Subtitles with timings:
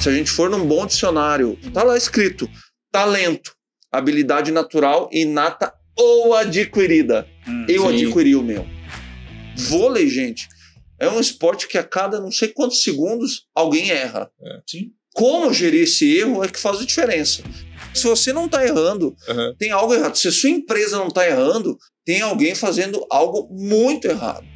[0.00, 2.48] Se a gente for num bom dicionário, tá lá escrito
[2.90, 3.54] talento,
[3.92, 7.26] habilidade natural, inata ou adquirida.
[7.46, 8.06] Hum, Eu sim.
[8.06, 8.66] adquiri o meu.
[9.56, 10.48] Vôlei, gente,
[10.98, 14.30] é um esporte que a cada não sei quantos segundos alguém erra.
[14.66, 14.92] Sim.
[15.14, 17.42] Como gerir esse erro é que faz a diferença.
[17.92, 19.54] Se você não está errando, Aham.
[19.58, 20.16] tem algo errado.
[20.16, 24.46] Se a sua empresa não está errando, tem alguém fazendo algo muito errado.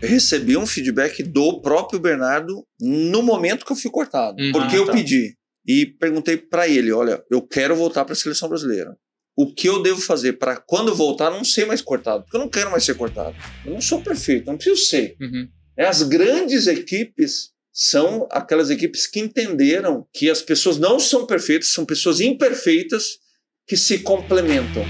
[0.00, 4.40] Recebi um feedback do próprio Bernardo no momento que eu fui cortado.
[4.40, 4.52] Uhum.
[4.52, 4.92] porque Ah, eu tá.
[4.92, 5.34] pedi.
[5.66, 8.96] E perguntei para ele: olha, eu quero voltar para a seleção brasileira.
[9.36, 12.24] O que eu devo fazer para quando eu voltar não ser mais cortado?
[12.24, 13.36] Porque eu não quero mais ser cortado.
[13.64, 15.14] Eu não sou perfeito, não preciso ser.
[15.20, 15.48] Uhum.
[15.76, 21.68] É, As grandes equipes são aquelas equipes que entenderam que as pessoas não são perfeitas,
[21.68, 23.18] são pessoas imperfeitas
[23.66, 24.84] que se complementam.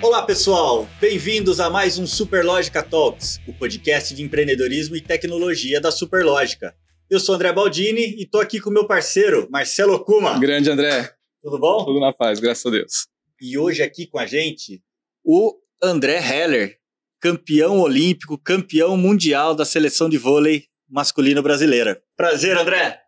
[0.00, 0.88] Olá, pessoal!
[1.00, 6.74] Bem-vindos a mais um Superlógica Talks, o podcast de empreendedorismo e tecnologia da Superlógica.
[7.10, 10.38] Eu sou André Baldini e tô aqui com meu parceiro, Marcelo Kuma.
[10.38, 11.10] Grande André,
[11.42, 11.84] Tudo bom?
[11.84, 13.06] tudo na paz, graças a Deus.
[13.40, 14.82] E hoje aqui com a gente,
[15.24, 16.76] o André Heller,
[17.20, 22.00] campeão olímpico, campeão mundial da seleção de vôlei masculino brasileira.
[22.16, 23.00] Prazer, André!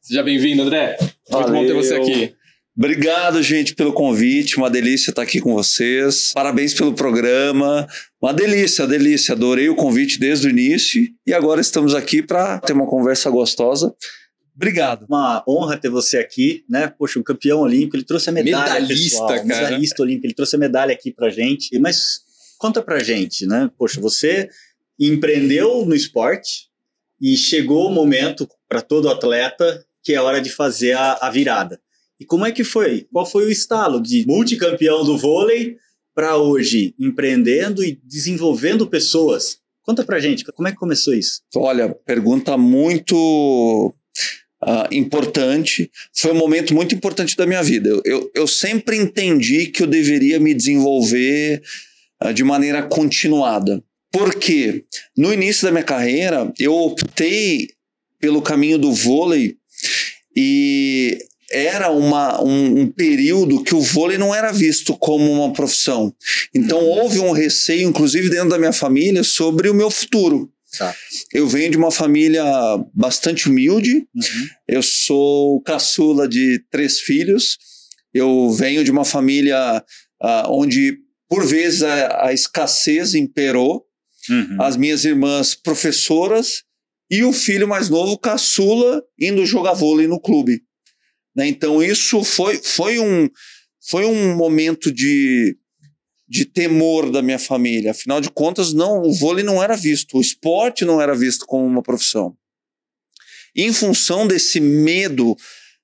[0.00, 0.96] Seja bem-vindo, André.
[1.30, 2.34] Muito bom ter você aqui.
[2.76, 4.56] Obrigado, gente, pelo convite.
[4.56, 6.32] Uma delícia estar aqui com vocês.
[6.32, 7.86] Parabéns pelo programa.
[8.20, 9.34] Uma delícia, delícia.
[9.34, 13.94] Adorei o convite desde o início e agora estamos aqui para ter uma conversa gostosa.
[14.56, 15.04] Obrigado.
[15.06, 16.88] Uma honra ter você aqui, né?
[16.98, 19.44] Poxa, um campeão olímpico, ele trouxe a medalha, Medalhista, pessoal, cara.
[19.44, 21.78] medalhista olímpico, ele trouxe a medalha aqui pra gente.
[21.78, 22.20] Mas
[22.58, 23.70] conta pra gente, né?
[23.76, 24.48] Poxa, você
[24.98, 26.68] empreendeu no esporte
[27.20, 31.78] e chegou o momento para todo atleta que é hora de fazer a, a virada.
[32.22, 33.04] E como é que foi?
[33.12, 35.76] Qual foi o estalo de multicampeão do vôlei
[36.14, 39.58] para hoje empreendendo e desenvolvendo pessoas?
[39.82, 41.40] Conta pra gente, como é que começou isso?
[41.56, 43.92] Olha, pergunta muito
[44.62, 45.90] ah, importante.
[46.14, 47.88] Foi um momento muito importante da minha vida.
[47.88, 51.60] Eu, eu, eu sempre entendi que eu deveria me desenvolver
[52.20, 53.82] ah, de maneira continuada.
[54.12, 54.84] Porque
[55.16, 57.70] no início da minha carreira, eu optei
[58.20, 59.56] pelo caminho do vôlei
[60.36, 61.18] e
[61.52, 66.14] era uma, um, um período que o vôlei não era visto como uma profissão.
[66.54, 70.50] Então houve um receio, inclusive dentro da minha família, sobre o meu futuro.
[70.78, 70.94] Tá.
[71.32, 72.42] Eu venho de uma família
[72.94, 74.06] bastante humilde.
[74.14, 74.48] Uhum.
[74.66, 77.58] Eu sou caçula de três filhos.
[78.14, 79.84] Eu venho de uma família
[80.22, 80.98] ah, onde,
[81.28, 83.84] por vezes, a, a escassez imperou.
[84.30, 84.62] Uhum.
[84.62, 86.62] As minhas irmãs professoras
[87.10, 90.62] e o filho mais novo, caçula, indo jogar vôlei no clube.
[91.34, 91.48] Né?
[91.48, 93.28] Então, isso foi, foi, um,
[93.80, 95.56] foi um momento de,
[96.28, 97.90] de temor da minha família.
[97.92, 101.66] Afinal de contas, não, o vôlei não era visto, o esporte não era visto como
[101.66, 102.36] uma profissão.
[103.54, 105.36] Em função desse medo,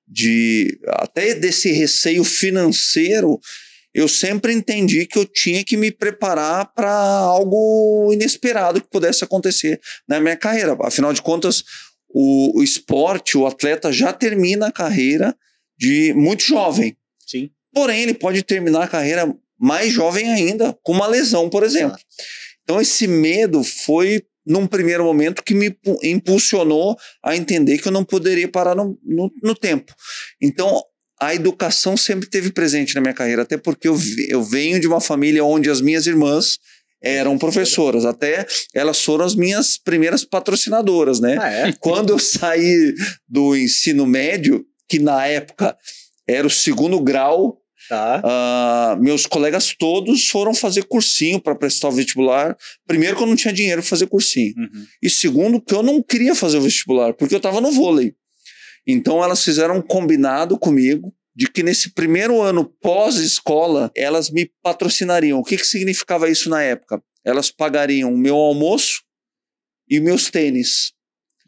[0.07, 3.39] de até desse receio financeiro,
[3.93, 9.79] eu sempre entendi que eu tinha que me preparar para algo inesperado que pudesse acontecer
[10.07, 10.75] na minha carreira.
[10.81, 11.63] Afinal de contas,
[12.09, 15.35] o, o esporte, o atleta já termina a carreira
[15.77, 16.97] de muito jovem.
[17.25, 17.49] Sim.
[17.73, 21.97] Porém, ele pode terminar a carreira mais jovem ainda, com uma lesão, por exemplo.
[22.63, 27.91] Então, esse medo foi, num primeiro momento, que me pu- impulsionou a entender que eu
[27.91, 29.93] não poderia parar no, no, no tempo.
[30.41, 30.81] Então,
[31.21, 33.97] a educação sempre teve presente na minha carreira, até porque eu,
[34.29, 36.57] eu venho de uma família onde as minhas irmãs
[37.01, 41.37] eram professoras, até elas foram as minhas primeiras patrocinadoras, né?
[41.39, 41.73] Ah, é?
[41.79, 42.93] Quando eu saí
[43.27, 45.77] do ensino médio, que na época
[46.27, 47.57] era o segundo grau,
[47.87, 48.21] Tá.
[48.23, 52.55] ah, meus colegas todos foram fazer cursinho para prestar o vestibular.
[52.85, 54.53] Primeiro, que eu não tinha dinheiro para fazer cursinho.
[54.55, 54.85] Uhum.
[55.01, 58.13] E segundo, que eu não queria fazer o vestibular, porque eu estava no vôlei.
[58.85, 65.39] Então, elas fizeram um combinado comigo de que nesse primeiro ano pós-escola, elas me patrocinariam.
[65.39, 67.01] O que, que significava isso na época?
[67.23, 69.01] Elas pagariam o meu almoço
[69.89, 70.91] e meus tênis.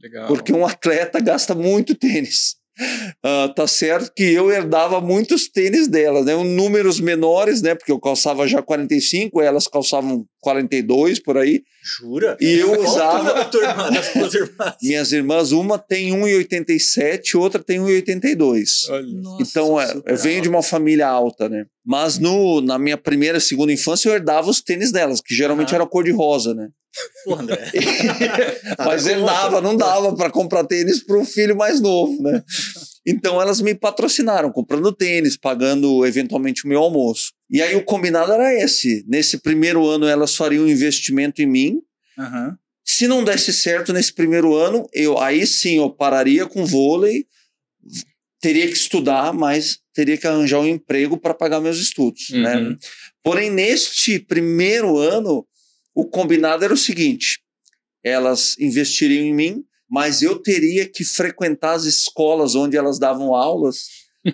[0.02, 0.28] Legal.
[0.30, 2.56] Porque um atleta gasta muito tênis.
[3.24, 6.34] Ah, tá certo que eu herdava muitos tênis delas, né?
[6.34, 7.76] Um números menores, né?
[7.76, 11.62] Porque eu calçava já 45, elas calçavam 42 por aí.
[11.84, 12.36] Jura?
[12.42, 14.76] E eu Qual usava- tua irmã, das tuas irmãs?
[14.84, 18.66] Minhas irmãs, uma tem 1,87, outra tem 1,82.
[18.90, 19.08] Olha.
[19.08, 20.44] Nossa, Então, é, eu venho alto.
[20.44, 21.66] de uma família alta, né?
[21.86, 25.70] Mas no, na minha primeira e segunda infância, eu herdava os tênis delas, que geralmente
[25.70, 25.76] Aham.
[25.84, 26.70] era cor de rosa, né?
[27.24, 27.72] Pô, André.
[28.78, 32.44] Mas Nada herdava, não dava para comprar tênis para o filho mais novo, né?
[33.04, 37.32] Então elas me patrocinaram, comprando tênis, pagando eventualmente o meu almoço.
[37.52, 39.04] E aí o combinado era esse.
[39.08, 41.82] Nesse primeiro ano elas fariam um investimento em mim.
[42.18, 42.58] Aham.
[42.84, 47.28] Se não desse certo nesse primeiro ano, eu aí sim eu pararia com vôlei,
[48.40, 52.58] teria que estudar, mas teria que arranjar um emprego para pagar meus estudos, né?
[52.58, 52.78] Uhum.
[53.24, 55.46] Porém, neste primeiro ano,
[55.94, 57.40] o combinado era o seguinte:
[58.04, 63.88] elas investiriam em mim, mas eu teria que frequentar as escolas onde elas davam aulas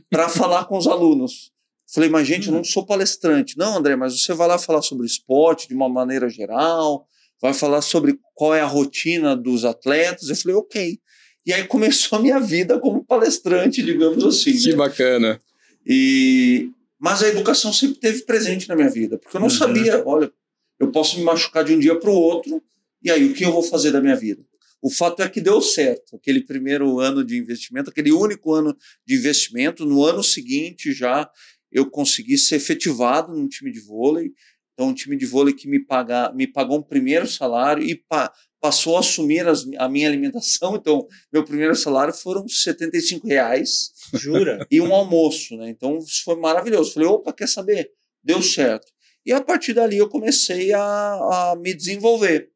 [0.09, 1.51] para falar com os alunos.
[1.93, 3.57] Falei, mas gente, eu não sou palestrante.
[3.57, 7.07] Não, André, mas você vai lá falar sobre esporte de uma maneira geral,
[7.41, 10.29] vai falar sobre qual é a rotina dos atletas.
[10.29, 10.99] Eu falei, ok.
[11.45, 14.57] E aí começou a minha vida como palestrante, digamos assim.
[14.57, 14.75] Que né?
[14.75, 15.41] bacana.
[15.85, 16.69] E
[16.99, 19.53] mas a educação sempre teve presente na minha vida, porque eu não Uhum.
[19.53, 20.31] sabia, olha,
[20.79, 22.59] eu posso me machucar de um dia para o outro,
[23.03, 24.43] e aí o que eu vou fazer da minha vida?
[24.81, 28.75] O fato é que deu certo, aquele primeiro ano de investimento, aquele único ano
[29.05, 31.29] de investimento, no ano seguinte já
[31.71, 34.31] eu consegui ser efetivado num time de vôlei,
[34.73, 38.31] então um time de vôlei que me, paga, me pagou um primeiro salário e pa,
[38.61, 44.65] passou a assumir as, a minha alimentação, então meu primeiro salário foram 75 reais, Jura?
[44.69, 45.69] e um almoço, né?
[45.69, 46.93] Então isso foi maravilhoso.
[46.93, 47.89] Falei, opa, quer saber?
[48.23, 48.85] Deu certo.
[49.25, 52.49] E a partir dali eu comecei a, a me desenvolver,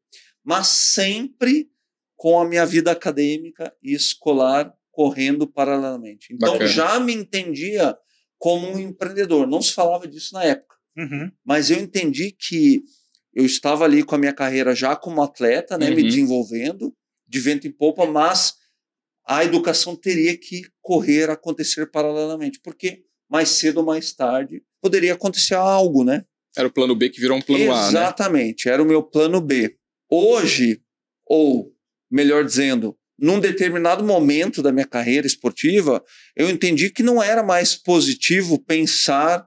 [0.44, 1.68] mas sempre
[2.16, 6.32] com a minha vida acadêmica e escolar correndo paralelamente.
[6.32, 6.70] Então Bacana.
[6.70, 7.96] já me entendia
[8.42, 9.46] como um empreendedor.
[9.46, 11.30] Não se falava disso na época, Uhum.
[11.44, 12.82] mas eu entendi que
[13.32, 16.08] eu estava ali com a minha carreira já como atleta, né, me Uhum.
[16.08, 16.92] desenvolvendo
[17.24, 18.54] de vento em popa, mas
[19.24, 25.54] a educação teria que correr, acontecer paralelamente, porque mais cedo ou mais tarde poderia acontecer
[25.54, 26.24] algo, né?
[26.56, 27.88] Era o plano B que virou um plano A, né?
[27.90, 29.76] Exatamente, era o meu plano B.
[30.10, 30.82] Hoje,
[31.24, 31.72] ou
[32.10, 36.02] melhor dizendo, num determinado momento da minha carreira esportiva,
[36.36, 39.46] eu entendi que não era mais positivo pensar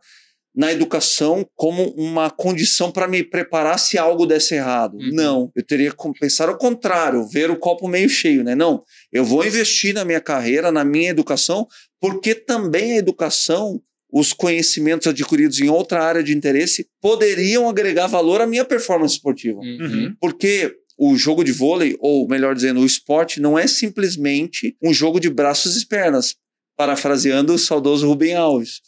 [0.56, 4.96] na educação como uma condição para me preparar se algo desse errado.
[4.96, 5.10] Uhum.
[5.12, 8.56] Não, eu teria que pensar ao contrário, ver o copo meio cheio, né?
[8.56, 8.82] Não,
[9.12, 11.68] eu vou investir na minha carreira, na minha educação,
[12.00, 18.40] porque também a educação, os conhecimentos adquiridos em outra área de interesse poderiam agregar valor
[18.40, 19.60] à minha performance esportiva.
[19.60, 20.16] Uhum.
[20.22, 25.20] Porque o jogo de vôlei, ou melhor dizendo, o esporte, não é simplesmente um jogo
[25.20, 26.36] de braços e pernas,
[26.78, 28.82] parafraseando o saudoso Rubem Alves.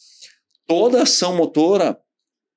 [0.66, 1.98] Toda ação motora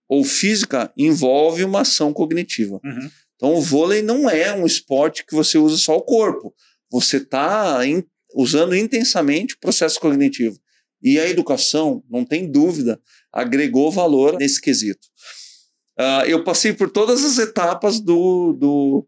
[0.08, 2.80] ou física envolve uma ação cognitiva.
[2.84, 3.10] Uhum.
[3.36, 6.54] Então, o vôlei não é um esporte que você usa só o corpo.
[6.90, 7.78] Você está
[8.34, 10.58] usando intensamente o processo cognitivo.
[11.02, 13.00] E a educação, não tem dúvida,
[13.32, 15.08] agregou valor nesse quesito.
[15.98, 19.06] Uh, eu passei por todas as etapas do, do,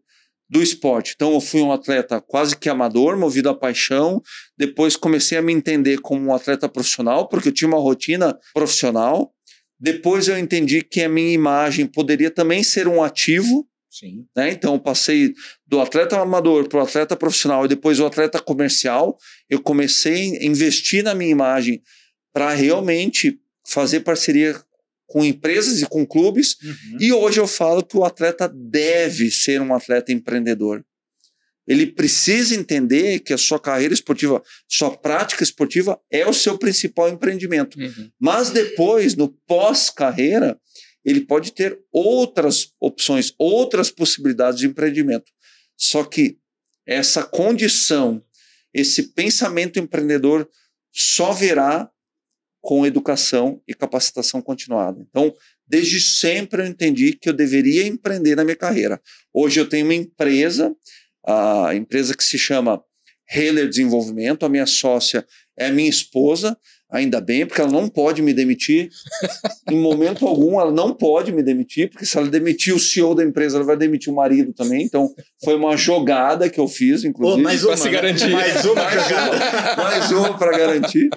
[0.53, 1.13] do esporte.
[1.15, 4.21] Então, eu fui um atleta quase que amador, movido à paixão.
[4.55, 9.33] Depois, comecei a me entender como um atleta profissional, porque eu tinha uma rotina profissional.
[9.79, 13.67] Depois, eu entendi que a minha imagem poderia também ser um ativo.
[13.89, 14.27] Sim.
[14.35, 14.51] Né?
[14.51, 15.33] Então, passei
[15.65, 19.17] do atleta amador para o atleta profissional e depois o atleta comercial.
[19.49, 21.81] Eu comecei a investir na minha imagem
[22.31, 24.55] para realmente fazer parceria
[25.07, 26.55] com empresas e com clubes.
[26.61, 26.97] Uhum.
[26.99, 30.83] E hoje eu falo que o atleta deve ser um atleta empreendedor.
[31.65, 37.09] Ele precisa entender que a sua carreira esportiva, sua prática esportiva é o seu principal
[37.09, 37.79] empreendimento.
[37.79, 38.09] Uhum.
[38.19, 40.59] Mas depois, no pós-carreira,
[41.05, 45.31] ele pode ter outras opções, outras possibilidades de empreendimento.
[45.77, 46.37] Só que
[46.85, 48.21] essa condição,
[48.73, 50.49] esse pensamento empreendedor
[50.91, 51.89] só virá
[52.63, 55.05] com educação e capacitação continuada.
[55.09, 55.33] Então,
[55.67, 59.01] desde sempre eu entendi que eu deveria empreender na minha carreira.
[59.33, 60.73] Hoje eu tenho uma empresa,
[61.27, 62.81] a empresa que se chama
[63.29, 65.25] Heller Desenvolvimento, a minha sócia
[65.57, 66.57] é minha esposa,
[66.89, 68.89] ainda bem, porque ela não pode me demitir.
[69.69, 73.25] em momento algum, ela não pode me demitir, porque se ela demitir o CEO da
[73.25, 74.83] empresa, ela vai demitir o marido também.
[74.83, 77.41] Então, foi uma jogada que eu fiz, inclusive.
[77.41, 77.91] Pô, mais Pra uma, se né?
[77.91, 78.29] garantir.
[78.29, 79.35] Mais uma Mais jogada.
[79.35, 81.09] uma, mais uma para garantir.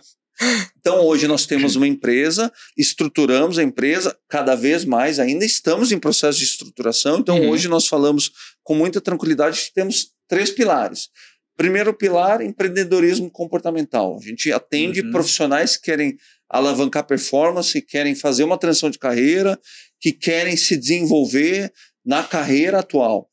[0.79, 5.99] Então, hoje nós temos uma empresa, estruturamos a empresa cada vez mais, ainda estamos em
[5.99, 7.19] processo de estruturação.
[7.19, 7.51] Então, Uhum.
[7.51, 8.31] hoje nós falamos
[8.63, 11.09] com muita tranquilidade que temos três pilares.
[11.57, 14.19] Primeiro pilar, empreendedorismo comportamental.
[14.21, 15.11] A gente atende Uhum.
[15.11, 16.17] profissionais que querem
[16.51, 19.59] alavancar performance, querem fazer uma transição de carreira,
[20.01, 21.73] que querem se desenvolver
[22.05, 23.29] na carreira atual.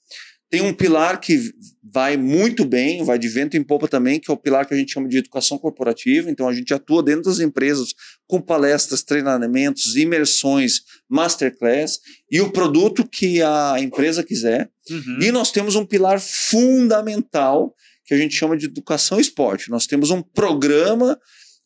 [0.49, 1.51] Tem um pilar que
[1.93, 4.77] vai muito bem, vai de vento em popa também, que é o pilar que a
[4.77, 6.29] gente chama de educação corporativa.
[6.29, 7.93] Então, a gente atua dentro das empresas
[8.25, 11.99] com palestras, treinamentos, imersões, masterclass
[12.31, 14.71] e o produto que a empresa quiser.
[14.89, 15.19] Uhum.
[15.21, 19.69] E nós temos um pilar fundamental que a gente chama de educação esporte.
[19.69, 21.17] Nós temos um programa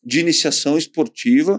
[0.04, 1.58] de iniciação esportiva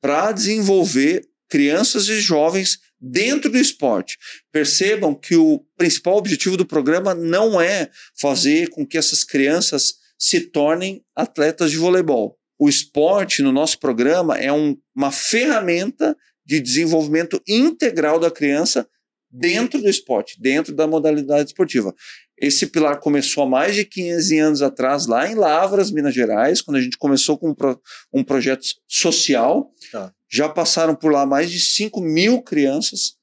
[0.00, 4.18] para desenvolver crianças e jovens dentro do esporte.
[4.52, 7.90] Percebam que o principal objetivo do programa não é
[8.20, 12.36] fazer com que essas crianças se tornem atletas de voleibol.
[12.58, 16.14] O esporte no nosso programa é um, uma ferramenta
[16.44, 18.86] de desenvolvimento integral da criança
[19.30, 21.94] dentro do esporte, dentro da modalidade esportiva.
[22.40, 26.78] Esse pilar começou há mais de 15 anos atrás, lá em Lavras, Minas Gerais, quando
[26.78, 27.78] a gente começou com um, pro,
[28.12, 29.70] um projeto social.
[29.92, 30.12] Tá.
[30.28, 33.16] Já passaram por lá mais de 5 mil crianças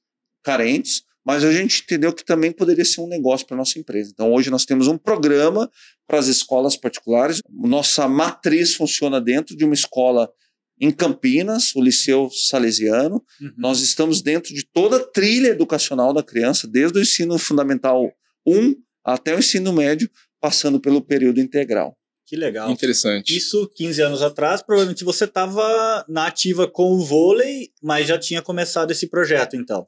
[0.43, 4.11] carentes, mas a gente entendeu que também poderia ser um negócio para nossa empresa.
[4.13, 5.69] Então, hoje nós temos um programa
[6.07, 7.41] para as escolas particulares.
[7.49, 10.31] Nossa matriz funciona dentro de uma escola
[10.79, 13.23] em Campinas, o Liceu Salesiano.
[13.41, 13.51] Uhum.
[13.57, 18.11] Nós estamos dentro de toda a trilha educacional da criança, desde o ensino fundamental
[18.45, 18.75] 1
[19.13, 20.09] até o ensino médio,
[20.39, 21.97] passando pelo período integral.
[22.25, 22.69] Que legal.
[22.69, 23.35] Interessante.
[23.35, 28.41] Isso 15 anos atrás, provavelmente você estava na ativa com o vôlei, mas já tinha
[28.41, 29.87] começado esse projeto, então.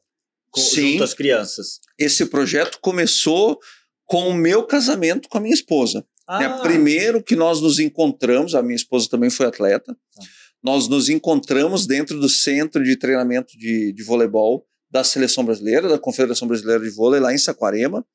[0.49, 0.93] Com, Sim.
[0.93, 1.79] Junto às crianças.
[1.97, 3.59] Esse projeto começou
[4.05, 6.05] com o meu casamento com a minha esposa.
[6.25, 6.39] Ah.
[6.39, 6.59] Né?
[6.61, 9.95] Primeiro que nós nos encontramos, a minha esposa também foi atleta.
[10.17, 10.23] Ah
[10.63, 15.99] nós nos encontramos dentro do centro de treinamento de, de voleibol da seleção brasileira, da
[15.99, 18.05] Confederação Brasileira de Vôlei, lá em Saquarema.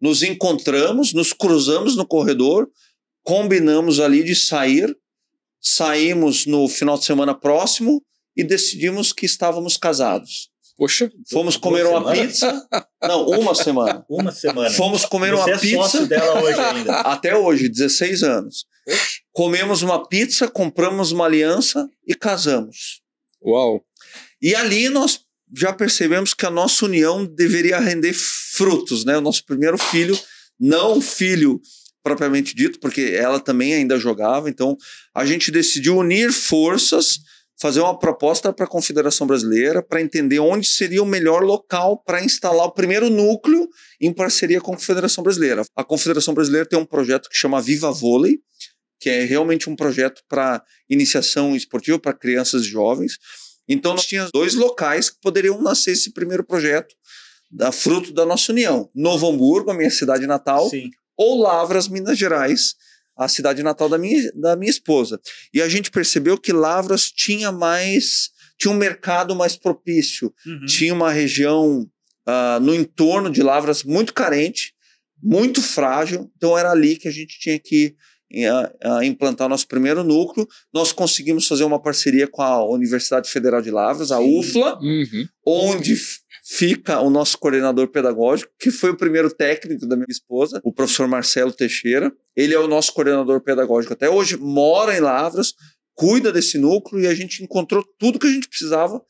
[0.00, 2.68] Nos encontramos, nos cruzamos no corredor,
[3.22, 4.96] combinamos ali de sair,
[5.60, 8.02] saímos no final de semana próximo
[8.36, 10.50] e decidimos que estávamos casados.
[10.80, 11.12] Poxa.
[11.30, 12.26] Fomos comer uma semana?
[12.26, 12.68] pizza.
[13.02, 14.02] Não, uma semana.
[14.08, 14.70] Uma semana.
[14.70, 15.76] Fomos comer Você uma é pizza.
[15.76, 17.00] Sócio dela hoje ainda.
[17.04, 18.64] Até hoje, 16 anos.
[19.30, 23.02] Comemos uma pizza, compramos uma aliança e casamos.
[23.44, 23.84] Uau!
[24.40, 25.20] E ali nós
[25.56, 29.16] já percebemos que a nossa união deveria render frutos, né?
[29.16, 30.18] O nosso primeiro filho,
[30.58, 31.60] não filho
[32.02, 34.76] propriamente dito, porque ela também ainda jogava, então
[35.14, 37.18] a gente decidiu unir forças,
[37.60, 42.24] fazer uma proposta para a Confederação Brasileira para entender onde seria o melhor local para
[42.24, 43.68] instalar o primeiro núcleo
[44.00, 45.62] em parceria com a Confederação Brasileira.
[45.76, 48.38] A Confederação Brasileira tem um projeto que chama Viva Vôlei,
[48.98, 53.18] que é realmente um projeto para iniciação esportiva para crianças e jovens.
[53.72, 56.94] Então, nós tínhamos dois locais que poderiam nascer esse primeiro projeto,
[57.50, 58.90] da fruto da nossa união.
[58.94, 60.90] Novo Hamburgo, a minha cidade natal, Sim.
[61.16, 62.74] ou Lavras, Minas Gerais,
[63.16, 65.20] a cidade natal da minha, da minha esposa.
[65.52, 70.66] E a gente percebeu que Lavras tinha mais, tinha um mercado mais propício, uhum.
[70.66, 71.82] tinha uma região
[72.26, 74.72] uh, no entorno de Lavras muito carente,
[75.22, 77.94] muito frágil, então era ali que a gente tinha que
[78.82, 80.46] a, implantar nosso primeiro núcleo.
[80.72, 84.38] Nós conseguimos fazer uma parceria com a Universidade Federal de Lavras, a Sim.
[84.38, 85.26] UFLA, uhum.
[85.46, 85.96] onde
[86.44, 91.06] fica o nosso coordenador pedagógico, que foi o primeiro técnico da minha esposa, o professor
[91.06, 92.12] Marcelo Teixeira.
[92.36, 95.54] Ele é o nosso coordenador pedagógico até hoje, mora em Lavras,
[95.94, 99.00] cuida desse núcleo e a gente encontrou tudo que a gente precisava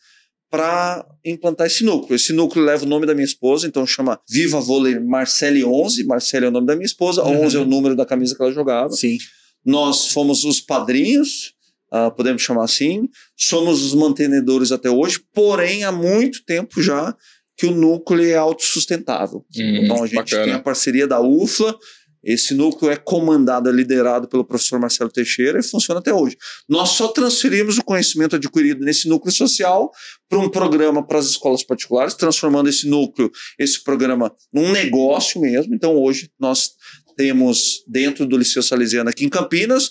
[0.51, 2.17] para implantar esse núcleo.
[2.17, 6.05] Esse núcleo leva o nome da minha esposa, então chama Viva Vôlei Marcele 11.
[6.05, 7.45] Marcele é o nome da minha esposa, uhum.
[7.45, 8.91] 11 é o número da camisa que ela jogava.
[8.91, 9.17] Sim.
[9.65, 11.53] Nós fomos os padrinhos,
[11.93, 17.15] uh, podemos chamar assim, somos os mantenedores até hoje, porém há muito tempo já
[17.57, 19.45] que o núcleo é autossustentável.
[19.55, 20.45] Hum, então a gente bacana.
[20.45, 21.77] tem a parceria da UFLA,
[22.23, 26.37] esse núcleo é comandado, é liderado pelo professor Marcelo Teixeira e funciona até hoje.
[26.69, 29.91] Nós só transferimos o conhecimento adquirido nesse núcleo social
[30.29, 35.75] para um programa para as escolas particulares, transformando esse núcleo, esse programa, num negócio mesmo.
[35.75, 36.71] Então, hoje, nós
[37.17, 39.91] temos dentro do Liceu Salesiano aqui em Campinas.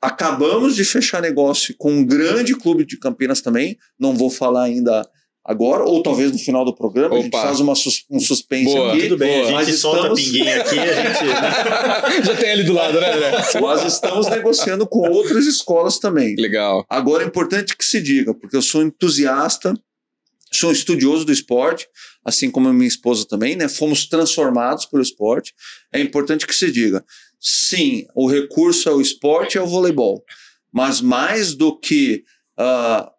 [0.00, 3.76] Acabamos de fechar negócio com um grande clube de Campinas também.
[3.98, 5.08] Não vou falar ainda
[5.44, 7.18] agora, ou talvez no final do programa, Opa.
[7.18, 8.92] a gente faz uma sus um suspense Boa.
[8.94, 9.02] aqui.
[9.02, 10.22] Tudo bem, a gente Mas solta estamos...
[10.22, 12.24] pinguinha aqui, a gente...
[12.26, 13.60] Já tem ali do lado, né, André?
[13.60, 16.34] Nós estamos negociando com outras escolas também.
[16.36, 16.86] Legal.
[16.88, 19.74] Agora é importante que se diga, porque eu sou entusiasta,
[20.50, 21.86] sou estudioso do esporte,
[22.24, 23.68] assim como a minha esposa também, né?
[23.68, 25.52] Fomos transformados pelo esporte.
[25.92, 27.04] É importante que se diga,
[27.38, 30.24] sim, o recurso é o esporte, é o voleibol.
[30.72, 32.24] Mas mais do que...
[32.58, 33.13] Uh,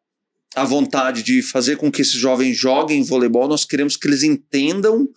[0.56, 5.08] a vontade de fazer com que esses jovens joguem voleibol, nós queremos que eles entendam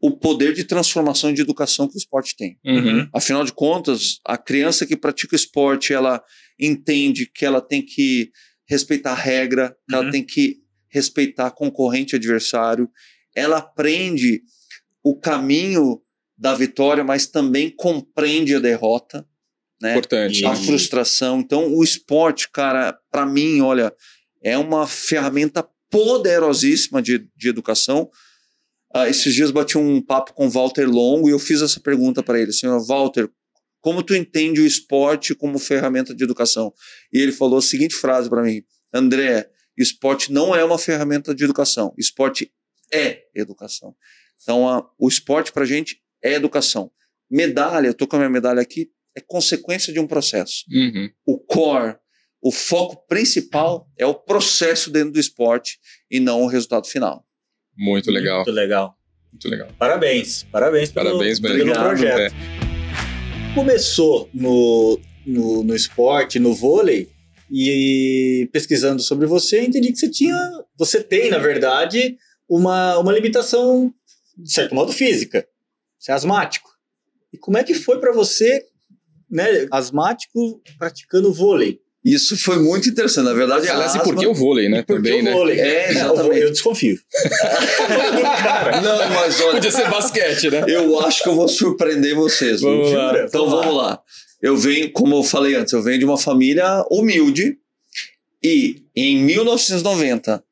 [0.00, 2.58] o poder de transformação e de educação que o esporte tem.
[2.64, 3.08] Uhum.
[3.12, 6.22] Afinal de contas, a criança que pratica esporte, ela
[6.58, 8.30] entende que ela tem que
[8.68, 10.02] respeitar a regra, que uhum.
[10.02, 10.58] ela tem que
[10.88, 12.88] respeitar concorrente adversário,
[13.34, 14.42] ela aprende
[15.02, 16.00] o caminho
[16.36, 19.26] da vitória, mas também compreende a derrota,
[19.82, 19.92] né?
[19.92, 20.44] Importante.
[20.44, 21.40] A frustração.
[21.40, 23.92] Então, o esporte, cara, para mim, olha,
[24.42, 28.10] é uma ferramenta poderosíssima de, de educação.
[28.94, 32.22] Uh, esses dias bati um papo com o Walter Longo e eu fiz essa pergunta
[32.22, 33.28] para ele, senhor Walter,
[33.80, 36.72] como tu entende o esporte como ferramenta de educação?
[37.12, 41.44] E ele falou a seguinte frase para mim, André, Esporte não é uma ferramenta de
[41.44, 41.94] educação.
[41.96, 42.52] Esporte
[42.92, 43.94] é educação.
[44.42, 46.90] Então, a, o esporte para a gente é educação.
[47.30, 50.64] Medalha, eu tô com a minha medalha aqui, é consequência de um processo.
[50.70, 51.10] Uhum.
[51.24, 51.96] O core,
[52.40, 55.78] o foco principal é o processo dentro do esporte
[56.10, 57.24] e não o resultado final.
[57.76, 58.38] Muito legal.
[58.38, 58.98] Muito legal.
[59.32, 59.68] Muito legal.
[59.78, 60.44] Parabéns.
[60.44, 61.74] Parabéns pelo, Parabéns pelo mesmo.
[61.74, 62.34] projeto.
[62.34, 63.54] É.
[63.54, 67.10] Começou no, no, no esporte, no vôlei,
[67.50, 70.36] e pesquisando sobre você, entendi que você tinha.
[70.76, 72.16] Você tem, na verdade,
[72.48, 73.92] uma, uma limitação,
[74.36, 75.46] de certo modo, física.
[75.98, 76.70] Você é asmático.
[77.32, 78.64] E como é que foi para você,
[79.30, 81.80] né, asmático, praticando vôlei?
[82.14, 83.26] Isso foi muito interessante.
[83.26, 84.02] Na verdade, Aliás, e asma...
[84.02, 84.82] por que o vôlei, né?
[84.82, 85.32] Também, né?
[85.32, 85.60] vôlei?
[85.60, 86.40] É, eu, exatamente.
[86.40, 86.98] eu desconfio.
[88.82, 90.64] Não, mas olha, Podia ser basquete, né?
[90.68, 92.60] eu acho que eu vou surpreender vocês.
[92.60, 92.70] viu?
[92.70, 93.08] Vamos lá.
[93.08, 93.24] Jura?
[93.28, 94.00] Então vamos lá.
[94.40, 97.58] Eu venho, como eu falei antes, eu venho de uma família humilde
[98.42, 100.42] e em 1990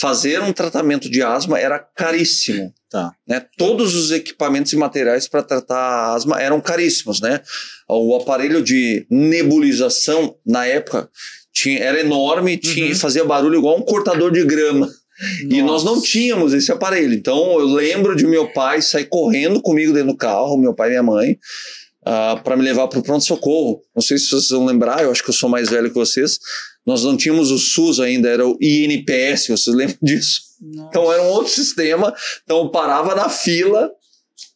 [0.00, 2.72] fazer um tratamento de asma era caríssimo.
[2.90, 3.12] Tá.
[3.26, 3.44] Né?
[3.56, 7.40] Todos os equipamentos e materiais para tratar asma eram caríssimos, né?
[7.88, 11.08] O aparelho de nebulização na época
[11.52, 12.94] tinha, era enorme, tinha, Uhum.
[12.94, 14.90] fazia barulho igual um cortador de grama.
[15.48, 17.14] E nós não tínhamos esse aparelho.
[17.14, 20.90] Então eu lembro de meu pai sair correndo comigo dentro do carro, meu pai e
[20.90, 21.38] minha mãe,
[22.42, 23.82] para me levar para o pronto-socorro.
[23.94, 26.38] Não sei se vocês vão lembrar, eu acho que eu sou mais velho que vocês.
[26.86, 30.40] Nós não tínhamos o SUS ainda, era o INPS, vocês lembram disso?
[30.88, 32.14] Então era um outro sistema.
[32.44, 33.90] Então eu parava na fila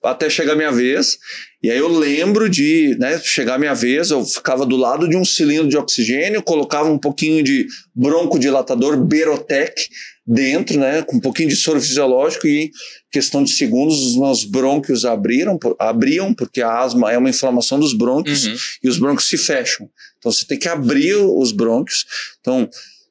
[0.02, 1.18] até chegar a minha vez.
[1.62, 5.16] E aí eu lembro de né, chegar a minha vez, eu ficava do lado de
[5.16, 9.88] um cilindro de oxigênio, colocava um pouquinho de broncodilatador Berotec
[10.26, 12.70] dentro, né, com um pouquinho de soro fisiológico e
[13.12, 17.78] questão de segundos os meus brônquios abriram, por- abriam, porque a asma é uma inflamação
[17.78, 18.56] dos brônquios Uhum.
[18.82, 19.88] e os brônquios se fecham.
[20.18, 22.04] Então você tem que abrir os brônquios.
[22.40, 22.68] Então,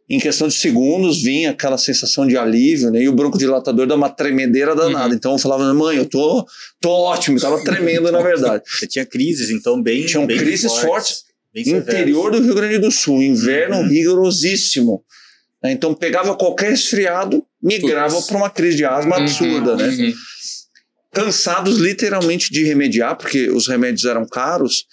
[0.09, 3.01] em questão de segundos, vinha aquela sensação de alívio, né?
[3.01, 5.09] E o broncodilatador dá uma tremedeira danada.
[5.09, 5.15] Uhum.
[5.15, 6.45] Então eu falava, mãe, eu tô,
[6.81, 8.63] tô ótimo, tava tremendo na verdade.
[8.69, 10.05] Você tinha crises, então, bem.
[10.05, 11.23] Tinham bem crises fortes.
[11.55, 11.83] severas.
[11.87, 13.87] Interior do Rio Grande do Sul, inverno Uhum.
[13.87, 15.01] rigorosíssimo.
[15.65, 15.71] Né?
[15.71, 19.87] Então pegava qualquer resfriado, migrava para uma crise de asma absurda, né?
[19.87, 20.13] Uhum.
[21.11, 24.85] cansados literalmente de remediar, porque os remédios eram caros,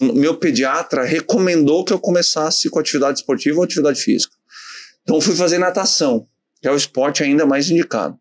[0.00, 4.32] meu pediatra recomendou que eu começasse com atividade esportiva ou atividade física.
[5.02, 6.26] Então fui fazer natação,
[6.62, 8.16] é o esporte ainda mais indicado.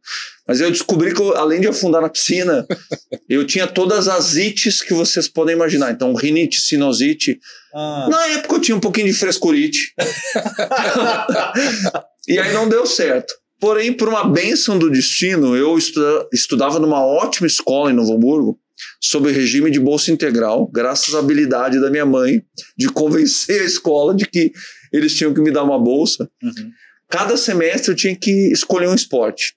[0.47, 2.65] Mas eu descobri que, eu, além de afundar na piscina,
[3.29, 5.91] eu tinha todas as ites que vocês podem imaginar.
[5.91, 7.39] Então, rinite, sinusite.
[7.73, 9.93] Ah, Na época eu tinha um pouquinho de frescurite.
[12.27, 13.33] e aí não deu certo.
[13.59, 18.57] Porém, por uma bênção do destino, eu estuda- estudava numa ótima escola em Novo Hamburgo,
[19.01, 22.41] sob regime de bolsa integral, graças à habilidade da minha mãe
[22.77, 24.53] de convencer a escola de que
[24.93, 26.29] eles tinham que me dar uma bolsa.
[26.41, 26.71] uhum.
[27.09, 29.55] Cada semestre eu tinha que escolher um esporte.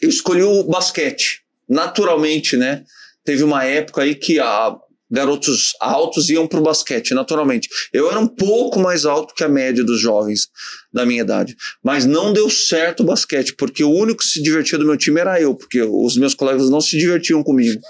[0.00, 2.84] Eu escolhi o basquete, naturalmente, né?
[3.24, 4.76] Teve uma época aí que a,
[5.10, 7.68] garotos altos iam para o basquete, naturalmente.
[7.92, 10.48] Eu era um pouco mais alto que a média dos jovens
[10.92, 14.78] da minha idade, mas não deu certo o basquete, porque o único que se divertia
[14.78, 17.80] do meu time era eu, porque os meus colegas não se divertiam comigo.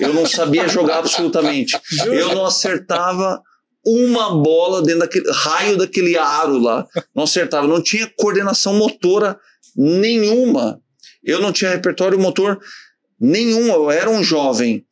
[0.00, 1.76] Eu não sabia jogar absolutamente.
[2.06, 3.40] Eu não acertava
[3.86, 6.86] uma bola dentro daquele raio daquele aro lá.
[7.14, 9.38] Não acertava, não tinha coordenação motora
[9.76, 10.80] nenhuma.
[11.22, 12.60] Eu não tinha repertório motor
[13.20, 13.68] nenhum.
[13.68, 14.84] Eu era um jovem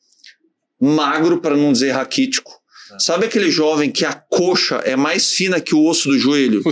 [0.81, 2.61] magro, para não dizer raquítico.
[2.99, 6.63] Sabe aquele jovem que a coxa é mais fina que o osso do joelho?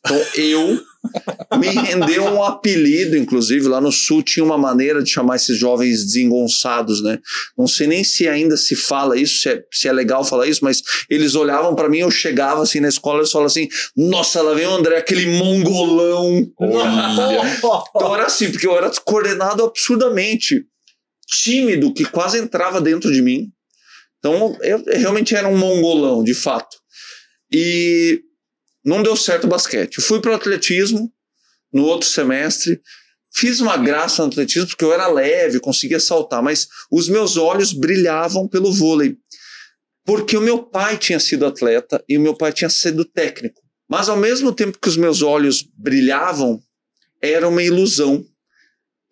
[0.00, 0.80] Então eu
[1.58, 6.04] me rendeu um apelido, inclusive lá no sul tinha uma maneira de chamar esses jovens
[6.04, 7.18] desengonçados, né?
[7.56, 10.64] Não sei nem se ainda se fala isso, se é, se é legal falar isso,
[10.64, 14.54] mas eles olhavam para mim, eu chegava assim na escola, eles falavam assim: "Nossa, lá
[14.54, 16.46] vem o André, aquele mongolão".
[17.96, 20.64] Então era assim, porque eu era descoordenado absurdamente,
[21.42, 23.48] tímido, que quase entrava dentro de mim.
[24.18, 26.76] Então eu, eu realmente era um mongolão, de fato.
[27.52, 28.20] E
[28.88, 29.98] não deu certo o basquete.
[29.98, 31.12] Eu fui para o atletismo
[31.72, 32.80] no outro semestre.
[33.32, 37.72] Fiz uma graça no atletismo porque eu era leve, conseguia saltar, mas os meus olhos
[37.72, 39.16] brilhavam pelo vôlei.
[40.04, 43.60] Porque o meu pai tinha sido atleta e o meu pai tinha sido técnico.
[43.88, 46.58] Mas ao mesmo tempo que os meus olhos brilhavam,
[47.20, 48.24] era uma ilusão.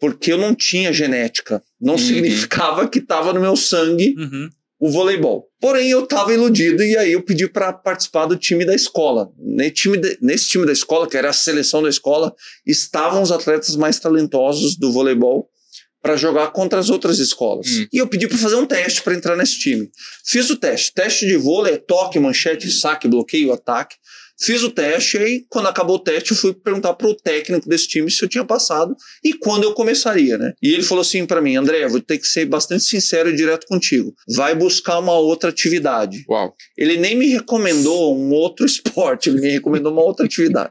[0.01, 1.63] Porque eu não tinha genética.
[1.81, 1.99] Não Uhum.
[1.99, 4.49] significava que estava no meu sangue Uhum.
[4.79, 5.49] O voleibol.
[5.61, 9.31] Porém, eu estava iludido e aí eu pedi para participar do time da escola.
[9.39, 12.35] Ne- time de- nesse time da escola, que era a seleção da escola,
[12.67, 15.49] estavam os atletas mais talentosos do voleibol
[16.03, 17.67] para jogar contra as outras escolas.
[17.69, 17.87] Hum.
[17.93, 19.91] E eu pedi para fazer um teste para entrar nesse time.
[20.25, 20.93] Fiz o teste.
[20.95, 23.97] Teste de vôlei é toque, manchete, saque, bloqueio, ataque.
[24.39, 28.11] Fiz o teste, aí quando acabou o teste, eu fui perguntar pro técnico desse time
[28.11, 28.95] se eu tinha passado
[29.25, 30.53] e quando eu começaria, né?
[30.63, 33.67] E ele falou assim para mim, André, vou ter que ser bastante sincero e direto
[33.67, 34.13] contigo.
[34.35, 36.25] Vai buscar uma outra atividade.
[36.29, 36.55] Uau.
[36.77, 40.71] Ele nem me recomendou um outro esporte, ele me recomendou uma outra atividade.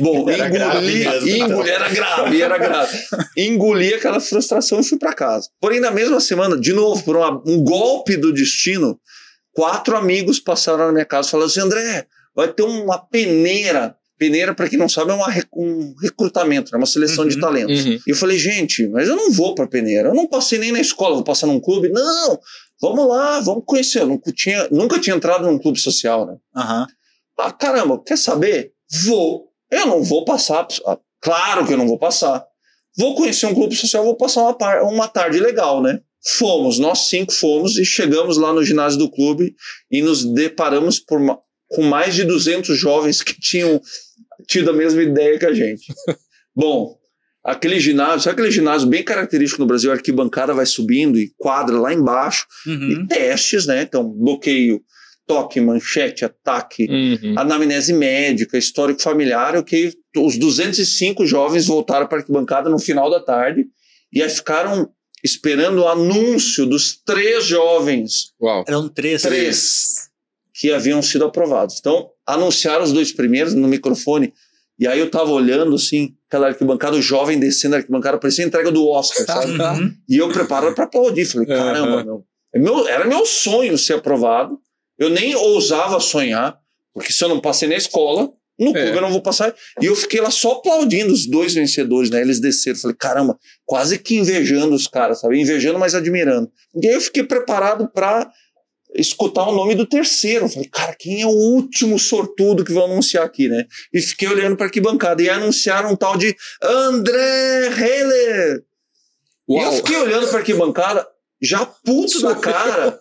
[0.00, 1.48] Bom, Era grave engoli, mesmo, então.
[1.50, 2.98] engoli, era grave, era grave.
[3.36, 5.48] Engoli aquela frustração e fui para casa.
[5.60, 8.98] Porém, na mesma semana, de novo, por uma- um golpe do destino,
[9.52, 13.96] quatro amigos passaram na minha casa e falaram assim: André, vai ter uma peneira.
[14.18, 17.84] Peneira, para quem não sabe, é uma um recrutamento, é uma seleção de Uhum, talentos.
[17.84, 17.98] uhum.
[18.06, 20.08] E eu falei, gente, mas eu não vou para peneira.
[20.08, 21.90] Eu não passei nem na escola, vou passar num clube.
[21.90, 22.38] Não,
[22.80, 24.00] vamos lá, vamos conhecer.
[24.00, 26.36] Eu nunca tinha, nunca tinha entrado num clube social, né?
[26.56, 26.86] Aham.
[27.38, 28.72] Ah, caramba, quer saber?
[29.04, 29.48] Vou.
[29.70, 30.66] Eu não vou passar.
[30.86, 32.42] ah, Claro que eu não vou passar.
[32.96, 36.00] Vou conhecer um clube social, vou passar uma, par- uma tarde legal, né?
[36.38, 39.54] Fomos, nós cinco fomos e chegamos lá no ginásio do clube
[39.90, 43.80] e nos deparamos por ma- com mais de 200 jovens que tinham
[44.46, 45.92] tido a mesma ideia que a gente.
[46.54, 46.96] Bom,
[47.44, 49.90] aquele ginásio, sabe aquele ginásio bem característico no Brasil?
[49.90, 52.90] A arquibancada vai subindo e quadra lá embaixo Uhum.
[52.90, 53.82] e testes, né?
[53.82, 54.80] Então, bloqueio,
[55.26, 57.34] toque, manchete, ataque, Uhum.
[57.38, 63.10] anamnese médica, histórico familiar, o que os 205 jovens voltaram para a arquibancada no final
[63.10, 63.66] da tarde
[64.12, 64.88] e aí ficaram
[65.24, 68.64] esperando o anúncio dos três jovens, Uau.
[68.68, 69.22] Eram três.
[69.22, 70.05] três,
[70.58, 71.76] que haviam sido aprovados.
[71.78, 74.32] Então, anunciaram os dois primeiros no microfone
[74.78, 78.48] e aí eu tava olhando assim, aquela arquibancada, o jovem descendo a arquibancada, parecia a
[78.48, 79.52] entrega do Oscar, sabe?
[79.52, 79.92] Uhum.
[80.08, 81.24] E eu preparado para aplaudir.
[81.24, 84.58] Falei, caramba, meu, é meu- era meu sonho ser aprovado.
[84.98, 86.58] Eu nem ousava sonhar,
[86.92, 88.82] porque se eu não passei na escola, no É.
[88.82, 89.54] clube eu não vou passar.
[89.80, 92.20] E eu fiquei lá só aplaudindo os dois vencedores, né?
[92.20, 92.78] Eles desceram.
[92.78, 95.40] Falei, caramba, quase que invejando os caras, sabe?
[95.40, 96.50] Invejando, mas admirando.
[96.82, 98.30] E aí eu fiquei preparado para
[98.98, 100.48] escutar o nome do terceiro.
[100.48, 103.64] Falei, cara, quem é o último sortudo que vão anunciar aqui, né?
[103.92, 108.62] E fiquei olhando para arquibancada e anunciaram um tal de André Heller.
[109.48, 109.72] E eu Uau.
[109.76, 111.06] fiquei olhando para arquibancada,
[111.40, 112.98] já puto da cara,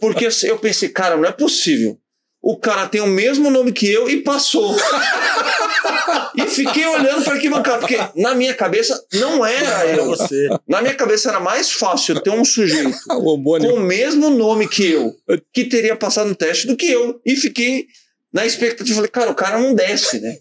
[0.00, 1.98] porque eu pensei, cara, não é possível.
[2.42, 4.74] O cara tem o mesmo nome que eu e passou.
[6.34, 10.06] e fiquei olhando para arquibancada, porque na minha cabeça não era eu.
[10.06, 10.48] você.
[10.66, 14.90] Na minha cabeça era mais fácil ter um sujeito O com o mesmo nome que
[14.90, 15.14] eu,
[15.52, 17.20] que teria passado no teste do que eu.
[17.26, 17.86] E fiquei
[18.32, 20.34] na expectativa, falei, cara, o cara não desce, né?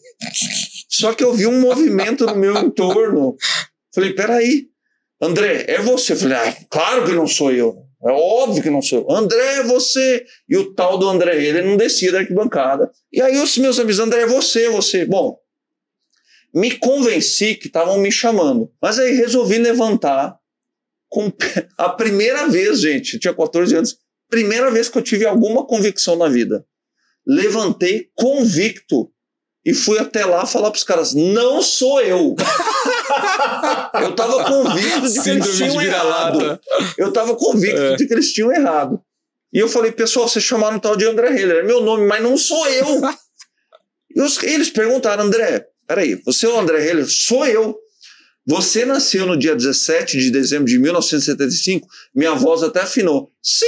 [0.88, 3.36] Só que eu vi um movimento no meu entorno.
[3.94, 4.68] Falei, peraí,
[5.22, 6.16] André, é você?
[6.16, 7.89] Falei, ah, claro que não sou eu.
[8.02, 9.12] É óbvio que não sou.
[9.12, 10.26] André, é você.
[10.48, 12.90] E o tal do André, ele não descia da arquibancada.
[13.12, 15.06] E aí os meus amigos, André, é você, você.
[15.06, 15.38] Bom,
[16.54, 18.72] me convenci que estavam me chamando.
[18.82, 20.38] Mas aí resolvi levantar
[21.10, 21.32] com
[21.78, 23.98] a primeira vez, gente, tinha 14 anos,
[24.30, 26.66] primeira vez que eu tive alguma convicção na vida.
[27.26, 29.12] Levantei convicto
[29.66, 32.36] e fui até lá falar pros caras: não sou eu.
[34.02, 36.60] eu tava convicto de que eles tinham errado.
[36.98, 37.96] Eu tava convicto É.
[37.96, 39.02] de que eles tinham errado.
[39.54, 42.22] E eu falei, pessoal, vocês chamaram um tal de André Heller, é meu nome, mas
[42.22, 43.02] não sou eu.
[44.16, 47.08] e os- eles perguntaram, André, peraí, você é o André Heller?
[47.10, 47.76] Sou eu.
[48.48, 51.88] Você nasceu no dia 17 de dezembro de 1975?
[52.16, 53.32] Minha voz até afinou.
[53.44, 53.66] Sim!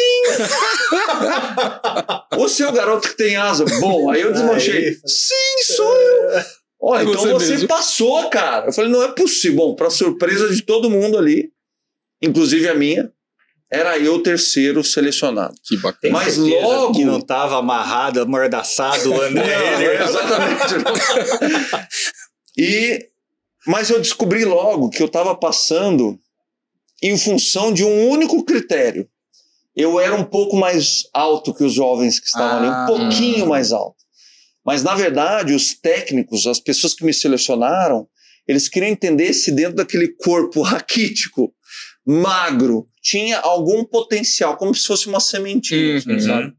[2.35, 3.63] você é o garoto que tem asa?
[3.79, 4.97] Bom, aí eu desmanchei.
[5.05, 6.43] Sim, sou eu!
[6.81, 8.67] Olha, É então você você passou, cara.
[8.67, 9.57] Eu falei, não é possível.
[9.57, 11.51] Bom, para surpresa de todo mundo ali,
[12.21, 13.11] inclusive a minha,
[13.71, 15.53] era eu o terceiro selecionado.
[15.63, 16.11] Que bacana.
[16.13, 20.01] Mas logo- que não estava amarrado, amordaçado o André Não, Heller.
[20.09, 20.73] exatamente.
[22.57, 23.07] e,
[23.67, 26.19] mas eu descobri logo que eu estava passando
[27.01, 29.07] em função de um único critério.
[29.75, 32.83] Eu era um pouco mais alto que os jovens que estavam ali, Ah.
[32.83, 34.00] um pouquinho mais alto.
[34.65, 38.07] Mas, na verdade, os técnicos, as pessoas que me selecionaram,
[38.47, 41.53] eles queriam entender se dentro daquele corpo raquítico,
[42.05, 46.19] magro, tinha algum potencial, como se fosse uma sementinha, Uhum.
[46.19, 46.53] sabe?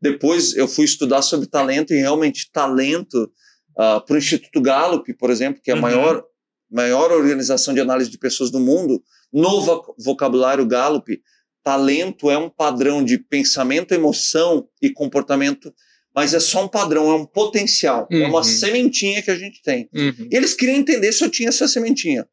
[0.00, 3.30] Depois eu fui estudar sobre talento e realmente talento
[3.74, 5.82] para o Instituto Gallup, por exemplo, que é a Uhum.
[5.82, 6.24] maior,
[6.70, 11.20] maior organização de análise de pessoas do mundo, no vo- vocabulário Gallup,
[11.62, 15.72] talento é um padrão de pensamento, emoção e comportamento,
[16.14, 18.44] mas é só um padrão, é um potencial, é uma Uhum.
[18.44, 19.88] sementinha que a gente tem.
[19.92, 20.28] Uhum.
[20.30, 22.26] E eles queriam entender se eu tinha essa sementinha.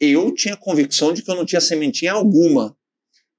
[0.00, 2.76] Eu tinha convicção de que eu não tinha sementinha alguma.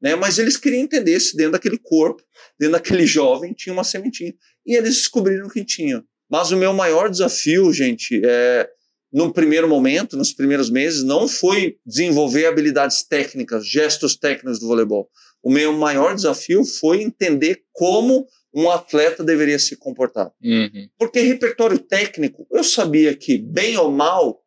[0.02, 0.15] Né?
[0.15, 2.21] Mas eles queriam entender se dentro daquele corpo,
[2.60, 4.34] dentro daquele jovem, tinha uma sementinha.
[4.65, 6.04] E eles descobriram que tinha.
[6.30, 8.67] Mas o meu maior desafio, gente, é,
[9.13, 15.10] no primeiro momento, nos primeiros meses, não foi desenvolver habilidades técnicas, gestos técnicos do voleibol.
[15.41, 20.32] O meu maior desafio foi entender como um atleta deveria se comportar.
[20.43, 20.89] Uhum.
[20.98, 24.41] Porque repertório técnico, eu sabia que, bem ou mal,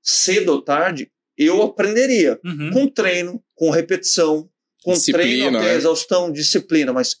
[0.00, 2.38] cedo ou tarde, eu aprenderia.
[2.44, 2.70] Uhum.
[2.70, 4.48] Com treino, com repetição,
[4.84, 5.74] com Disciplina, treino até né?
[5.74, 6.92] exaustão, disciplina.
[6.92, 7.16] Mas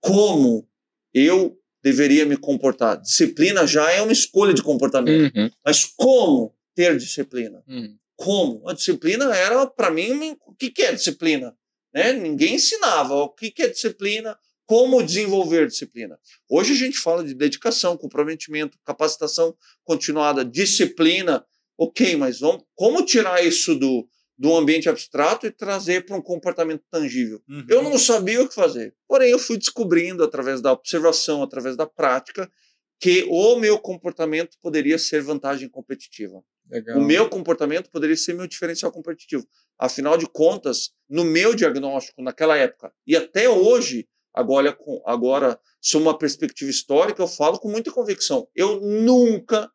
[0.00, 0.66] como
[1.12, 2.98] eu deveria me comportar?
[2.98, 5.36] Disciplina já é uma escolha de comportamento.
[5.36, 5.50] Uhum.
[5.62, 7.62] Mas como ter disciplina?
[7.68, 7.98] Uhum.
[8.16, 8.66] Como?
[8.66, 11.54] A disciplina era, para mim, o que, que é disciplina?
[11.92, 12.14] Né?
[12.14, 16.18] Ninguém ensinava o que, que é disciplina, como desenvolver disciplina.
[16.48, 21.44] Hoje a gente fala de dedicação, comprometimento, capacitação continuada, disciplina.
[21.76, 24.06] Ok, mas vamos, como tirar isso do,
[24.38, 27.42] do ambiente abstrato e trazer para um comportamento tangível?
[27.48, 27.66] Uhum.
[27.68, 28.94] Eu não sabia o que fazer.
[29.08, 32.50] Porém, eu fui descobrindo, através da observação, através da prática,
[33.00, 36.42] que o meu comportamento poderia ser vantagem competitiva.
[36.70, 36.98] Legal.
[36.98, 39.46] O meu comportamento poderia ser meu diferencial competitivo.
[39.78, 46.04] Afinal de contas, no meu diagnóstico, naquela época, e até hoje, agora, com- agora sob
[46.04, 48.48] uma perspectiva histórica, eu falo com muita convicção.
[48.54, 49.70] Eu nunca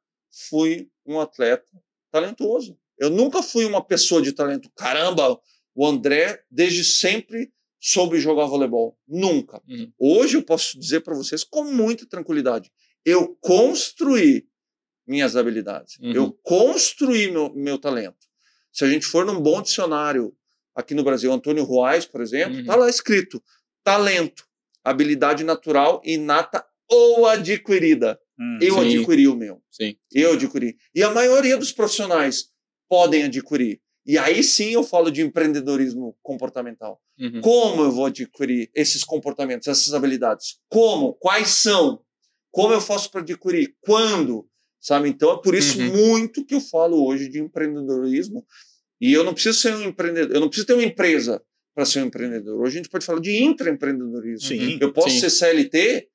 [0.49, 1.67] fui um atleta
[2.11, 2.77] talentoso.
[2.97, 4.69] Eu nunca fui uma pessoa de talento.
[4.75, 5.39] Caramba,
[5.75, 8.97] o André, desde sempre, soube jogar voleibol.
[9.07, 9.61] Nunca.
[9.67, 9.91] Uhum.
[9.99, 12.71] Hoje eu posso dizer para vocês com muita tranquilidade.
[13.05, 14.47] Eu construí
[15.07, 15.97] minhas habilidades.
[15.99, 16.11] Uhum.
[16.11, 18.17] Eu construí meu, meu talento.
[18.71, 20.35] Se a gente for num bom dicionário
[20.75, 22.61] aqui no Brasil, Antônio Ruais, por exemplo, Uhum.
[22.61, 23.41] está lá escrito:
[23.87, 24.43] talento,
[24.83, 28.19] habilidade natural, inata ou adquirida.
[28.37, 28.59] Hum.
[28.61, 28.97] Eu Sim.
[28.97, 29.61] adquiri o meu.
[29.71, 29.95] Sim.
[30.13, 30.75] Eu adquiri.
[30.93, 32.49] E a maioria dos profissionais
[32.89, 33.79] podem adquirir.
[34.05, 37.01] E aí sim eu falo de empreendedorismo comportamental.
[37.17, 37.39] Uhum.
[37.39, 40.57] Como eu vou adquirir esses comportamentos, essas habilidades?
[40.69, 41.13] Como?
[41.13, 42.01] Quais são?
[42.51, 43.73] Como eu faço para adquirir?
[43.79, 44.49] Quando?
[44.81, 45.07] Sabe?
[45.07, 45.95] Então é por isso Uhum.
[45.95, 48.45] muito que eu falo hoje de empreendedorismo.
[48.99, 51.41] E eu não preciso ser um empreendedor, eu não preciso ter uma empresa
[51.77, 52.59] para ser um empreendedor.
[52.59, 54.47] Hoje a gente pode falar de intraempreendedorismo.
[54.47, 54.79] Sim.
[54.81, 55.19] Eu posso Sim.
[55.19, 56.07] ser CLT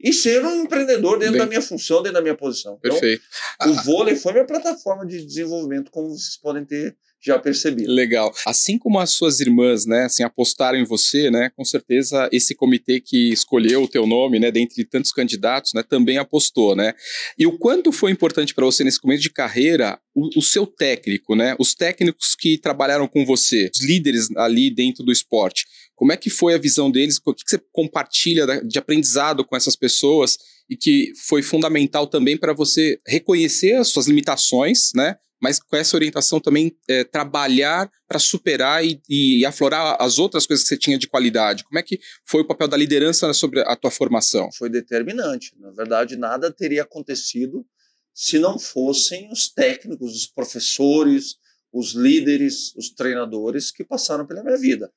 [0.00, 2.80] e ser um empreendedor dentro Bem- da minha função, dentro da minha posição.
[2.80, 3.22] Então, Perfeito.
[3.64, 7.90] o vôlei foi minha plataforma de desenvolvimento, como vocês podem ter já percebido.
[7.90, 8.32] Legal.
[8.46, 13.00] Assim como as suas irmãs, né, assim, apostaram em você, né, com certeza esse comitê
[13.00, 16.92] que escolheu o teu nome, né, dentre tantos candidatos, né, também apostou, né?
[17.38, 21.34] E o quanto foi importante para você nesse começo de carreira o, o seu técnico,
[21.34, 25.64] né, os técnicos que trabalharam com você, os líderes ali dentro do esporte.
[25.94, 27.20] Como é que foi a visão deles?
[27.24, 30.36] O que você compartilha de aprendizado com essas pessoas
[30.68, 35.16] e que foi fundamental também para você reconhecer as suas limitações, né?
[35.42, 40.62] Mas com essa orientação também é, trabalhar para superar e, e aflorar as outras coisas
[40.62, 41.64] que você tinha de qualidade.
[41.64, 44.48] Como é que foi o papel da liderança sobre a tua formação?
[44.56, 45.52] foi determinante.
[45.58, 47.66] Na verdade, nada teria acontecido
[48.14, 51.36] se não fossem os técnicos, os professores,
[51.72, 54.90] os líderes, os treinadores que passaram pela minha vida.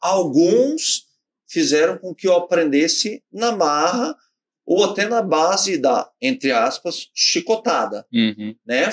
[0.00, 1.06] Alguns
[1.46, 4.16] fizeram com que eu aprendesse na marra
[4.64, 8.84] ou até na base da, entre aspas, chicotada, Uhum, né?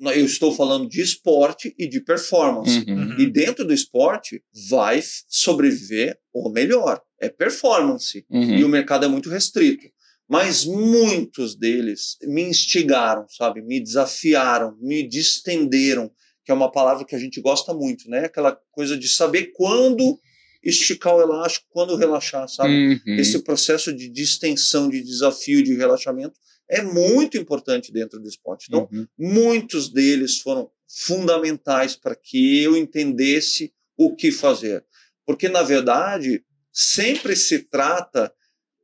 [0.00, 2.84] Eu estou falando de esporte e de performance.
[2.88, 8.56] uhum, E dentro do esporte vai sobreviver o melhor, é performance uhum.
[8.56, 9.86] e o mercado é muito restrito.
[10.28, 13.60] Mas muitos deles me instigaram, sabe?
[13.62, 16.10] Me desafiaram, me distenderam,
[16.44, 18.26] que é uma palavra que a gente gosta muito, né?
[18.26, 20.18] Aquela coisa de saber quando
[20.62, 23.00] esticar o elástico, quando relaxar, sabe?
[23.04, 23.16] Uhum.
[23.16, 26.38] Esse processo de distensão, de desafio, de relaxamento
[26.70, 28.66] é muito importante dentro do esporte.
[28.68, 29.06] Então, Uhum.
[29.18, 34.84] muitos deles foram fundamentais para que eu entendesse o que fazer.
[35.26, 38.32] Porque, na verdade, sempre se trata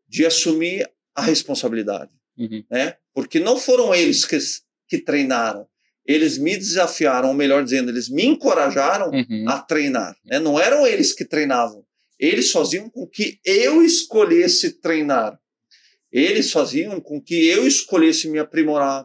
[0.08, 2.64] de assumir a responsabilidade, Uhum.
[2.70, 2.96] né?
[3.14, 4.36] Porque não foram eles que,
[4.88, 5.66] que treinaram,
[6.04, 9.44] eles me desafiaram, ou melhor dizendo, eles me encorajaram Uhum.
[9.48, 10.16] a treinar.
[10.24, 10.38] Né?
[10.38, 11.84] Não eram eles que treinavam,
[12.18, 15.38] eles faziam com que eu escolhesse treinar.
[16.16, 19.04] Eles faziam com que eu escolhesse me aprimorar.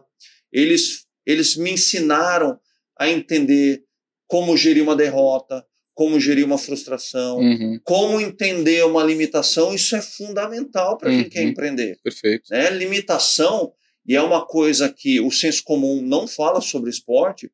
[0.52, 2.58] Eles, eles me ensinaram
[2.97, 3.84] a entender
[4.28, 7.80] como gerir uma derrota, como gerir uma frustração, Uhum.
[7.84, 9.74] como entender uma limitação.
[9.76, 11.30] Isso é fundamental para quem Uhum.
[11.30, 12.00] quer empreender.
[12.02, 12.43] Perfeito.
[12.50, 12.69] Né?
[12.69, 13.74] Limitação,
[14.08, 17.52] e é uma coisa que o senso comum não fala sobre esporte,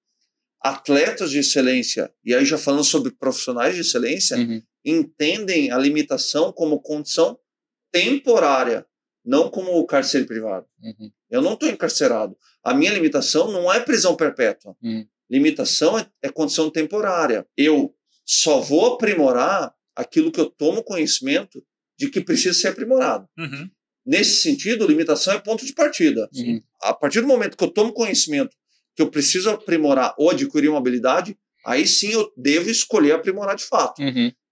[0.62, 4.62] atletas de excelência, e aí já falando sobre profissionais de excelência, Uhum.
[4.86, 7.38] entendem a limitação como condição
[7.92, 8.86] temporária,
[9.28, 10.66] não como cárcere privado.
[10.82, 11.12] Uhum.
[11.30, 12.38] Eu não estou encarcerado.
[12.64, 14.74] A minha limitação não é prisão perpétua.
[14.82, 15.06] Uhum.
[15.30, 17.46] Limitação é, é condição temporária.
[17.58, 17.94] Eu
[18.26, 21.62] só vou aprimorar aquilo que eu tomo conhecimento
[22.00, 23.28] de que precisa ser aprimorado.
[23.38, 23.70] Uhum.
[24.06, 26.30] Nesse sentido, limitação é ponto de partida.
[26.34, 26.62] Uhum.
[26.82, 28.56] A partir do momento que eu tomo conhecimento
[28.96, 33.66] que eu preciso aprimorar ou adquirir uma habilidade, aí sim eu devo escolher aprimorar de
[33.66, 34.02] fato.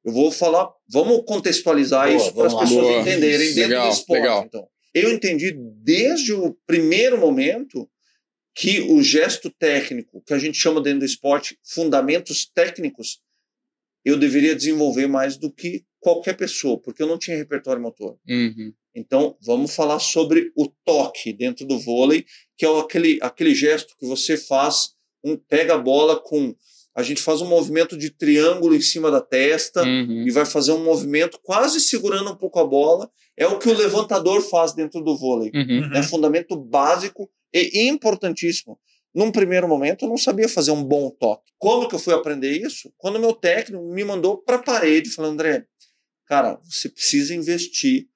[0.05, 3.01] Eu vou falar, vamos contextualizar Boa, isso para as pessoas Boa.
[3.01, 4.21] entenderem dentro Legal, do esporte.
[4.21, 4.43] legal.
[4.45, 5.51] Então, eu entendi
[5.83, 7.89] desde o primeiro momento
[8.53, 13.19] que o gesto técnico, que a gente chama dentro do esporte fundamentos técnicos,
[14.05, 18.17] eu deveria desenvolver mais do que qualquer pessoa, porque eu não tinha repertório motor.
[18.29, 18.71] Uhum.
[18.93, 22.23] Então, vamos falar sobre o toque dentro do vôlei,
[22.55, 24.91] que é aquele, aquele gesto que você faz,
[25.23, 26.55] um pega a bola com.
[26.95, 30.25] A gente faz um movimento de triângulo em cima da testa Uhum.
[30.25, 33.11] e vai fazer um movimento quase segurando um pouco a bola.
[33.37, 35.51] É o que o levantador faz dentro do vôlei.
[35.53, 35.91] Uhum.
[35.93, 38.79] É fundamento básico e importantíssimo.
[39.13, 41.51] Num primeiro momento, eu não sabia fazer um bom toque.
[41.57, 42.91] Como que eu fui aprender isso?
[42.97, 45.65] Quando meu técnico me mandou para a parede, falando, André,
[46.27, 48.07] cara, você precisa investir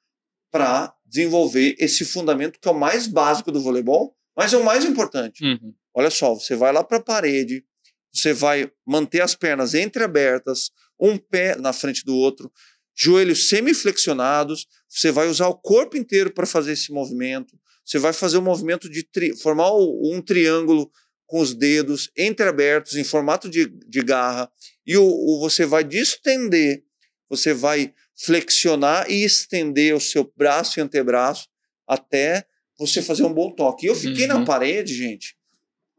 [0.51, 4.85] para desenvolver esse fundamento que é o mais básico do voleibol, mas é o mais
[4.85, 5.43] importante.
[5.43, 5.73] Uhum.
[5.93, 7.63] Olha só, você vai lá para a parede,
[8.11, 12.51] você vai manter as pernas entreabertas, um pé na frente do outro,
[12.95, 18.37] joelhos semiflexionados, você vai usar o corpo inteiro para fazer esse movimento, você vai fazer
[18.37, 19.05] um movimento de
[19.41, 20.91] formar o- um triângulo
[21.25, 24.51] com os dedos entreabertos em formato de, de garra,
[24.85, 26.83] e o, o- você vai distender,
[27.29, 31.47] você vai flexionar e estender o seu braço e antebraço
[31.87, 32.45] até
[32.77, 33.85] você fazer um bom toque.
[33.85, 34.45] E eu fiquei na Uhum.
[34.45, 35.35] parede, gente,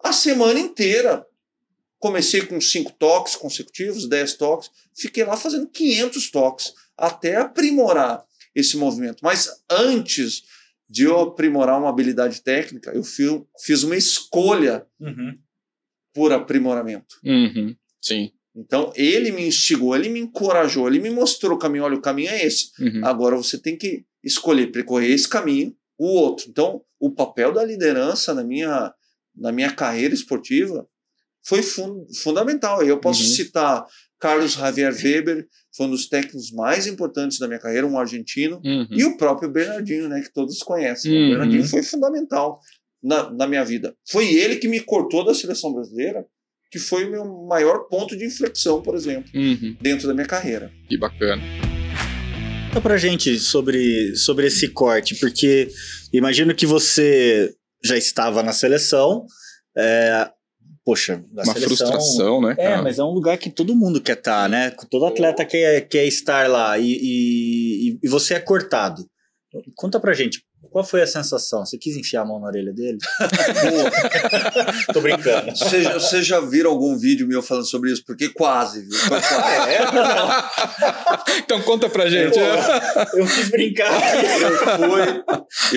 [0.03, 1.25] a semana inteira.
[2.01, 8.77] Comecei com cinco toques consecutivos, 10 toques, fiquei lá fazendo 500 toques até aprimorar esse
[8.77, 9.19] movimento.
[9.23, 10.43] Mas antes
[10.89, 15.39] de eu aprimorar uma habilidade técnica, eu fi- fiz uma escolha Uhum.
[16.13, 17.17] por aprimoramento.
[17.25, 17.77] Uhum.
[18.03, 18.33] Sim.
[18.57, 21.85] Então, ele me instigou, ele me encorajou, ele me mostrou o caminho.
[21.85, 22.71] Olha, o caminho é esse.
[22.83, 23.05] Uhum.
[23.05, 26.47] Agora você tem que escolher percorrer esse caminho, o outro.
[26.49, 28.93] Então, o papel da liderança na minha,
[29.37, 30.89] na minha carreira esportiva
[31.45, 32.83] foi fun fundamental.
[32.83, 33.29] Eu posso Uhum.
[33.29, 33.85] citar
[34.21, 38.87] Carlos Javier Weber, foi um dos técnicos mais importantes da minha carreira, um argentino, Uhum.
[38.91, 41.11] e o próprio Bernardinho, né, que todos conhecem.
[41.13, 41.27] Uhum.
[41.27, 42.61] O Bernardinho foi fundamental
[43.03, 43.95] na, na minha vida.
[44.11, 46.25] Foi ele que me cortou da seleção brasileira,
[46.71, 49.75] que foi o meu maior ponto de inflexão, por exemplo, Uhum.
[49.81, 50.71] dentro da minha carreira.
[50.89, 51.43] Que bacana.
[52.69, 55.69] Conta pra gente sobre, sobre esse corte, porque
[56.13, 59.25] imagino que você já estava na seleção.
[59.77, 60.29] é,
[60.91, 61.77] poxa, na Uma seleção.
[61.87, 62.55] frustração, né?
[62.59, 62.83] É, cara?
[62.83, 64.71] mas é um lugar que todo mundo quer estar, né?
[64.91, 69.05] Todo atleta quer, quer estar lá e, e, e você é cortado.
[69.77, 71.65] Conta pra gente, qual foi a sensação?
[71.65, 72.99] Você quis enfiar a mão na orelha dele?
[74.93, 75.51] Tô brincando.
[75.57, 78.03] Vocês já- vocês já viram algum vídeo meu falando sobre isso?
[78.07, 78.93] Porque quase, viu?
[78.99, 79.71] Foi quase.
[81.45, 82.35] então conta pra gente.
[82.39, 83.91] Pô, eu quis brincar.
[84.25, 85.25] Eu fui,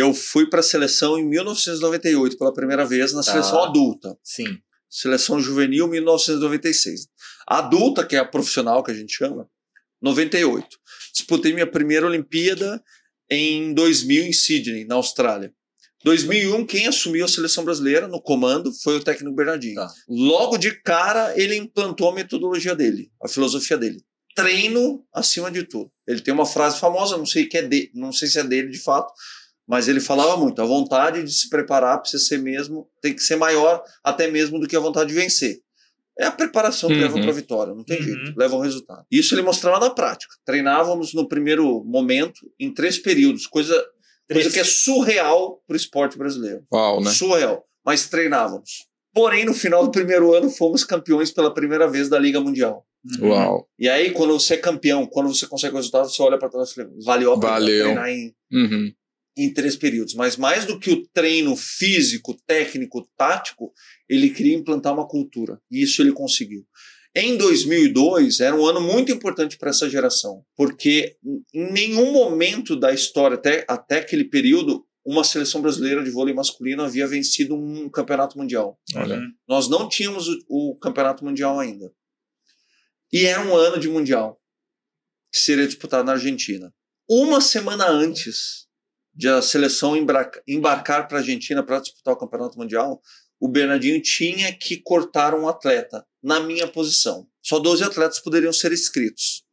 [0.01, 3.31] eu fui para a seleção em 1998 pela primeira vez na Tá.
[3.31, 4.15] seleção adulta.
[4.23, 4.45] Sim.
[4.93, 7.07] Seleção juvenil 1996.
[7.47, 9.49] A adulta, que é a profissional que a gente chama,
[9.99, 10.67] 98.
[11.11, 12.79] Disputei minha primeira Olimpíada
[13.27, 15.51] em 2000 em Sydney, na Austrália.
[16.03, 19.75] 2001, quem assumiu a seleção brasileira no comando foi o técnico Bernardinho.
[19.75, 19.91] Tá.
[20.07, 24.03] Logo de cara, ele implantou a metodologia dele, a filosofia dele.
[24.35, 25.91] Treino acima de tudo.
[26.05, 28.69] Ele tem uma frase famosa, não sei que é de, não sei se é dele
[28.69, 29.11] de fato,
[29.67, 33.35] mas ele falava muito: a vontade de se preparar precisa ser mesmo, tem que ser
[33.35, 35.59] maior até mesmo do que a vontade de vencer.
[36.19, 37.01] É a preparação que Uhum.
[37.01, 38.03] leva para a vitória, não tem Uhum.
[38.03, 39.03] jeito, leva ao resultado.
[39.11, 40.35] Isso ele mostrava na prática.
[40.45, 43.73] Treinávamos no primeiro momento em três períodos, coisa,
[44.31, 46.63] coisa que é surreal para o esporte brasileiro.
[46.71, 47.09] Uau, né?
[47.09, 47.65] Surreal.
[47.83, 48.85] Mas treinávamos.
[49.11, 52.85] Porém, no final do primeiro ano, fomos campeões pela primeira vez da Liga Mundial.
[53.19, 53.67] Uau.
[53.77, 56.69] E aí, quando você é campeão, quando você consegue o resultado, você olha para trás
[56.71, 57.51] e fala, valeu a pena
[57.83, 58.91] treinar em, Uhum.
[59.37, 60.13] Em três períodos.
[60.13, 63.73] Mas mais do que o treino físico, técnico, tático,
[64.07, 65.59] ele queria implantar uma cultura.
[65.71, 66.65] E isso ele conseguiu.
[67.15, 71.15] Em 2002, era um ano muito importante para essa geração, porque
[71.53, 76.81] em nenhum momento da história, até, até aquele período, uma seleção brasileira de vôlei masculino
[76.81, 78.79] havia vencido um campeonato mundial.
[78.95, 79.17] Olha.
[79.17, 79.31] Uhum.
[79.47, 81.91] Nós não tínhamos o, o campeonato mundial ainda.
[83.11, 84.41] E era um ano de mundial,
[85.31, 86.73] que seria disputado na Argentina.
[87.07, 88.67] Uma semana antes
[89.13, 93.01] de a seleção embarca- embarcar para a Argentina para disputar o campeonato mundial,
[93.39, 97.27] o Bernardinho tinha que cortar um atleta na minha posição.
[97.41, 99.43] Só 12 atletas poderiam ser inscritos.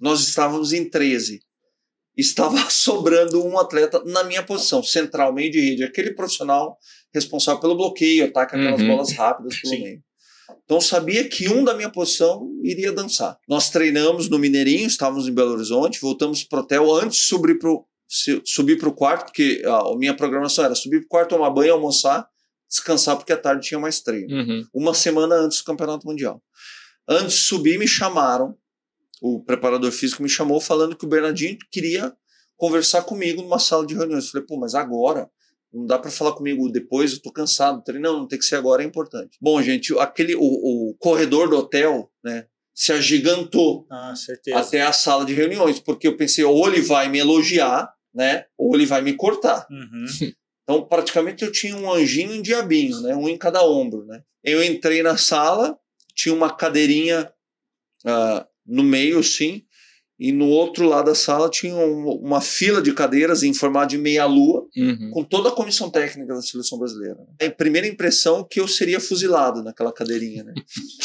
[0.00, 1.40] Nós estávamos em 13.
[2.16, 6.78] Estava sobrando um atleta na minha posição, central, meio de rede, aquele profissional
[7.14, 8.88] responsável pelo bloqueio, ataca aquelas Uhum.
[8.88, 9.82] bolas rápidas pelo Sim.
[9.82, 10.02] meio.
[10.64, 13.38] Então sabia que um da minha posição iria dançar.
[13.48, 17.84] Nós treinamos no Mineirinho, estávamos em Belo Horizonte, voltamos pro hotel antes de subir pro,
[18.08, 22.26] se- subir pro quarto, porque a, minha programação era subir pro quarto, tomar banho, almoçar,
[22.68, 24.66] descansar, porque à tarde tinha mais treino Uhum.
[24.74, 26.42] uma semana antes do Campeonato Mundial.
[27.08, 28.56] Antes de subir, me chamaram
[29.22, 32.12] o preparador físico me chamou falando que o Bernardinho queria
[32.54, 34.26] conversar comigo numa sala de reuniões.
[34.26, 35.26] Eu falei, pô, mas agora?
[35.72, 37.82] Não dá para falar comigo depois, eu tô cansado.
[37.86, 39.38] Falei, não, não tem que ser agora, é importante.
[39.40, 44.12] Bom, gente, aquele, o, o corredor do hotel, né, se agigantou Ah,
[44.54, 48.74] até a sala de reuniões, porque eu pensei, ou ele vai me elogiar, né, ou
[48.74, 49.66] ele vai me cortar.
[49.70, 50.06] Uhum.
[50.62, 54.22] Então, praticamente eu tinha um anjinho e um diabinho, né, um em cada ombro, né.
[54.42, 55.78] Eu entrei na sala,
[56.14, 57.30] tinha uma cadeirinha
[58.04, 59.62] ah, no meio, sim,
[60.18, 63.98] e no outro lado da sala tinha um- uma fila de cadeiras em formato de
[63.98, 65.10] meia-lua, Uhum.
[65.12, 67.18] com toda a comissão técnica da seleção brasileira.
[67.38, 70.54] É a primeira impressão que eu seria fuzilado naquela cadeirinha, né?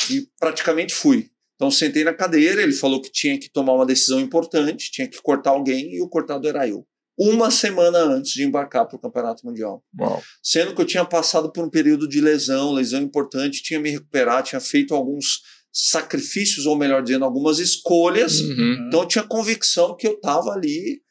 [0.09, 1.30] e praticamente fui.
[1.55, 5.22] Então sentei na cadeira, ele falou que tinha que tomar uma decisão importante, tinha que
[5.22, 6.86] cortar alguém e o cortado era eu.
[7.24, 9.84] Uma semana antes de embarcar para o Campeonato Mundial.
[9.99, 10.22] Uau.
[10.41, 14.47] Sendo que eu tinha passado por um período de lesão, lesão importante, tinha me recuperado,
[14.47, 15.41] tinha feito alguns
[15.72, 18.39] sacrifícios, ou melhor dizendo, algumas escolhas.
[18.39, 18.86] Uhum.
[18.88, 21.01] Então eu tinha convicção que eu estava ali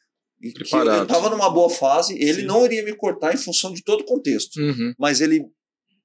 [0.41, 1.03] e que eu Preparado.
[1.03, 2.13] estava numa boa fase.
[2.15, 2.45] Ele Sim.
[2.45, 4.93] não iria me cortar em função de todo o contexto, Uhum.
[4.99, 5.45] mas ele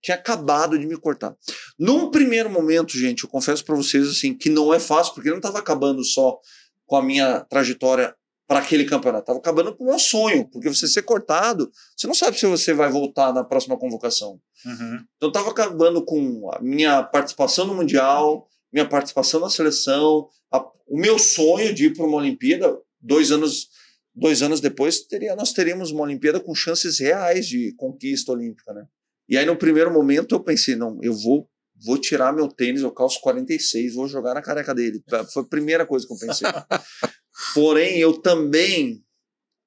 [0.02, 1.34] tinha acabado de me cortar.
[1.78, 5.38] Num primeiro momento, gente, eu confesso para vocês assim que não é fácil, porque não
[5.38, 6.38] estava acabando só
[6.86, 8.14] com a minha trajetória
[8.46, 12.14] para aquele campeonato, estava acabando com o meu sonho, porque você ser cortado, você não
[12.14, 14.40] sabe se você vai voltar na próxima convocação.
[14.64, 15.04] Uhum.
[15.16, 20.96] Então estava acabando com a minha participação no Mundial, minha participação na seleção, a- o
[20.98, 22.78] meu sonho de ir para uma Olimpíada.
[23.00, 23.68] Dois anos,
[24.14, 28.72] dois anos depois, teria, nós teríamos uma Olimpíada com chances reais de conquista olímpica.
[28.72, 28.86] Né?
[29.28, 31.48] E aí, no primeiro momento, eu pensei: não, eu vou,
[31.84, 35.02] vou tirar meu tênis, eu calço 46, vou jogar na careca dele.
[35.32, 36.46] Foi a primeira coisa que eu pensei.
[37.54, 39.02] Porém, eu também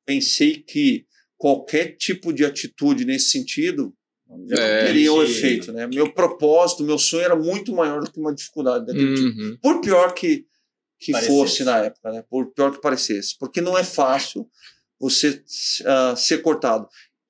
[0.06, 1.06] pensei que
[1.38, 3.94] qualquer tipo de atitude nesse sentido
[4.48, 5.88] já É, teria o de- efeito, né?
[5.88, 9.28] Meu propósito, meu sonho era muito maior do que uma dificuldade daquele tipo.
[9.42, 9.58] Uhum.
[9.62, 10.46] Por pior que,
[11.00, 11.34] que Parecesse.
[11.36, 12.24] fosse na época, né?
[12.30, 13.36] Por pior que parecesse.
[13.40, 14.48] Porque não é fácil
[15.00, 15.42] você
[15.86, 16.88] ah, ser cortado.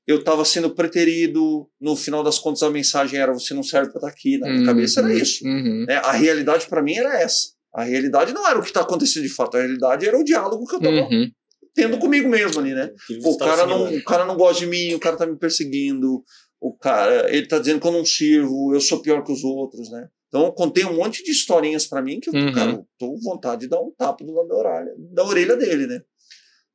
[0.08, 4.00] Eu estava sendo preterido, no final das contas a mensagem era você não serve para
[4.00, 4.38] estar aqui.
[4.40, 4.66] Na minha Uhum.
[4.66, 5.46] cabeça era isso.
[5.48, 5.86] Uhum.
[5.88, 5.98] né?
[5.98, 7.50] A realidade para mim era essa.
[7.74, 10.66] A realidade não era o que está acontecendo de fato, a realidade era o diálogo
[10.66, 11.30] que eu estava Uhum.
[11.74, 12.92] tendo comigo mesmo ali, né?
[13.22, 13.98] Pô, o, cara não, assimilando.
[13.98, 16.24] o cara não gosta de mim, o cara tá me perseguindo,
[16.60, 19.90] o cara, ele tá dizendo que eu não sirvo, eu sou pior que os outros,
[19.92, 20.08] né?
[20.28, 22.52] Então eu contei um monte de historinhas pra mim que eu, Uhum.
[22.52, 25.56] cara, eu tô com vontade de dar um tapa do lado da orelha, da orelha
[25.56, 26.02] dele, né?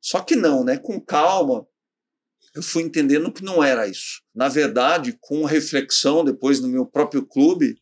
[0.00, 0.76] Só que não, né?
[0.76, 1.66] Com calma,
[2.54, 4.22] eu fui entendendo que não era isso.
[4.34, 7.74] Na verdade, com reflexão, depois no meu próprio clube,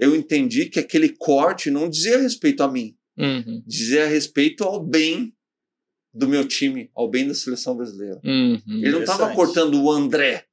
[0.00, 3.62] eu entendi que aquele corte não dizia respeito a mim, Uhum.
[3.66, 5.34] dizia respeito ao bem
[6.12, 8.18] do meu time, ao bem da seleção brasileira.
[8.24, 8.60] Uhum.
[8.66, 10.46] Ele não estava cortando o André.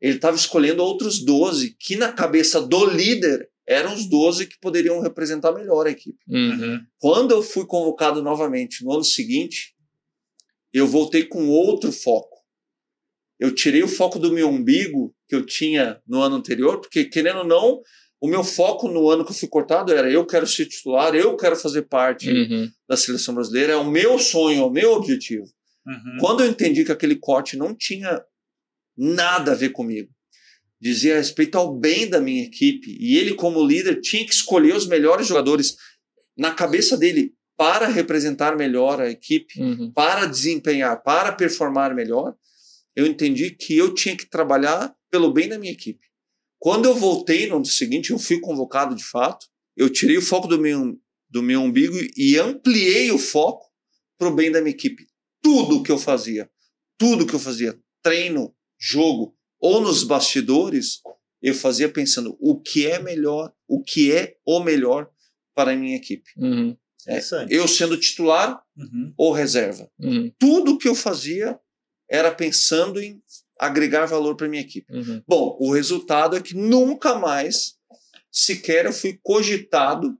[0.00, 5.00] Ele estava escolhendo outros 12, que na cabeça do líder eram os 12 que poderiam
[5.00, 6.18] representar melhor a equipe.
[6.28, 6.80] Uhum.
[6.98, 9.74] Quando eu fui convocado novamente no ano seguinte,
[10.72, 12.42] eu voltei com outro foco.
[13.38, 17.38] Eu tirei o foco do meu umbigo que eu tinha no ano anterior, porque querendo
[17.38, 17.80] ou não,
[18.24, 21.36] o meu foco no ano que eu fui cortado era eu quero ser titular, eu
[21.36, 22.70] quero fazer parte Uhum.
[22.88, 25.44] da seleção brasileira, é o meu sonho, é o meu objetivo.
[25.86, 26.16] Uhum.
[26.20, 28.22] Quando eu entendi que aquele corte não tinha
[28.96, 30.10] nada a ver comigo,
[30.80, 34.86] dizia respeito ao bem da minha equipe, e ele, como líder, tinha que escolher os
[34.86, 35.76] melhores jogadores
[36.36, 39.92] na cabeça dele para representar melhor a equipe, Uhum.
[39.92, 42.34] para desempenhar, para performar melhor,
[42.96, 46.04] eu entendi que eu tinha que trabalhar pelo bem da minha equipe.
[46.64, 49.46] Quando eu voltei no ano seguinte, eu fui convocado de fato,
[49.76, 50.98] eu tirei o foco do meu,
[51.28, 53.70] do meu umbigo e ampliei o foco
[54.16, 55.06] para o bem da minha equipe.
[55.42, 56.50] Tudo que eu fazia,
[56.96, 61.02] tudo que eu fazia, treino, jogo ou nos bastidores,
[61.42, 65.10] eu fazia pensando o que é melhor, o que é o melhor
[65.54, 66.30] para a minha equipe.
[66.38, 66.74] Uhum.
[67.02, 67.52] Interessante.
[67.52, 69.12] Eu sendo titular Uhum.
[69.18, 70.32] ou reserva Uhum.
[70.38, 71.60] tudo que eu fazia
[72.10, 73.22] era pensando em
[73.58, 74.92] agregar valor para minha equipe.
[74.92, 75.22] Uhum.
[75.26, 77.76] Bom, o resultado é que nunca mais
[78.30, 80.18] sequer eu fui cogitado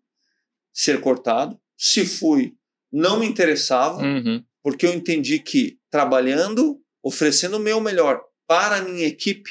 [0.72, 1.59] ser cortado.
[1.76, 2.55] Se fui,
[2.93, 4.45] não me interessava, Uhum.
[4.62, 9.51] porque eu entendi que trabalhando, oferecendo o meu melhor para a minha equipe,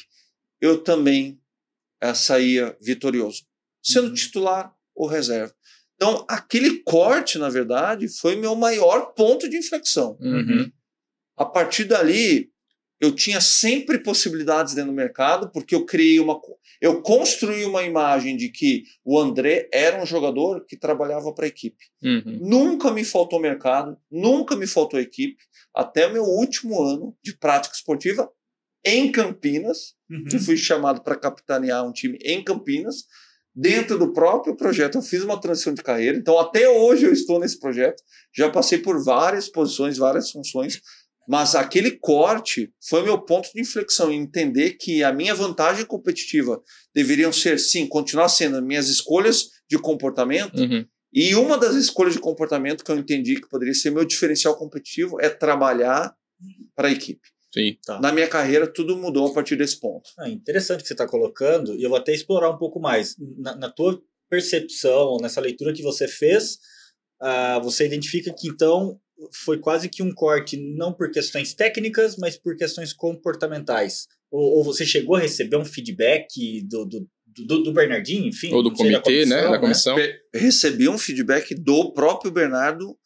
[0.61, 1.39] eu também
[2.01, 3.43] eh, saía vitorioso,
[3.81, 4.13] sendo Uhum.
[4.13, 5.53] titular ou reserva.
[5.95, 10.69] Então, aquele corte, na verdade, foi meu maior ponto de inflexão Uhum.
[11.37, 12.51] a partir dali
[13.03, 16.39] eu tinha sempre possibilidades dentro do mercado porque eu criei uma
[16.81, 21.47] eu construí uma imagem de que o André era um jogador que trabalhava para a
[21.47, 22.39] equipe Uhum.
[22.41, 25.37] nunca me faltou mercado nunca me faltou equipe
[25.75, 28.29] até meu último ano de prática esportiva
[28.85, 30.25] em Campinas Uhum.
[30.29, 33.05] que fui chamado para capitanear um time em Campinas
[33.55, 36.17] dentro do próprio projeto eu fiz uma transição de carreira.
[36.17, 38.01] Então, até hoje eu estou nesse projeto.
[38.35, 40.81] Já passei por várias posições, várias funções,
[41.27, 46.61] mas aquele corte foi meu ponto de inflexão em entender que a minha vantagem competitiva
[46.93, 50.59] deveriam ser, sim, continuar sendo as minhas escolhas de comportamento.
[50.59, 50.85] Uhum.
[51.13, 55.21] E uma das escolhas de comportamento que eu entendi que poderia ser meu diferencial competitivo
[55.21, 56.13] é trabalhar
[56.75, 57.21] para a equipe.
[57.53, 57.77] Sim.
[57.85, 58.01] Tá.
[58.01, 60.09] Na minha carreira, tudo mudou a partir desse ponto.
[60.17, 63.15] Ah, interessante que você está colocando, e eu vou até explorar um pouco mais.
[63.37, 66.57] Na, na tua percepção, nessa leitura que você fez,
[67.21, 68.99] ah, você identifica que então
[69.31, 74.07] foi quase que um corte, não por questões técnicas, mas por questões comportamentais.
[74.31, 77.07] Ou, ou você chegou a receber um feedback do, do,
[77.45, 78.51] do, do Bernardinho, enfim?
[78.53, 79.41] Ou do não sei, da comitê, né?
[79.49, 79.95] Da comissão.
[79.95, 82.97] Pe- Recebi um feedback do próprio Bernardo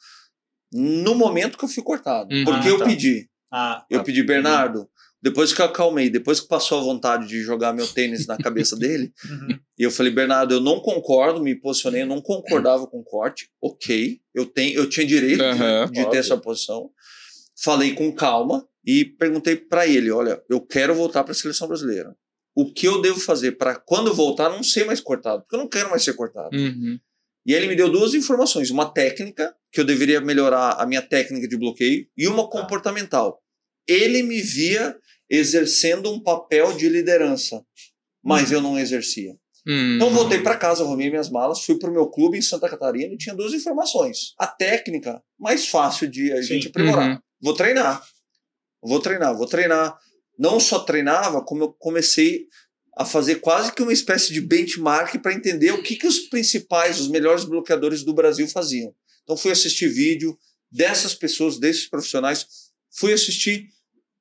[0.74, 2.34] no momento que eu fui cortado.
[2.34, 2.44] Uhum.
[2.46, 2.86] Porque Ah, eu tá.
[2.86, 3.30] pedi.
[3.52, 4.04] Ah, Eu tá.
[4.06, 4.90] pedi, Bernardo,
[5.22, 8.76] depois que eu acalmei, depois que passou a vontade de jogar meu tênis na cabeça
[8.78, 9.60] dele, Uhum.
[9.80, 13.50] e eu falei, Bernardo, eu não concordo, me posicionei, eu não concordava com o corte.
[13.62, 16.10] Ok, eu, tenho, eu tinha direito de- Aham, de, óbvio.
[16.12, 16.90] ter essa posição.
[17.64, 22.16] Falei com calma e perguntei para ele: olha, eu quero voltar para a seleção brasileira.
[22.56, 25.42] O que eu devo fazer para quando voltar não ser mais cortado?
[25.42, 26.56] Porque eu não quero mais ser cortado.
[26.56, 26.98] Uhum.
[27.46, 31.48] E ele me deu duas informações: uma técnica, que eu deveria melhorar a minha técnica
[31.48, 33.40] de bloqueio, e uma comportamental.
[33.88, 34.96] Ele me via
[35.30, 37.64] exercendo um papel de liderança,
[38.24, 39.36] mas eu não exercia.
[39.68, 39.96] Uhum.
[39.96, 43.18] Então voltei para casa, arrumei minhas malas, fui pro meu clube em Santa Catarina e
[43.18, 44.34] tinha duas informações.
[44.40, 46.48] A técnica, mais fácil de a Sim.
[46.48, 47.10] gente aprimorar.
[47.10, 47.20] Uhum.
[47.42, 48.02] Vou treinar.
[48.82, 49.98] Vou treinar, vou treinar.
[50.40, 52.48] Não só treinava, como eu comecei
[52.96, 57.00] a fazer quase que uma espécie de benchmark para entender o que, que os principais,
[57.00, 58.94] os melhores bloqueadores do Brasil faziam.
[59.24, 60.38] Então fui assistir vídeo
[60.72, 62.48] dessas pessoas, desses profissionais,
[62.90, 63.68] fui assistir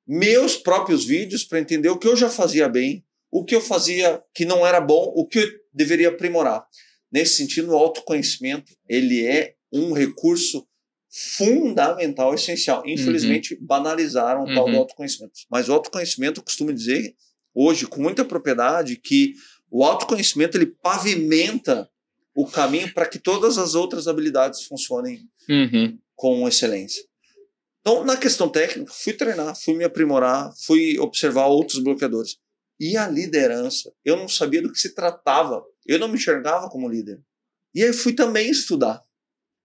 [0.07, 4.21] meus próprios vídeos para entender o que eu já fazia bem, o que eu fazia
[4.33, 6.65] que não era bom, o que eu deveria aprimorar.
[7.11, 10.65] Nesse sentido, o autoconhecimento, ele é um recurso
[11.09, 12.83] fundamental, essencial.
[12.85, 14.77] Infelizmente, banalizaram o tal do Uhum.
[14.79, 15.33] autoconhecimento.
[15.49, 17.15] Mas o autoconhecimento, eu costumo dizer,
[17.53, 19.33] hoje, com muita propriedade, que
[19.69, 21.89] o autoconhecimento, ele pavimenta
[22.35, 25.97] o caminho para que todas as outras habilidades funcionem Uhum.
[26.15, 27.03] com excelência.
[27.87, 32.35] Então, na questão técnica, fui treinar, fui me aprimorar, fui observar outros bloqueadores.
[32.77, 35.63] E a liderança, eu não sabia do que se tratava.
[35.85, 37.23] Eu não me enxergava como líder.
[37.73, 39.01] E aí fui também estudar.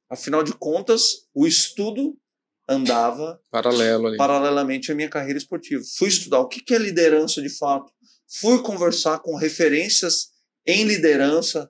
[0.08, 2.16] Afinal de contas, o estudo
[2.68, 4.16] andava Paralelo ali.
[4.16, 5.82] paralelamente à minha carreira esportiva.
[5.98, 7.92] Fui estudar o que que é liderança de fato.
[8.40, 10.28] Fui conversar com referências
[10.64, 11.68] em liderança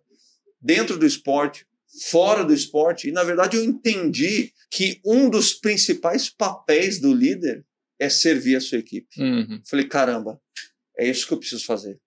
[0.60, 1.66] dentro do esporte,
[2.10, 7.64] fora do esporte, e na verdade eu entendi que um dos principais papéis do líder
[7.98, 9.20] é servir a sua equipe.
[9.20, 9.60] Uhum.
[9.68, 10.40] Falei, caramba,
[10.98, 12.00] é isso que eu preciso fazer.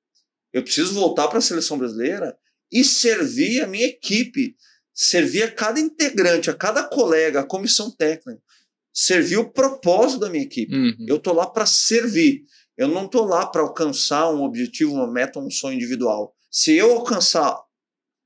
[0.51, 2.35] Eu preciso voltar para a seleção brasileira
[2.71, 4.55] e servir a minha equipe,
[4.93, 8.41] servir a cada integrante, a cada colega, a comissão técnica,
[8.93, 10.73] servir o propósito da minha equipe.
[10.73, 11.05] Uhum.
[11.07, 12.45] Eu tô lá para servir.
[12.77, 16.35] Eu não tô lá para alcançar um objetivo, uma meta, um sonho individual.
[16.49, 17.57] Se eu alcançar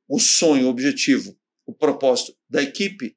[0.08, 1.38] o sonho, o objetivo,
[1.70, 3.16] o propósito da equipe,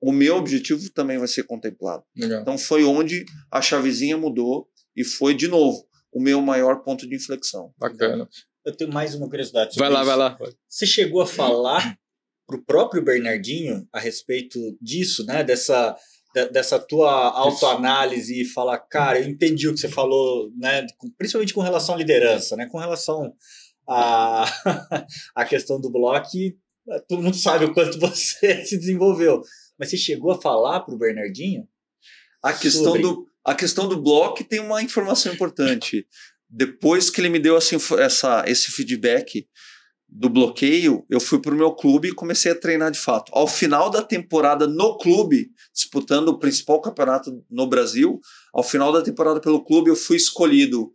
[0.00, 2.02] o meu objetivo também vai ser contemplado.
[2.16, 2.42] Legal.
[2.42, 7.14] Então foi onde a chavezinha mudou e foi de novo o meu maior ponto de
[7.14, 7.72] inflexão.
[7.78, 8.28] Bacana.
[8.64, 9.78] Eu tenho mais uma curiosidade.
[9.78, 10.08] Vai lá, isso.
[10.08, 10.38] vai lá.
[10.68, 11.96] Você chegou a falar
[12.46, 15.44] pro próprio Bernardinho a respeito disso, né?
[15.44, 15.96] Dessa,
[16.34, 20.84] de- dessa tua autoanálise e falar, cara, eu entendi o que você falou, né?
[21.16, 22.66] Principalmente com relação à liderança, né?
[22.66, 23.32] Com relação
[23.88, 24.44] à,
[25.34, 26.28] à questão do bloco,
[27.08, 29.42] todo mundo sabe o quanto você se desenvolveu.
[29.78, 31.66] Mas você chegou a falar pro Bernardinho?
[32.42, 33.02] A questão, Sobre.
[33.02, 36.06] do, a questão do bloco tem uma informação importante.
[36.48, 39.48] Depois que ele me deu info- essa, esse feedback
[40.08, 43.32] do bloqueio, eu fui para o meu clube e comecei a treinar de fato.
[43.34, 48.20] Ao final da temporada no clube, disputando o principal campeonato no Brasil,
[48.52, 50.92] ao final da temporada pelo clube, eu fui escolhido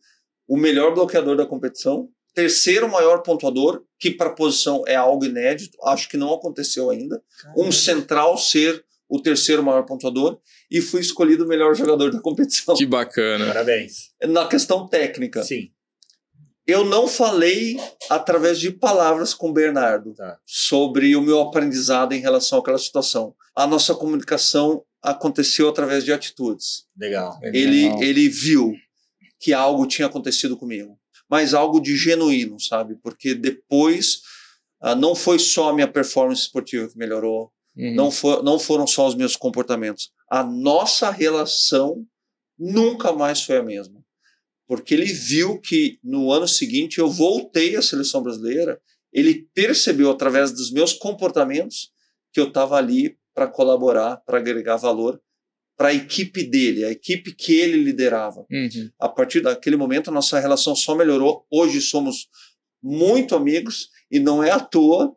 [0.48, 5.78] o melhor bloqueador da competição, terceiro maior pontuador, que para a posição é algo inédito,
[5.84, 7.22] acho que não aconteceu ainda
[7.58, 12.76] um central ser o terceiro maior pontuador e fui escolhido o melhor jogador da competição.
[12.76, 13.48] Que bacana.
[13.48, 14.12] Parabéns.
[14.28, 15.72] Na questão técnica, Sim.
[16.68, 17.78] eu não falei
[18.10, 20.38] através de palavras com o Bernardo Tá.
[20.46, 23.34] sobre o meu aprendizado em relação àquela situação.
[23.56, 26.86] A nossa comunicação aconteceu através de atitudes.
[26.96, 27.40] Legal.
[27.42, 28.04] Ele, Legal.
[28.04, 28.74] ele viu
[29.40, 30.99] que algo tinha acontecido comigo,
[31.30, 32.96] mas algo de genuíno, sabe?
[33.02, 34.22] Porque depois
[34.82, 37.96] ah, não foi só a minha performance esportiva que melhorou, Uhum.
[37.96, 40.12] não, for, não foram só os meus comportamentos.
[40.30, 42.06] A nossa relação
[42.58, 44.04] nunca mais foi a mesma.
[44.68, 50.52] Porque ele viu que no ano seguinte eu voltei à seleção brasileira ele percebeu através
[50.52, 51.92] dos meus comportamentos
[52.32, 55.20] que eu estava ali para colaborar, para agregar valor
[55.80, 58.46] para a equipe dele, a equipe que ele liderava.
[58.52, 58.90] Uhum.
[59.00, 61.46] A partir daquele momento, a nossa relação só melhorou.
[61.50, 62.28] Hoje somos
[62.84, 65.16] muito amigos e não é à toa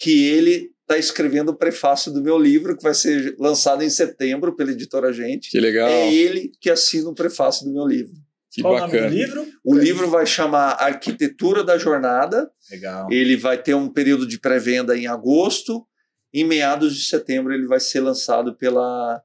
[0.00, 4.56] que ele está escrevendo o prefácio do meu livro, que vai ser lançado em setembro
[4.56, 5.48] pela editora Gente.
[5.48, 5.88] Que legal.
[5.88, 8.16] É ele que assina o prefácio do meu livro.
[8.50, 8.92] Que Qual bacana.
[8.92, 9.46] o nome do livro?
[9.64, 12.50] O livro vai chamar Arquitetura da Jornada.
[12.68, 13.06] Legal.
[13.12, 15.86] Ele vai ter um período de pré-venda em agosto.
[16.34, 19.22] Em meados de setembro, ele vai ser lançado pela,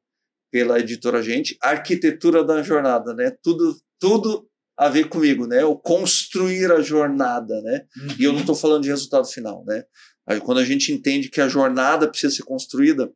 [0.51, 1.57] pela editora Gente.
[1.61, 3.31] Arquitetura da Jornada, né?
[3.43, 5.63] Tudo, tudo a ver comigo, né?
[5.63, 7.85] O construir a jornada, né?
[8.19, 9.83] E eu não estou falando de resultado final, né?
[10.27, 13.11] Aí, quando a gente entende que a jornada precisa ser construída,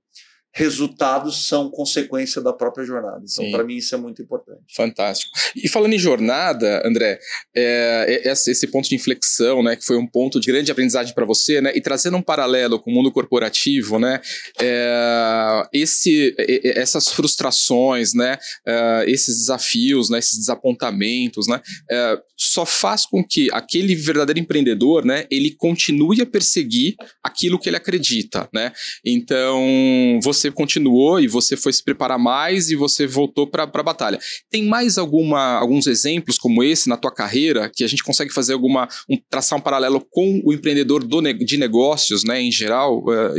[0.53, 3.21] resultados são consequência da própria jornada.
[3.23, 4.61] Então, para mim, isso é muito importante.
[4.75, 5.31] Fantástico.
[5.55, 7.19] E falando em jornada, André,
[7.55, 11.13] é, é- esse esse ponto de inflexão, né, que foi um ponto de grande aprendizagem
[11.13, 14.19] para você, né, e trazendo um paralelo com o mundo corporativo, né,
[14.61, 18.37] é, esse, é- é- essas frustrações, né,
[18.67, 22.17] é, esses desafios, né, esses desapontamentos, né, é,
[22.51, 27.77] só faz com que aquele verdadeiro empreendedor, né, ele continue a perseguir aquilo que ele
[27.77, 28.71] acredita, né.
[29.05, 34.19] Então você continuou e você foi se preparar mais e você voltou para a batalha.
[34.49, 38.53] Tem mais alguma, alguns exemplos como esse na tua carreira que a gente consegue fazer
[38.53, 43.33] alguma um, traçar um paralelo com o empreendedor do de negócios, né, em geral, eh,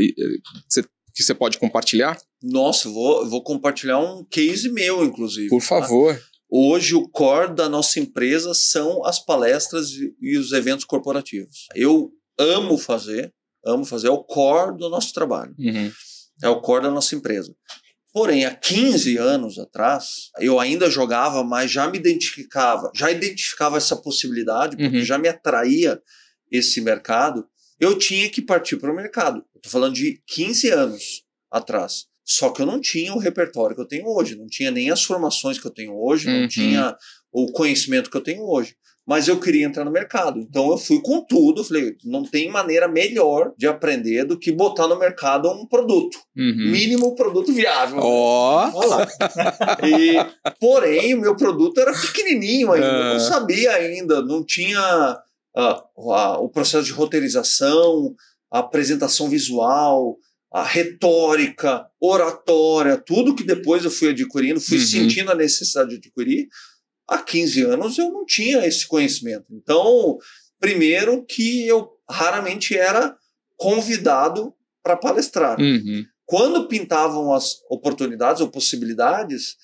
[0.68, 0.84] cê-
[1.14, 2.16] que você pode compartilhar?
[2.42, 5.48] Nossa, vou, vou compartilhar um case meu, inclusive.
[5.48, 5.66] Por tá?
[6.50, 11.66] Hoje, o core da nossa empresa são as palestras e- e os eventos corporativos.
[11.74, 13.32] Eu amo fazer,
[13.64, 15.92] amo fazer, é o core do nosso trabalho, Uhum.
[16.42, 17.54] é o core da nossa empresa.
[18.12, 23.94] Porém, há 15 anos atrás, eu ainda jogava, mas já me identificava, já identificava essa
[23.94, 25.04] possibilidade, porque Uhum.
[25.04, 26.02] já me atraía
[26.50, 27.46] esse mercado.
[27.78, 29.44] Eu tinha que partir para o mercado.
[29.54, 31.22] Estou falando de 15 anos
[31.52, 32.06] atrás.
[32.32, 35.02] Só que eu não tinha o repertório que eu tenho hoje, não tinha nem as
[35.02, 36.42] formações que eu tenho hoje, Uhum.
[36.42, 36.96] não tinha
[37.32, 38.76] o conhecimento que eu tenho hoje.
[39.04, 40.38] Mas eu queria entrar no mercado.
[40.38, 41.64] Então eu fui com tudo.
[41.64, 46.16] Falei, não tem maneira melhor de aprender do que botar no mercado um produto.
[46.36, 46.70] Uhum.
[46.70, 47.98] Mínimo produto viável.
[48.00, 49.08] Ó, lá.
[49.84, 50.14] E,
[50.60, 54.78] porém, o meu produto era pequenininho ainda, eu não sabia ainda, não tinha
[55.56, 58.14] ah, a- o processo de roteirização,
[58.52, 60.16] a apresentação visual,
[60.52, 64.84] a retórica, oratória, tudo que depois eu fui adquirindo, fui Uhum.
[64.84, 66.48] sentindo a necessidade de adquirir.
[67.08, 69.46] Há 15 anos eu não tinha esse conhecimento.
[69.50, 70.18] Então,
[70.58, 73.16] primeiro que eu raramente era
[73.56, 76.04] convidado para palestrar uhum.
[76.24, 79.56] quando pintavam as oportunidades ou possibilidades,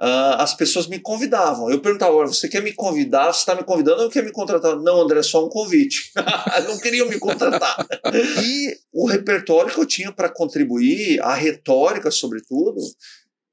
[0.00, 1.70] ah, as pessoas me convidavam.
[1.70, 3.32] Eu perguntava, "Olha, você quer me convidar?
[3.32, 4.76] Você está me convidando ou quer me contratar?
[4.76, 6.10] Não, André, é só um convite.
[6.68, 7.86] Não queriam me contratar.
[8.42, 12.80] e o repertório que eu tinha para contribuir, a retórica, sobretudo,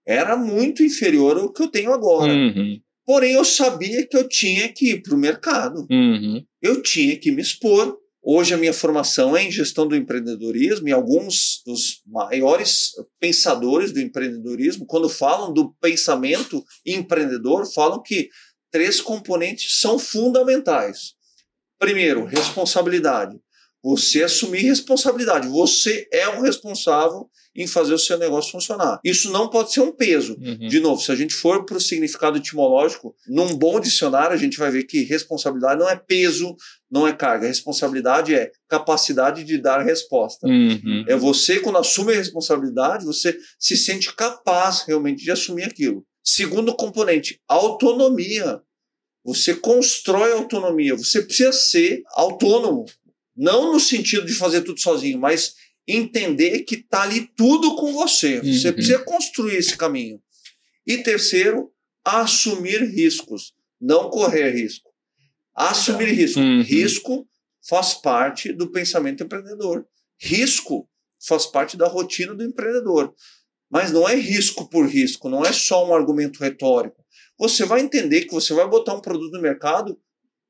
[0.05, 2.31] era muito inferior ao que eu tenho agora.
[2.33, 2.79] Uhum.
[3.05, 6.43] Porém, eu sabia que eu tinha que ir para o mercado Uhum.
[6.61, 7.97] eu tinha que me expor.
[8.23, 13.99] Hoje a minha formação é em gestão do empreendedorismo e alguns dos maiores pensadores do
[13.99, 18.29] empreendedorismo, quando falam do pensamento empreendedor, falam que
[18.69, 21.13] três componentes são fundamentais.
[21.79, 23.39] Primeiro, responsabilidade.
[23.83, 25.47] Você assumir responsabilidade.
[25.47, 28.99] Você é o responsável em fazer o seu negócio funcionar.
[29.03, 30.37] Isso não pode ser um peso.
[30.39, 30.67] Uhum.
[30.67, 34.57] De novo, se a gente for para o significado etimológico, num bom dicionário, a gente
[34.57, 36.55] vai ver que responsabilidade não é peso,
[36.89, 37.47] não é carga.
[37.47, 40.47] Responsabilidade é capacidade de dar resposta.
[40.47, 41.03] Uhum.
[41.07, 46.05] É você, quando assume a responsabilidade, você se sente capaz realmente de assumir aquilo.
[46.23, 48.61] Segundo componente, autonomia.
[49.23, 50.95] Você constrói autonomia.
[50.95, 52.85] Você precisa ser autônomo.
[53.41, 55.55] Não no sentido de fazer tudo sozinho, mas
[55.87, 58.39] entender que está ali tudo com você.
[58.39, 58.73] Você Uhum.
[58.75, 60.21] precisa construir esse caminho.
[60.85, 61.71] E terceiro,
[62.05, 63.53] assumir riscos.
[63.79, 64.91] Não correr risco.
[65.55, 66.39] Assumir risco.
[66.39, 66.61] Uhum.
[66.61, 67.27] Risco
[67.67, 69.87] faz parte do pensamento empreendedor.
[70.19, 70.87] Risco
[71.27, 73.11] faz parte da rotina do empreendedor.
[73.71, 77.03] Mas não é risco por risco, não é só um argumento retórico.
[77.39, 79.99] Você vai entender que você vai botar um produto no mercado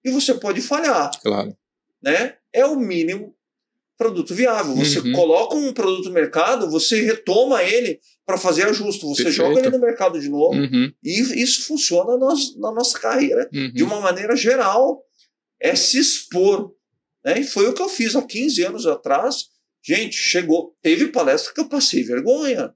[0.04, 1.56] e você pode falhar Claro.
[2.04, 2.36] né?
[2.54, 3.36] É o mínimo
[3.98, 4.76] produto viável.
[4.76, 5.12] Você Uhum.
[5.14, 9.06] coloca um produto no mercado, você retoma ele para fazer ajuste.
[9.06, 9.32] Você Perfeito.
[9.48, 10.56] joga ele no mercado de novo.
[10.56, 10.92] Uhum.
[11.04, 13.72] E isso funciona nas- na nossa carreira Uhum.
[13.74, 15.04] de uma maneira geral.
[15.60, 16.74] É se expor.
[17.24, 17.42] Né?
[17.42, 19.46] E foi o que eu fiz há 15 anos atrás.
[19.84, 20.76] Gente, chegou.
[20.82, 22.74] Teve palestra que eu passei vergonha.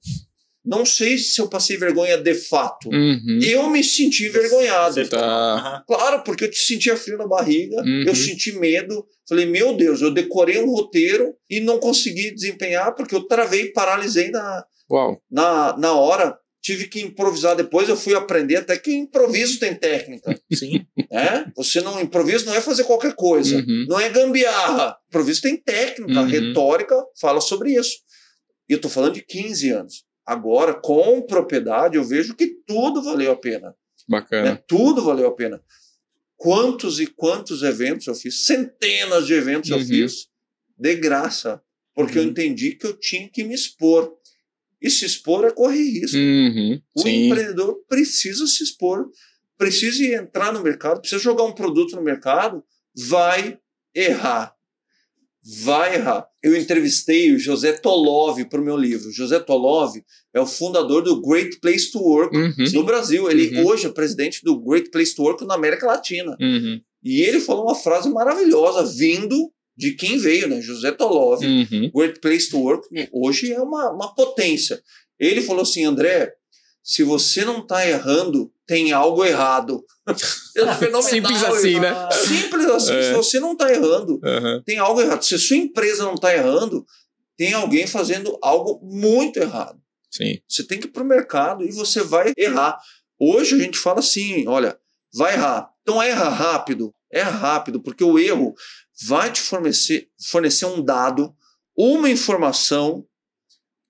[0.65, 2.89] Não sei se eu passei vergonha de fato.
[2.89, 3.39] Uhum.
[3.43, 4.93] Eu me senti envergonhado.
[4.95, 5.83] Você- Tá.
[5.87, 8.03] Claro, porque eu te sentia frio na barriga, Uhum.
[8.07, 9.05] eu senti medo.
[9.29, 14.29] Falei, meu Deus, eu decorei um roteiro e não consegui desempenhar porque eu travei, paralisei
[14.31, 15.21] na, Uau.
[15.29, 16.37] na, na hora.
[16.61, 20.35] Tive que improvisar depois, eu fui aprender até que improviso tem técnica.
[20.51, 20.83] Sim.
[21.11, 21.45] né?
[21.55, 23.57] Você não improviso não é fazer qualquer coisa.
[23.57, 23.85] Uhum.
[23.87, 24.97] Não é gambiarra.
[25.07, 26.25] Improviso tem técnica, Uhum.
[26.27, 27.97] retórica fala sobre isso.
[28.67, 30.03] E eu tô falando de 15 anos.
[30.25, 33.75] Agora, com propriedade, eu vejo que tudo valeu a pena.
[34.07, 34.51] Bacana.
[34.53, 34.63] né?
[34.67, 35.61] Tudo valeu a pena.
[36.37, 38.45] Quantos e quantos eventos eu fiz?
[38.45, 39.85] Centenas de eventos eu Uhum.
[39.85, 40.27] fiz
[40.77, 41.61] de graça.
[41.93, 42.29] Porque eu Uhum.
[42.29, 44.13] entendi que eu tinha que me expor.
[44.81, 46.17] E se expor é correr risco.
[46.17, 46.81] Uhum.
[46.95, 47.27] O Sim.
[47.27, 49.09] empreendedor precisa se expor,
[49.57, 52.63] precisa entrar no mercado, precisa jogar um produto no mercado,
[52.95, 53.57] vai
[53.95, 54.54] errar.
[55.63, 56.25] Vai errar.
[56.41, 59.11] Eu entrevistei o José Tolov para o meu livro.
[59.11, 59.93] José Tolov
[60.33, 62.53] é o fundador do Great Place to Work Uhum.
[62.73, 63.29] no Brasil.
[63.29, 63.67] Ele Uhum.
[63.67, 66.35] hoje é presidente do Great Place to Work na América Latina.
[66.41, 66.81] Uhum.
[67.03, 70.61] E ele falou uma frase maravilhosa, vindo de quem veio, né?
[70.61, 71.43] José Tolov.
[71.45, 71.91] Uhum.
[71.93, 74.81] Great Place to Work hoje é uma, uma potência.
[75.19, 76.33] Ele falou assim, André,
[76.85, 79.83] se você não está errando, tem algo errado.
[80.55, 81.01] É fenomenal.
[81.01, 82.09] Simples assim, né?
[82.11, 82.93] Simples assim.
[82.93, 83.01] É.
[83.09, 84.61] Se você não está errando, Uhum.
[84.63, 85.21] tem algo errado.
[85.25, 86.85] Se a sua empresa não está errando,
[87.35, 89.81] tem alguém fazendo algo muito errado.
[90.09, 90.39] Sim.
[90.47, 92.79] Você tem que ir para o mercado e você vai errar.
[93.19, 94.77] Hoje a gente fala assim, olha,
[95.13, 95.69] vai errar.
[95.81, 98.53] Então erra rápido, erra rápido, porque o erro
[99.07, 101.35] vai te fornecer, fornecer um dado,
[101.75, 103.05] uma informação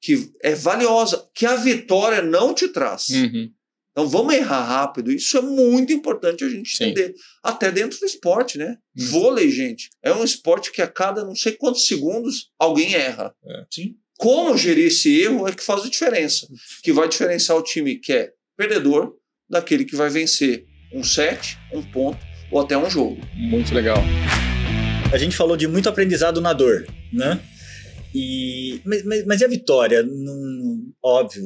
[0.06, 3.10] que é valiosa, que a vitória não te traz.
[3.10, 3.50] Uhum.
[3.92, 5.12] Então vamos errar rápido.
[5.12, 6.84] Isso é muito importante a gente Sim.
[6.84, 7.16] entender.
[7.42, 8.78] Até dentro do esporte, né?
[8.96, 9.06] Uhum.
[9.08, 13.34] Vôlei, gente, é um esporte que a cada não sei quantos segundos alguém erra.
[13.72, 13.96] Sim.
[14.20, 16.48] Como gerir esse erro é que faz a diferença.
[16.84, 19.16] Que vai diferenciar o time que é perdedor
[19.50, 22.20] daquele que vai vencer um set, um ponto
[22.52, 23.20] ou até um jogo.
[23.34, 23.98] Muito legal.
[25.12, 27.42] A gente falou de muito aprendizado na dor, né?
[28.18, 30.02] E, mas, mas- e a vitória?
[30.04, 31.44] Não, óbvio,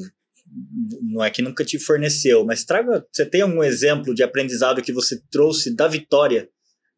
[1.11, 3.05] não é que nunca te forneceu, mas traga.
[3.11, 6.47] Você tem algum exemplo de aprendizado que você trouxe da vitória?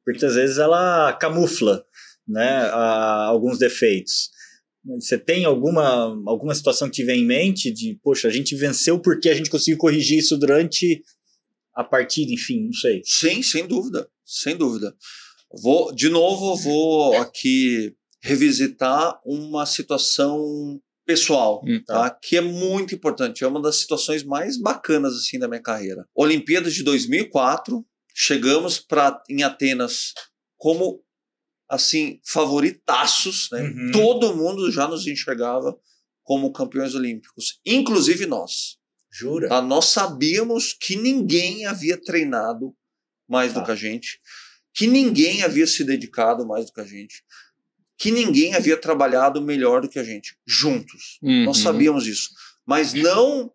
[0.03, 1.85] Porque às vezes ela camufla
[2.27, 4.29] né, a- alguns defeitos.
[4.99, 5.83] Você tem alguma,
[6.27, 9.49] alguma situação que te vem em mente de, poxa, a gente venceu porque a gente
[9.49, 11.03] conseguiu corrigir isso durante
[11.75, 13.01] a partida, enfim, não sei.
[13.05, 14.93] Sim, sem dúvida, sem dúvida.
[15.61, 22.09] Vou, de novo, vou aqui revisitar uma situação pessoal, Hum, tá?
[22.09, 23.43] Que é muito importante.
[23.43, 26.07] É uma das situações mais bacanas assim da minha carreira.
[26.15, 30.13] Olimpíadas de 2004, chegamos para em Atenas
[30.57, 31.03] como
[31.67, 33.61] assim favoritaços, né?
[33.61, 33.91] Uhum.
[33.91, 35.75] Todo mundo já nos enxergava
[36.23, 38.77] como campeões olímpicos, inclusive nós.
[39.11, 39.49] Jura?
[39.49, 39.61] Tá?
[39.61, 42.73] Nós sabíamos que ninguém havia treinado
[43.27, 43.59] mais Tá.
[43.59, 44.19] do que a gente,
[44.73, 47.23] que ninguém havia se dedicado mais do que a gente,
[48.01, 51.19] que ninguém havia trabalhado melhor do que a gente, juntos.
[51.21, 51.45] Uhum.
[51.45, 52.29] Nós sabíamos isso.
[52.65, 53.51] Mas não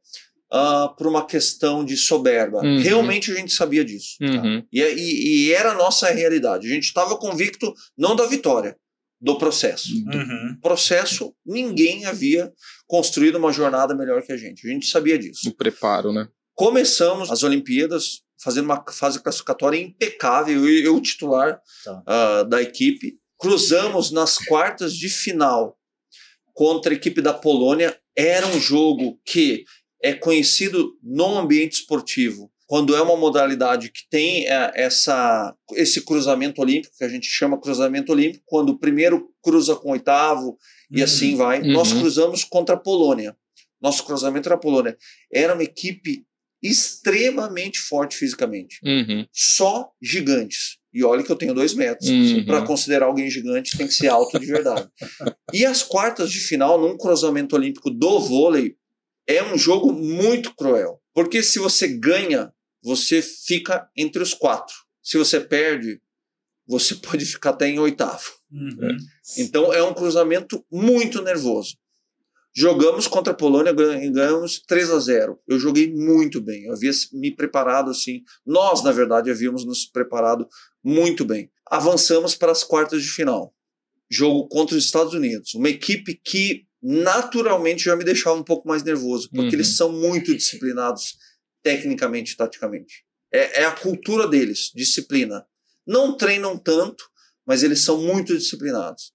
[0.53, 2.59] ah, por uma questão de soberba.
[2.63, 2.79] Uhum.
[2.81, 4.17] Realmente a gente sabia disso.
[4.21, 4.27] tá?
[4.27, 4.63] Uhum.
[4.73, 6.69] E, e- e era a nossa realidade.
[6.69, 8.77] A gente estava convicto não da vitória,
[9.21, 9.89] do processo.
[9.93, 10.57] Uhum.
[10.63, 12.53] Processo, ninguém havia
[12.87, 14.69] construído uma jornada melhor que a gente.
[14.69, 16.29] A gente sabia disso O preparo, né?
[16.55, 22.03] começamos as Olimpíadas fazendo uma fase classificatória impecável, eu, eu titular Tá.
[22.07, 23.15] ah, da equipe.
[23.39, 25.77] Cruzamos nas quartas de final
[26.55, 27.97] contra a equipe da Polônia.
[28.17, 29.65] Era um jogo que
[30.03, 32.51] é conhecido no ambiente esportivo.
[32.67, 37.61] Quando é uma modalidade que tem eh, essa, esse cruzamento olímpico, que a gente chama
[37.61, 40.59] cruzamento olímpico, quando o primeiro cruza com o oitavo
[40.91, 41.05] e Uhum.
[41.05, 41.61] assim vai.
[41.61, 41.73] Uhum.
[41.73, 43.37] Nós cruzamos contra a Polônia.
[43.81, 44.97] Nosso cruzamento era a Polônia.
[45.33, 46.25] Era uma equipe
[46.63, 48.81] extremamente forte fisicamente.
[48.83, 49.27] Uhum.
[49.33, 50.79] Só gigantes.
[50.97, 52.09] E olha que eu tenho dois metros.
[52.09, 52.47] Uhum.
[52.47, 54.89] Para considerar alguém gigante, tem que ser alto de verdade.
[55.53, 58.77] e as quartas de final, num cruzamento olímpico do vôlei,
[59.27, 60.99] é um jogo muito cruel.
[61.13, 62.51] Porque se você ganha,
[62.83, 64.75] você fica entre os quatro.
[65.03, 66.01] Se você perde,
[66.67, 68.33] você pode ficar até em oitavo.
[68.51, 68.97] Uhum.
[69.37, 71.77] Então é um cruzamento muito nervoso.
[72.59, 73.69] Jogamos contra a Polônia
[74.03, 75.39] e ganhamos 3 a 0.
[75.47, 76.65] Eu joguei muito bem.
[76.65, 78.23] Eu havia me preparado assim.
[78.47, 80.49] Nós, na verdade, havíamos nos preparado
[80.87, 81.51] muito bem.
[81.69, 83.53] Avançamos para as quartas de final.
[84.09, 85.53] Jogo contra os Estados Unidos.
[85.55, 89.55] Uma equipe que naturalmente já me deixava um pouco mais nervoso, porque Uhum.
[89.55, 91.17] eles são muito disciplinados
[91.61, 93.05] tecnicamente e taticamente.
[93.33, 95.45] É, é a cultura deles, disciplina.
[95.85, 97.05] Não treinam tanto,
[97.45, 99.13] mas eles são muito disciplinados.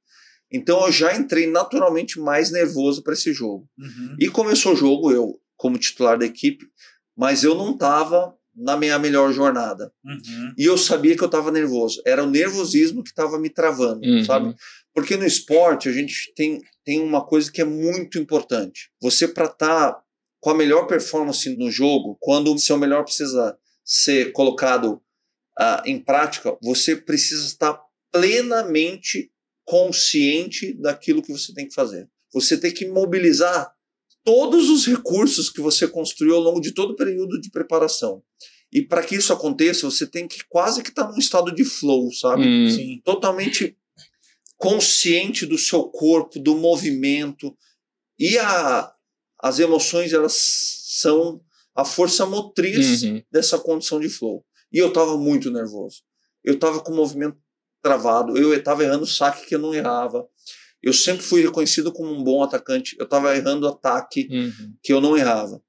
[0.51, 3.69] Então eu já entrei naturalmente mais nervoso para esse jogo.
[3.79, 4.17] Uhum.
[4.19, 6.65] E começou o jogo, eu como titular da equipe,
[7.15, 9.91] mas eu não estava na minha melhor jornada.
[10.03, 10.53] Uhum.
[10.57, 12.01] E eu sabia que eu estava nervoso.
[12.05, 14.23] Era o nervosismo que estava me travando, Uhum.
[14.25, 14.55] sabe?
[14.93, 18.91] Porque no esporte a gente tem, tem uma coisa que é muito importante.
[19.01, 19.97] Você, para estar
[20.41, 25.01] com a melhor performance no jogo, quando o seu melhor precisa ser colocado
[25.57, 27.79] ah, em prática, você precisa estar
[28.11, 29.31] plenamente
[29.63, 32.09] consciente daquilo que você tem que fazer.
[32.33, 33.71] Você tem que mobilizar
[34.23, 38.21] todos os recursos que você construiu ao longo de todo o período de preparação.
[38.71, 42.11] E para que isso aconteça, você tem que quase que estar num estado de flow,
[42.13, 42.43] sabe?
[42.47, 42.69] Hum.
[42.69, 43.01] Sim.
[43.03, 43.75] totalmente
[44.57, 47.55] consciente do seu corpo, do movimento.
[48.19, 48.93] E a,
[49.39, 50.33] as emoções, elas
[50.85, 51.41] são
[51.75, 53.23] a força motriz Uhum.
[53.31, 54.45] dessa condição de flow.
[54.71, 56.03] E eu estava muito nervoso.
[56.43, 57.37] Eu estava com o movimento
[57.81, 60.27] travado, eu estava errando saque que eu não errava.
[60.81, 62.95] Eu sempre fui reconhecido como um bom atacante.
[62.99, 64.73] Eu estava errando ataque Uhum.
[64.81, 65.61] que eu não errava.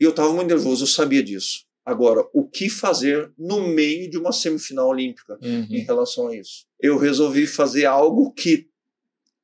[0.00, 1.64] E eu estava muito nervoso, eu sabia disso.
[1.84, 5.38] Agora, o que fazer no meio de uma semifinal olímpica?
[5.40, 5.84] em Uhum.
[5.86, 6.66] relação a isso.
[6.80, 8.66] Eu resolvi fazer algo que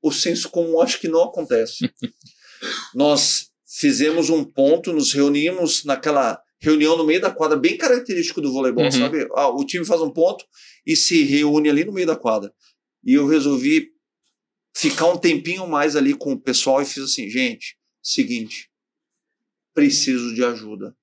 [0.02, 1.88] o senso comum acho que não acontece.
[2.94, 8.52] Nós fizemos um ponto, nos reunimos naquela reunião no meio da quadra, bem característico do
[8.52, 8.90] voleibol, Uhum.
[8.92, 9.26] sabe?
[9.34, 10.44] Ah, o time faz um ponto
[10.86, 12.52] e se reúne ali no meio da quadra.
[13.04, 13.91] E eu resolvi
[14.74, 18.70] ficar um tempinho mais ali com o pessoal e fiz assim, gente, seguinte,
[19.74, 20.96] preciso de ajuda.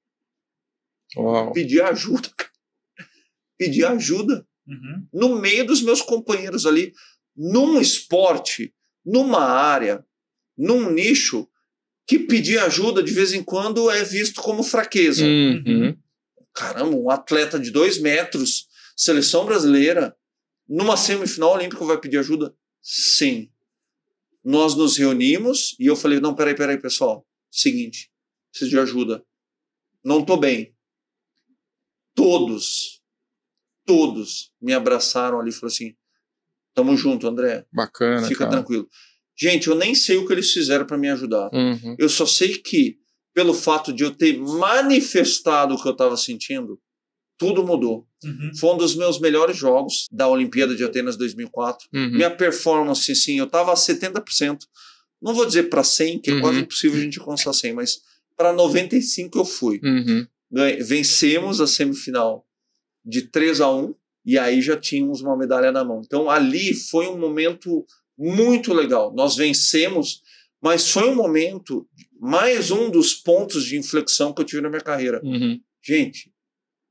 [1.17, 1.51] Uau.
[1.53, 2.51] Pedir ajuda, cara.
[3.57, 5.07] Pedir ajuda Uhum.
[5.11, 6.93] no meio dos meus companheiros ali,
[7.35, 8.71] num esporte,
[9.03, 10.05] numa área,
[10.55, 11.47] num nicho
[12.05, 15.25] que pedir ajuda de vez em quando é visto como fraqueza.
[15.25, 15.97] Uhum.
[16.53, 20.15] Caramba, um atleta de dois metros, seleção brasileira,
[20.67, 22.53] numa semifinal olímpica vai pedir ajuda?
[22.79, 23.49] Sim.
[24.43, 27.25] Nós nos reunimos e eu falei: não, peraí, peraí, pessoal.
[27.51, 28.11] Seguinte,
[28.51, 29.23] preciso de ajuda.
[30.03, 30.75] Não tô bem.
[32.15, 33.01] Todos,
[33.85, 35.95] todos me abraçaram ali e falaram assim:
[36.73, 37.65] tamo junto, André.
[37.71, 38.51] Bacana, Fica cara.
[38.51, 38.87] tranquilo.
[39.37, 41.49] Gente, eu nem sei o que eles fizeram para me ajudar.
[41.53, 41.95] Uhum.
[41.97, 42.97] Eu só sei que,
[43.33, 46.79] pelo fato de eu ter manifestado o que eu estava sentindo,
[47.39, 48.05] tudo mudou.
[48.23, 48.51] Uhum.
[48.59, 51.87] Foi um dos meus melhores jogos da Olimpíada de Atenas 2004.
[51.93, 52.11] Uhum.
[52.11, 54.59] Minha performance, assim, eu estava a 70%.
[55.21, 56.41] Não vou dizer para 100, que é Uhum.
[56.41, 58.01] quase impossível a gente alcançar 100, mas
[58.37, 59.79] para 95 eu fui.
[59.83, 60.27] Uhum.
[60.81, 62.45] Vencemos a semifinal
[63.05, 66.01] de 3 a 1 e aí já tínhamos uma medalha na mão.
[66.05, 67.85] Então ali foi um momento
[68.17, 69.13] muito legal.
[69.13, 70.21] Nós vencemos,
[70.61, 71.87] mas foi um momento,
[72.19, 75.21] mais um dos pontos de inflexão que eu tive na minha carreira.
[75.23, 75.59] Uhum.
[75.81, 76.31] Gente,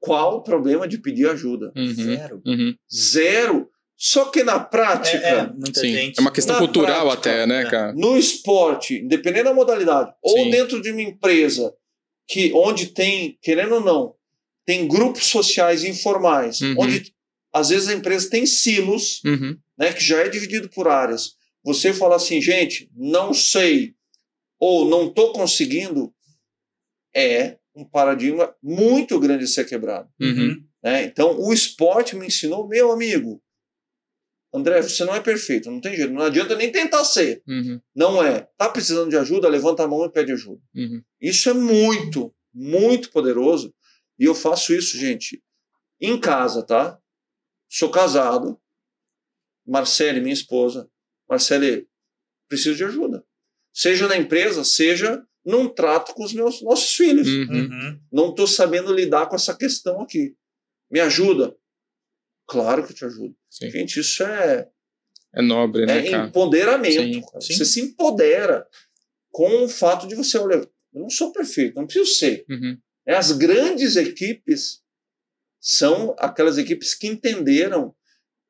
[0.00, 1.72] qual o problema de pedir ajuda?
[1.76, 1.94] Uhum.
[1.94, 2.42] Zero.
[2.46, 2.74] Uhum.
[2.92, 3.70] Zero.
[3.96, 5.92] Só que na prática, É, é, muita Sim.
[5.92, 6.18] gente.
[6.18, 7.70] É uma questão Na cultural prática, até, né, é.
[7.70, 7.92] cara?
[7.94, 10.50] no esporte, independente da modalidade, ou Sim.
[10.50, 11.74] dentro de uma empresa
[12.28, 14.14] que onde tem, querendo ou não,
[14.64, 16.74] tem grupos sociais informais, Uhum.
[16.78, 17.12] onde
[17.52, 19.56] às vezes a empresa tem silos, Uhum.
[19.76, 21.32] né, que já é dividido por áreas.
[21.64, 23.94] Você fala assim, gente, não sei
[24.60, 26.12] ou não estou conseguindo,
[27.14, 30.08] é um paradigma muito grande de ser quebrado.
[30.20, 30.64] Uhum.
[30.82, 31.04] né?
[31.04, 33.40] Então, o esporte me ensinou, meu amigo,
[34.52, 37.42] André, você não é perfeito, não tem jeito, não adianta nem tentar ser.
[37.46, 37.80] Uhum.
[37.94, 38.48] Não é.
[38.56, 39.48] Tá precisando de ajuda?
[39.48, 40.60] Levanta a mão e pede ajuda.
[40.74, 41.02] Uhum.
[41.20, 43.74] Isso é muito, muito poderoso.
[44.18, 45.42] E eu faço isso, gente,
[46.00, 46.98] em casa, tá?
[47.68, 48.58] Sou casado.
[49.66, 50.90] Marcele, minha esposa.
[51.28, 51.86] Marcele,
[52.48, 53.22] preciso de ajuda.
[53.72, 57.26] Seja na empresa, seja num trato com os meus nossos filhos.
[57.26, 57.48] Uhum.
[57.50, 58.00] Uhum.
[58.12, 60.36] Não estou sabendo lidar com essa questão aqui.
[60.90, 61.56] Me ajuda?
[62.46, 63.34] Claro que eu te ajudo.
[63.48, 63.70] Sim.
[63.70, 64.68] Gente, isso é,
[65.34, 66.28] É nobre, né, é cara?
[66.28, 66.92] empoderamento.
[66.92, 67.54] Sim, sim.
[67.54, 68.66] Você se empodera
[69.30, 72.44] com o fato de você, olha, eu não sou perfeito, não preciso ser.
[72.50, 72.78] Uhum.
[73.06, 74.82] É, As grandes equipes
[75.58, 77.94] são aquelas equipes que entenderam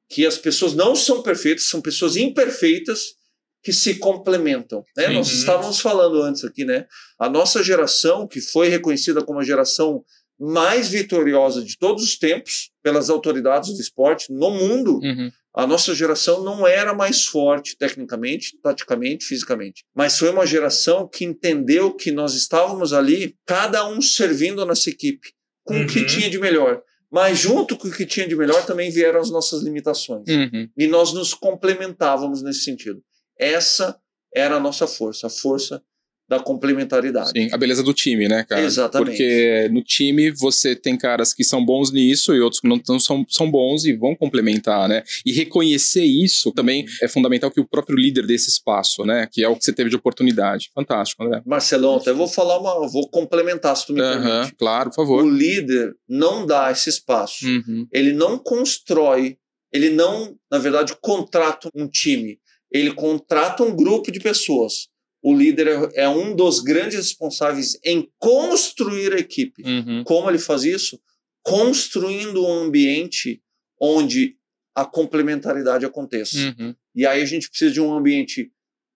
[0.08, 3.14] que as pessoas não são perfeitas, são pessoas imperfeitas
[3.62, 4.84] que se complementam.
[4.96, 5.08] Né?
[5.08, 5.14] Sim.
[5.14, 6.86] Nós estávamos falando antes aqui, né?
[7.18, 10.04] A nossa geração, que foi reconhecida como a geração
[10.40, 15.30] mais vitoriosa de todos os tempos pelas autoridades do esporte no mundo, Uhum.
[15.52, 19.84] a nossa geração não era mais forte tecnicamente, taticamente, fisicamente.
[19.92, 24.88] Mas foi uma geração que entendeu que nós estávamos ali, cada um servindo a nossa
[24.88, 25.32] equipe,
[25.64, 26.06] com o que Uhum.
[26.06, 26.80] tinha de melhor.
[27.10, 30.28] Mas junto com o que tinha de melhor também vieram as nossas limitações.
[30.28, 30.68] Uhum.
[30.78, 33.02] E nós nos complementávamos nesse sentido.
[33.38, 33.98] Essa
[34.34, 35.82] era a nossa força, a força
[36.28, 37.30] da complementaridade.
[37.30, 38.60] Sim, a beleza do time, né, cara?
[38.60, 39.08] Exatamente.
[39.08, 43.00] Porque no time você tem caras que são bons nisso e outros que não tão,
[43.00, 45.02] são, são bons e vão complementar, né?
[45.24, 49.26] E reconhecer isso também é fundamental que o próprio líder dê esse espaço, né?
[49.32, 50.70] Que é o que você teve de oportunidade.
[50.74, 51.40] Fantástico, André.
[51.46, 52.86] Marcelão, até vou falar uma.
[52.86, 54.54] Vou complementar, se tu me permite.
[54.56, 55.24] claro, por favor.
[55.24, 57.46] O líder não dá esse espaço.
[57.46, 57.86] Uhum.
[57.90, 59.38] Ele não constrói,
[59.72, 62.38] ele não, na verdade, contrata um time.
[62.70, 64.88] Ele contrata um grupo de pessoas.
[65.22, 69.62] O líder é, é um dos grandes responsáveis em construir a equipe.
[69.62, 70.04] Uhum.
[70.04, 71.00] Como ele faz isso?
[71.42, 73.42] Construindo um ambiente
[73.80, 74.36] onde
[74.74, 76.36] a complementaridade aconteça.
[76.36, 76.74] Uhum.
[76.94, 78.50] E aí a gente precisa de um ambiente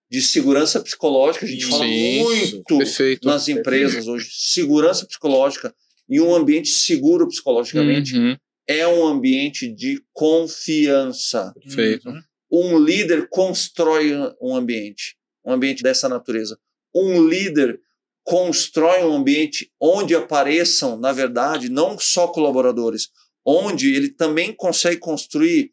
[0.09, 1.45] de segurança psicológica.
[1.45, 3.27] A gente fala muito Perfeito.
[3.27, 4.29] nas empresas hoje.
[4.31, 5.73] Segurança psicológica
[6.07, 8.37] e um ambiente seguro psicologicamente Uhum.
[8.67, 11.51] é um ambiente de confiança.
[11.53, 12.13] Perfeito.
[12.55, 16.55] Um líder constrói um ambiente, um ambiente dessa natureza.
[16.93, 17.81] Um líder
[18.23, 23.09] constrói um ambiente onde apareçam, na verdade, não só colaboradores,
[23.43, 25.71] onde ele também consegue construir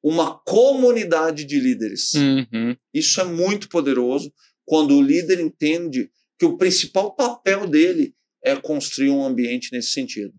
[0.00, 2.14] uma comunidade de líderes.
[2.14, 2.76] Uhum.
[2.94, 4.32] Isso é muito poderoso
[4.64, 6.08] quando o líder entende
[6.38, 8.14] que o principal papel dele
[8.44, 10.34] é construir um ambiente nesse sentido.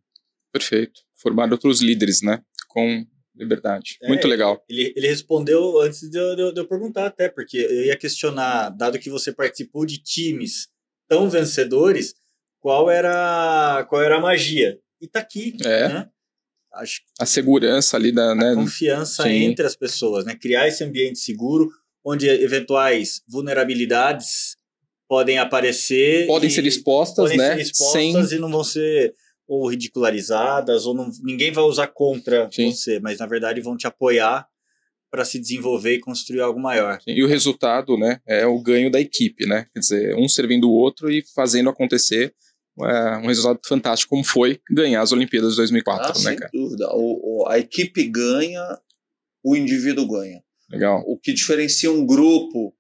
[0.50, 1.02] Perfeito.
[1.16, 2.42] Formar outros líderes, né?
[2.70, 3.06] Com
[3.36, 3.98] liberdade.
[4.02, 4.64] É, Muito legal.
[4.70, 9.00] Ele, ele respondeu antes de eu, de eu- perguntar, até, porque eu ia questionar, dado
[9.00, 10.68] que você participou de times
[11.08, 12.14] tão vencedores,
[12.60, 14.80] qual era, qual era a magia?
[15.02, 15.88] E tá aqui, É.
[15.90, 16.10] né?
[16.76, 18.56] Acho A segurança ali da, a né?
[18.56, 19.30] confiança sim.
[19.44, 20.36] entre as pessoas, né?
[20.36, 21.70] Criar esse ambiente seguro,
[22.04, 24.56] onde eventuais vulnerabilidades
[25.08, 26.26] podem aparecer.
[26.28, 27.56] Podem ser expostas, podem né?
[27.56, 29.14] ser expostas e não vão ser
[29.48, 32.72] ou ridicularizadas, ou não, ninguém vai usar contra Sim.
[32.72, 34.48] você, mas na verdade vão te apoiar
[35.12, 37.00] para se desenvolver e construir algo maior.
[37.02, 37.16] Sem...
[37.18, 38.20] E o resultado, né?
[38.28, 39.68] É o ganho da equipe, né?
[39.74, 42.34] Quer dizer, um servindo o outro e fazendo acontecer
[42.82, 46.50] é, um resultado fantástico, como foi ganhar as Olimpíadas de 2004, Ah, né, sem cara?
[46.52, 46.88] dúvida.
[46.96, 48.62] O- o- a equipe ganha,
[49.44, 50.42] o indivíduo ganha.
[50.72, 51.04] Legal.
[51.06, 52.74] O que diferencia um grupo,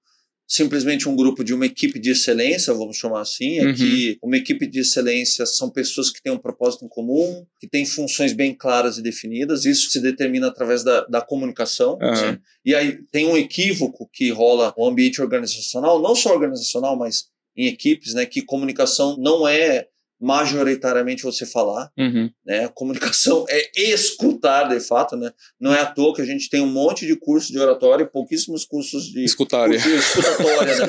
[0.47, 3.73] simplesmente um grupo de uma equipe de excelência, vamos chamar assim, é Uhum.
[3.73, 7.85] que uma equipe de excelência são pessoas que têm um propósito em comum, que têm
[7.85, 9.65] funções bem claras e definidas.
[9.65, 11.97] Isso se determina através da, da comunicação.
[12.01, 12.31] Aham.
[12.33, 12.39] né?
[12.65, 17.25] E aí tem um equívoco que rola no ambiente organizacional, não só organizacional, mas
[17.55, 18.25] em equipes, né?
[18.25, 19.87] Que comunicação não é
[20.23, 22.29] majoritariamente você falar Uhum.
[22.45, 22.67] né?
[22.69, 25.31] Comunicação é escutar, de fato, né?
[25.59, 28.07] Não é à toa que a gente tem um monte de cursos de oratória e
[28.09, 29.73] pouquíssimos cursos de Escutária.
[29.81, 30.87] curso de escutatória, né?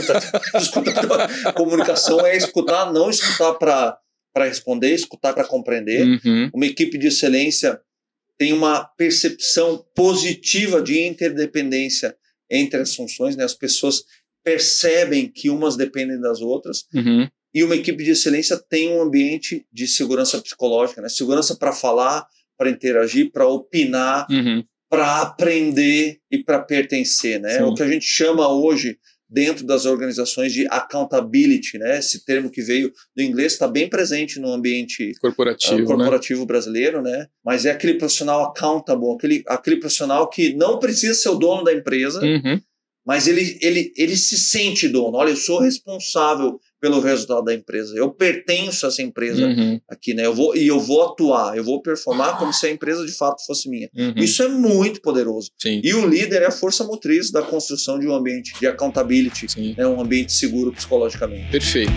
[0.60, 1.52] Escutatória.
[1.52, 3.98] Comunicação é escutar, não escutar para
[4.32, 6.04] para responder, escutar para compreender.
[6.04, 6.50] Uhum.
[6.52, 7.80] Uma equipe de excelência
[8.36, 12.16] tem uma percepção positiva de interdependência
[12.50, 13.44] entre as funções, né?
[13.44, 14.02] As pessoas
[14.44, 17.28] percebem que umas dependem das outras Uhum.
[17.54, 21.08] E uma equipe de excelência tem um ambiente de segurança psicológica, né?
[21.08, 22.26] Segurança para falar,
[22.58, 24.64] para interagir, para opinar, Uhum.
[24.90, 27.58] para aprender e para pertencer, né?
[27.58, 27.62] Sim.
[27.62, 28.98] O que a gente chama hoje
[29.28, 31.98] dentro das organizações de accountability, né?
[31.98, 35.84] Esse termo que veio do inglês está bem presente no ambiente Corporativo, né?
[35.86, 37.26] corporativo brasileiro, né?
[37.44, 41.72] Mas é aquele profissional accountable, aquele, aquele profissional que não precisa ser o dono da
[41.72, 42.60] empresa, Uhum.
[43.04, 45.16] mas ele, ele, ele se sente dono.
[45.16, 47.96] Olha, eu sou responsável pelo resultado da empresa.
[47.96, 49.80] Eu pertenço a essa empresa Uhum.
[49.88, 50.26] aqui, né?
[50.26, 53.42] Eu vou, e eu vou atuar, eu vou performar como se a empresa de fato
[53.46, 53.88] fosse minha.
[53.96, 54.12] Uhum.
[54.18, 55.48] Isso é muito poderoso.
[55.58, 55.80] Sim.
[55.82, 59.74] E o líder é a força motriz da construção de um ambiente de accountability, Sim.
[59.78, 59.86] né?
[59.86, 61.50] um ambiente seguro psicologicamente.
[61.50, 61.90] Perfeito.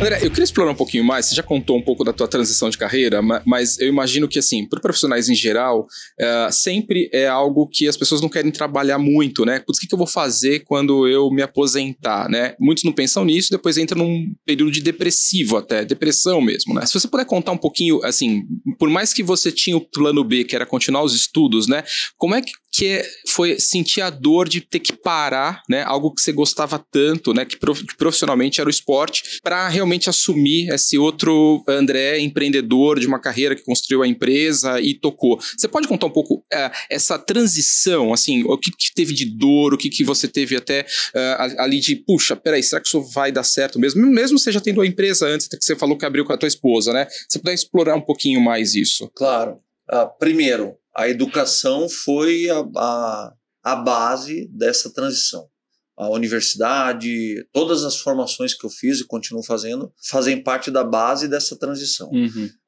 [0.00, 1.26] André, eu queria explorar um pouquinho mais.
[1.26, 4.38] Você já contou um pouco da tua transição de carreira, ma- mas eu imagino que,
[4.38, 5.86] assim, para profissionais em geral,
[6.18, 9.60] eh, sempre é algo que as pessoas não querem trabalhar muito, né?
[9.60, 12.54] Putz, o que, que eu vou fazer quando eu me aposentar, né?
[12.58, 16.86] Muitos não pensam nisso, depois entra num período de depressivo até, depressão mesmo, né?
[16.86, 18.44] Se você puder contar um pouquinho, assim,
[18.78, 21.84] por mais que você tinha o plano B, que era continuar os estudos, né?
[22.16, 25.82] Como é que que é- foi sentir a dor de ter que parar, né?
[25.82, 27.44] Algo que você gostava tanto, né?
[27.44, 33.06] Que, prof- que profissionalmente era o esporte, para realmente assumir esse outro André, empreendedor de
[33.06, 35.38] uma carreira que construiu a empresa e tocou.
[35.56, 39.74] Você pode contar um pouco eh, essa transição, assim, o que, que teve de dor,
[39.74, 43.32] o que, que você teve até eh, ali de, puxa, peraí, será que isso vai
[43.32, 44.06] dar certo mesmo?
[44.06, 46.48] Mesmo você já tendo a empresa antes, que você falou que abriu com a tua
[46.48, 47.06] esposa, né?
[47.28, 49.10] Se puder explorar um pouquinho mais isso.
[49.14, 49.58] Claro.
[49.92, 53.32] Ah, primeiro, a educação foi a, a,
[53.62, 55.48] a base dessa transição.
[55.96, 61.28] A universidade, todas as formações que eu fiz e continuo fazendo, fazem parte da base
[61.28, 62.10] dessa transição.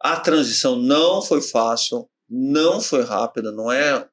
[0.01, 4.07] A transição não foi fácil, não foi rápida, não é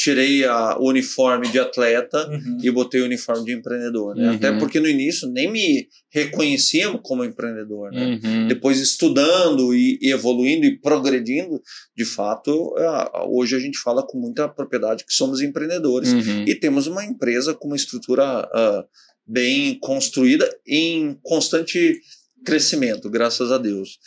[0.00, 2.56] tirei a, o uniforme de atleta Uhum.
[2.62, 4.14] e botei o uniforme de empreendedor.
[4.14, 4.30] Né?
[4.30, 4.34] Uhum.
[4.36, 7.90] Até porque no início nem me reconhecia como empreendedor.
[7.92, 8.18] Né?
[8.24, 8.48] Uhum.
[8.48, 11.60] Depois estudando e, e evoluindo e progredindo,
[11.94, 16.10] de fato, é, hoje a gente fala com muita propriedade que somos empreendedores.
[16.12, 16.44] Uhum.
[16.48, 18.84] E temos uma empresa com uma estrutura ah,
[19.26, 22.00] bem construída em constante
[22.42, 23.98] crescimento, graças a Deus.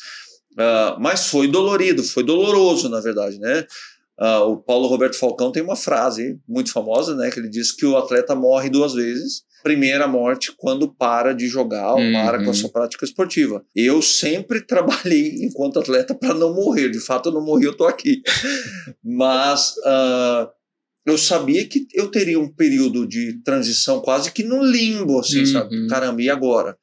[0.58, 3.66] Ah, mas foi dolorido, foi doloroso, na verdade, né?
[4.20, 7.32] Ah, o Paulo Roberto Falcão tem uma frase muito famosa, né?
[7.32, 9.42] Que ele diz que o atleta morre duas vezes.
[9.64, 12.12] Primeira morte quando para de jogar ou Uhum.
[12.14, 13.64] para com a sua prática esportiva.
[13.76, 16.90] Eu sempre trabalhei enquanto atleta para não morrer.
[16.90, 18.22] De fato, eu não morri, eu tô aqui.
[19.04, 20.50] Mas ah,
[21.06, 25.46] eu sabia que eu teria um período de transição quase que no limbo, assim, Uhum.
[25.48, 25.88] sabe?
[25.88, 26.78] Caramba, e agora?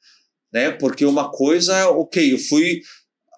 [0.53, 0.69] Né?
[0.71, 2.81] Porque uma coisa é, ok, eu fui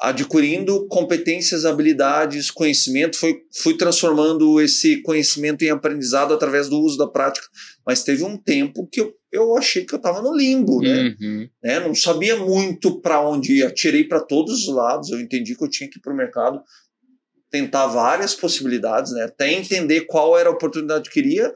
[0.04, 7.08] adquirindo competências, habilidades, conhecimento, fui, fui transformando esse conhecimento em aprendizado através do uso da
[7.08, 7.48] prática,
[7.88, 11.16] mas teve um tempo que eu, eu achei que eu estava no limbo, né?
[11.22, 11.50] Uhum.
[11.64, 11.80] né?
[11.80, 15.70] Não sabia muito para onde ir, atirei para todos os lados, eu entendi que eu
[15.70, 16.62] tinha que ir para o mercado,
[17.50, 19.24] tentar várias possibilidades, né?
[19.24, 21.54] até entender qual era a oportunidade que eu queria,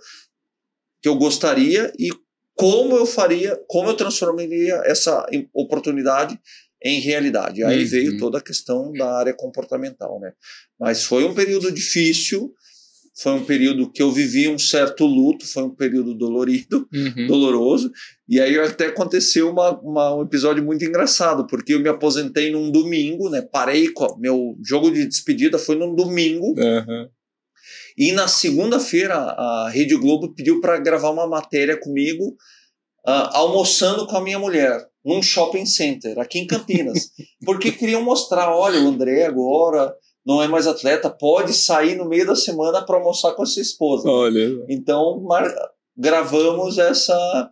[1.02, 2.08] que eu gostaria e
[2.56, 6.40] como eu faria, como eu transformaria essa oportunidade
[6.84, 7.64] em realidade.
[7.64, 7.90] Aí Uhum.
[7.90, 10.32] veio toda a questão da área comportamental, né?
[10.80, 12.54] Mas foi um período difícil,
[13.20, 17.26] foi um período que eu vivi um certo luto, foi um período dolorido, Uhum.
[17.28, 17.92] doloroso.
[18.30, 22.70] E aí até aconteceu uma, uma- um episódio muito engraçado, porque eu me aposentei num
[22.70, 23.42] domingo, né?
[23.42, 27.10] Parei, com, meu jogo de despedida foi num domingo, Uhum.
[27.98, 32.36] e na segunda-feira a Rede Globo pediu para gravar uma matéria comigo,
[33.06, 37.10] ah, almoçando com a minha mulher, num shopping center, aqui em Campinas.
[37.46, 39.96] porque queriam mostrar: olha, o André agora
[40.26, 43.62] não é mais atleta, pode sair no meio da semana para almoçar com a sua
[43.62, 44.10] esposa.
[44.10, 44.50] Olha.
[44.68, 45.26] Então,
[45.96, 47.50] gravamos essa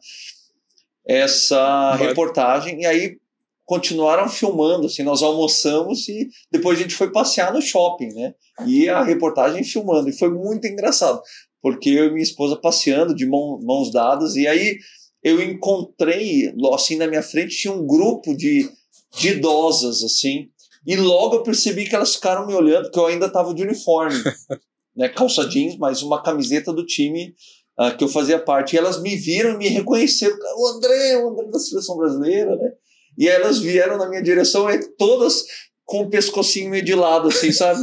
[1.07, 3.17] essa Mas- reportagem e aí
[3.63, 8.33] continuaram filmando, assim, nós almoçamos e depois a gente foi passear no shopping, né?
[8.67, 11.19] E a reportagem filmando, e foi muito engraçado,
[11.61, 14.77] porque eu e minha esposa passeando de mão- mãos dadas e aí
[15.25, 18.69] eu encontrei, assim, na minha frente tinha um grupo de,
[19.17, 20.49] de idosas, assim,
[20.85, 24.15] e logo eu percebi que elas ficaram me olhando, porque eu ainda estava de uniforme,
[24.95, 25.09] né?
[25.09, 27.33] Calça jeans, mas uma camiseta do time
[27.75, 28.75] ah, que eu fazia parte.
[28.75, 30.37] E elas me viram e me reconheceram.
[30.57, 32.71] O André, o André da seleção brasileira, né?
[33.17, 35.43] E elas vieram na minha direção, e todas
[35.85, 37.79] com o pescocinho meio de lado, assim, sabe?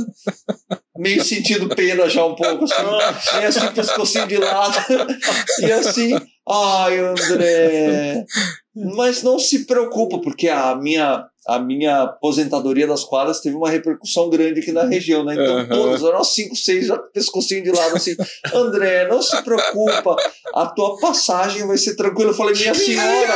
[0.96, 3.40] Meio sentindo pena já um pouco, assim.
[3.40, 4.76] E assim, pescocinho de lado.
[5.60, 6.12] E assim,
[6.48, 8.24] ai, André.
[8.96, 14.30] Mas não se preocupa, porque a minha, a minha aposentadoria das quadras teve uma repercussão
[14.30, 15.34] grande aqui na região, né?
[15.34, 15.68] Então Aham.
[15.68, 18.14] todas, eram cinco, seis, já pescocinho de lado, assim.
[18.54, 20.16] André, não se preocupa,
[20.54, 22.30] a tua passagem vai ser tranquila.
[22.30, 23.34] Eu falei, minha senhora,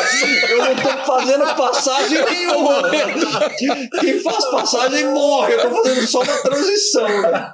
[0.51, 2.83] eu não tô fazendo passagem nenhuma.
[4.01, 7.53] Quem faz passagem morre, eu tô fazendo só uma transição, né?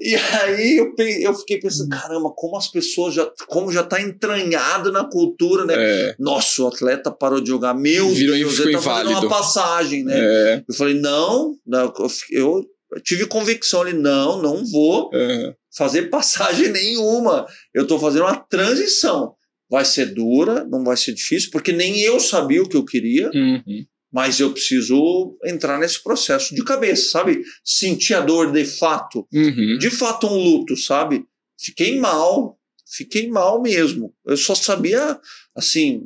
[0.00, 4.92] E aí eu, eu fiquei pensando, caramba, como as pessoas já, como já tá entranhado
[4.92, 5.74] na cultura, né?
[5.76, 6.14] É.
[6.18, 9.26] Nossa, o atleta parou de jogar, meu Virou Deus, ele tá fazendo inválido.
[9.26, 10.14] uma passagem, né?
[10.18, 10.64] É.
[10.68, 11.92] Eu falei, não, não,
[12.30, 12.64] eu
[13.02, 15.54] tive convicção ali, não, não vou Uhum.
[15.76, 17.46] fazer passagem nenhuma.
[17.74, 19.34] Eu estou fazendo uma transição.
[19.70, 23.28] Vai ser dura, não vai ser difícil, porque nem eu sabia o que eu queria,
[23.34, 23.84] Uhum.
[24.12, 27.42] mas eu preciso entrar nesse processo de cabeça, sabe?
[27.64, 29.26] Sentir a dor de fato.
[29.32, 29.76] Uhum.
[29.78, 31.24] De fato, um luto, sabe?
[31.58, 32.56] Fiquei mal,
[32.96, 34.14] fiquei mal mesmo.
[34.24, 35.18] Eu só sabia,
[35.56, 36.02] assim,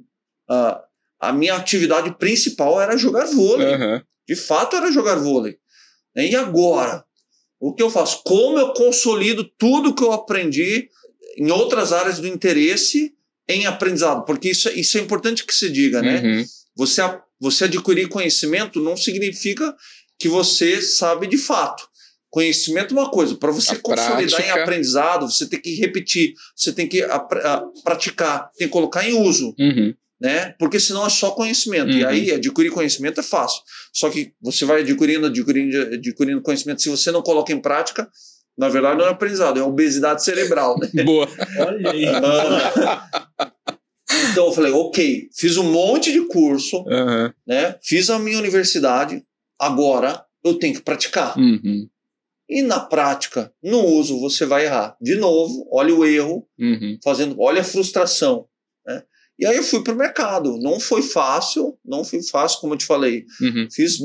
[0.48, 0.82] a,
[1.20, 3.74] a minha atividade principal era jogar vôlei.
[3.74, 4.00] Uhum.
[4.26, 5.56] De fato, era jogar vôlei.
[6.16, 7.04] E agora?
[7.60, 8.22] O que eu faço?
[8.24, 10.88] Como eu consolido tudo que eu aprendi
[11.36, 13.12] em outras áreas do interesse
[13.48, 14.24] em aprendizado?
[14.24, 16.20] Porque isso, é- isso é importante que se diga, né?
[16.22, 16.44] Uhum.
[16.76, 19.74] Você, a- você adquirir conhecimento não significa
[20.18, 21.88] que você sabe de fato.
[22.30, 26.32] Conhecimento é uma coisa, para você A consolidar em prática- aprendizado, você tem que repetir,
[26.54, 29.92] você tem que apr- a- praticar, tem que colocar em uso Uhum.
[30.20, 30.54] Né?
[30.58, 31.90] Porque senão é só conhecimento.
[31.90, 32.08] E Uhum.
[32.08, 33.62] aí, adquirir conhecimento é fácil.
[33.92, 36.82] Só que você vai adquirindo, adquirindo, adquirindo conhecimento.
[36.82, 38.08] Se você não coloca em prática,
[38.58, 40.88] na verdade não é aprendizado, é obesidade cerebral, né?
[41.04, 41.26] Boa.
[41.58, 42.04] Olha aí.
[42.06, 43.08] Ah,
[44.32, 47.32] então eu falei, ok, fiz um monte de curso, Uhum.
[47.46, 47.76] né?
[47.82, 49.22] Fiz a minha universidade,
[49.58, 51.36] agora eu tenho que praticar.
[51.38, 51.88] Uhum.
[52.48, 54.96] E na prática, no uso, você vai errar.
[55.00, 56.98] De novo, olha o erro, Uhum.
[57.02, 58.46] fazendo, olha a frustração.
[59.40, 60.58] E aí eu fui para o mercado.
[60.58, 63.24] Não foi fácil, não foi fácil, como eu te falei.
[63.40, 63.66] Uhum.
[63.72, 63.98] Fiz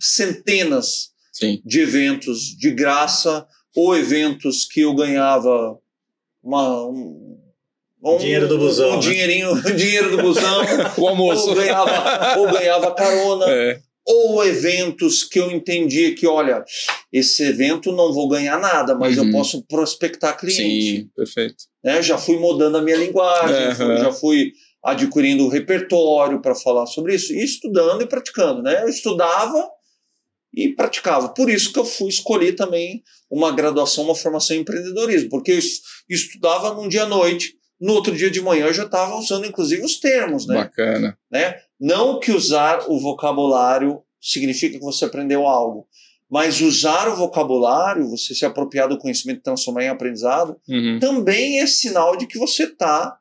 [0.00, 1.60] centenas Sim.
[1.62, 3.46] de eventos de graça
[3.76, 5.78] ou eventos que eu ganhava
[6.42, 7.38] uma, um,
[8.02, 8.92] um, dinheiro do busão.
[8.92, 9.00] Um, né?
[9.00, 10.62] dinheirinho, um dinheiro do busão.
[10.96, 11.50] o almoço.
[11.50, 13.44] Ou ganhava, ou ganhava carona.
[13.50, 13.78] É.
[14.04, 16.64] Ou eventos que eu entendia que, olha,
[17.12, 19.26] esse evento não vou ganhar nada, mas uhum.
[19.26, 20.96] eu posso prospectar cliente.
[20.96, 21.64] Sim, perfeito.
[21.84, 22.02] Né?
[22.02, 23.96] Já fui mudando a minha linguagem, uhum.
[23.98, 24.52] já fui
[24.82, 28.62] adquirindo repertório para falar sobre isso, e estudando e praticando.
[28.62, 28.82] Né?
[28.82, 29.68] Eu estudava
[30.52, 31.28] e praticava.
[31.30, 35.60] Por isso que eu fui escolher também uma graduação, uma formação em empreendedorismo, porque eu
[36.08, 39.84] estudava num dia à noite, no outro dia de manhã eu já estava usando inclusive
[39.84, 40.54] os termos, né?
[40.54, 41.18] Bacana.
[41.30, 41.56] Né?
[41.80, 45.88] Não que usar o vocabulário significa que você aprendeu algo,
[46.30, 50.98] mas usar o vocabulário, você se apropriar do conhecimento e transformar em aprendizado, uhum.
[51.00, 53.18] também é sinal de que você está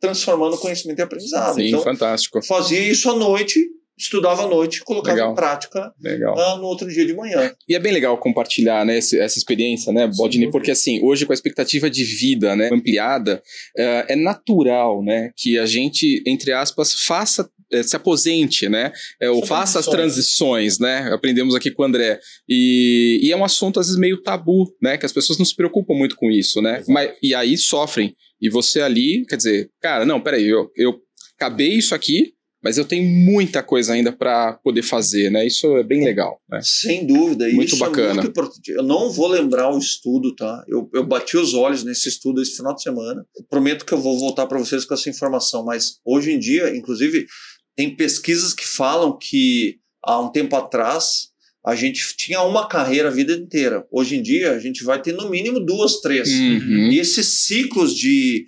[0.00, 1.54] transformando conhecimento em aprendizado.
[1.54, 2.42] Sim, então, fantástico.
[2.42, 3.60] Fazia isso à noite
[4.00, 5.32] estudava à noite, colocava legal.
[5.32, 7.52] em prática uh, no outro dia de manhã.
[7.68, 10.50] E é bem legal compartilhar né, essa experiência, né, Baldini?
[10.50, 13.42] Porque assim, hoje com a expectativa de vida né, ampliada,
[13.76, 18.92] uh, é natural né, que a gente, entre aspas, faça eh, se aposente, né?
[19.20, 21.08] É, ou faça as transições, né?
[21.12, 22.18] Aprendemos aqui com o André.
[22.48, 24.98] E, e, é um assunto, às vezes, meio tabu, né?
[24.98, 26.82] Que as pessoas não se preocupam muito com isso, né?
[26.88, 28.16] Mas, e aí sofrem.
[28.40, 30.98] E você ali, quer dizer, cara, não, peraí, eu, eu
[31.36, 35.46] acabei isso aqui, mas eu tenho muita coisa ainda para poder fazer, né?
[35.46, 36.40] Isso é bem legal.
[36.48, 36.60] Né?
[36.62, 37.48] Sem dúvida.
[37.48, 38.10] Muito isso bacana.
[38.10, 38.70] É muito importante.
[38.70, 40.62] Eu não vou lembrar o estudo, tá?
[40.68, 43.24] Eu, eu bati os olhos nesse estudo esse final de semana.
[43.34, 46.76] Eu prometo que eu vou voltar para vocês com essa informação, mas hoje em dia,
[46.76, 47.26] inclusive,
[47.74, 51.29] tem pesquisas que falam que há um tempo atrás
[51.64, 53.86] a gente tinha uma carreira a vida inteira.
[53.90, 56.28] Hoje em dia, a gente vai ter no mínimo duas, três.
[56.28, 56.90] Uhum.
[56.90, 58.46] E esses ciclos de,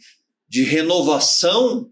[0.48, 1.90] de renovação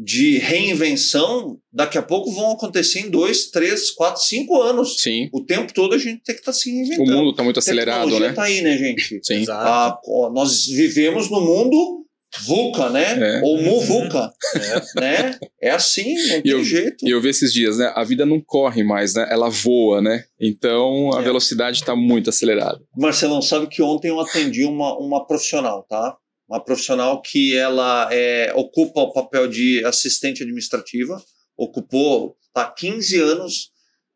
[0.00, 5.02] de reinvenção, daqui a pouco vão acontecer em dois, três, quatro, cinco anos.
[5.02, 5.28] Sim.
[5.32, 7.10] O tempo todo a gente tem que estar tá se reinventando.
[7.10, 8.28] O mundo está muito acelerado, né?
[8.28, 9.18] está aí, né, gente?
[9.20, 9.44] Sim.
[9.48, 9.98] Ah,
[10.32, 12.06] nós vivemos no mundo
[12.44, 13.38] VUCA, né?
[13.38, 13.40] É.
[13.42, 15.00] Ou MUVUCA, é.
[15.00, 15.38] né?
[15.60, 17.06] É assim, não tem eu, jeito.
[17.06, 17.92] E eu vi esses dias, né?
[17.94, 19.26] A vida não corre mais, né?
[19.30, 20.24] Ela voa, né?
[20.40, 21.24] Então a é.
[21.24, 22.80] velocidade está muito acelerada.
[22.96, 26.16] Marcelão, sabe que ontem eu atendi uma, uma profissional, tá?
[26.48, 31.22] uma profissional que ela é, ocupa o papel de assistente administrativa,
[31.56, 33.70] ocupou, está 15 anos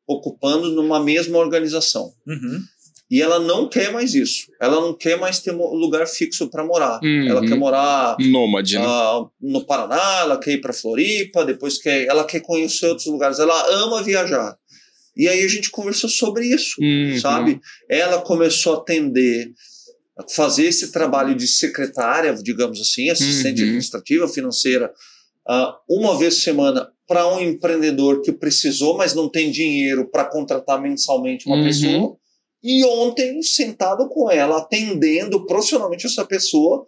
[0.06, 2.12] ocupando numa mesma organização.
[2.26, 2.60] Uhum.
[3.12, 4.50] E ela não quer mais isso.
[4.58, 6.98] Ela não quer mais ter um lugar fixo para morar.
[7.02, 7.28] Uhum.
[7.28, 8.86] Ela quer morar nômade, né?
[8.86, 13.38] uh, no Paraná, ela quer ir para Floripa, depois quer, ela quer conhecer outros lugares.
[13.38, 14.56] Ela ama viajar.
[15.14, 17.20] E aí a gente conversou sobre isso, uhum.
[17.20, 17.60] sabe?
[17.86, 19.52] Ela começou a atender
[20.34, 23.66] fazer esse trabalho de secretária, digamos assim, assistente uhum.
[23.66, 24.90] administrativa, financeira,
[25.50, 30.24] uh, uma vez por semana para um empreendedor que precisou, mas não tem dinheiro para
[30.24, 31.64] contratar mensalmente uma uhum.
[31.64, 32.21] pessoa.
[32.62, 36.86] E ontem, sentado com ela, atendendo profissionalmente essa pessoa,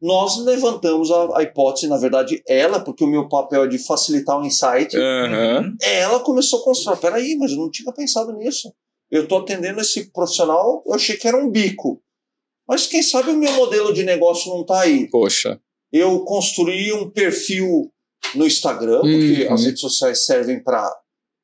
[0.00, 4.38] nós levantamos a, a, hipótese, na verdade, ela, porque o meu papel é de facilitar
[4.38, 5.74] o insight, uhum.
[5.80, 6.98] ela começou a construir.
[6.98, 8.72] Peraí, mas eu não tinha pensado nisso.
[9.10, 12.02] Eu estou atendendo esse profissional, eu achei que era um bico.
[12.68, 15.08] Mas quem sabe o meu modelo de negócio não está aí.
[15.08, 15.58] Poxa.
[15.92, 17.90] Eu construí um perfil
[18.34, 19.54] no Instagram, porque Uhum.
[19.54, 20.92] as redes sociais servem para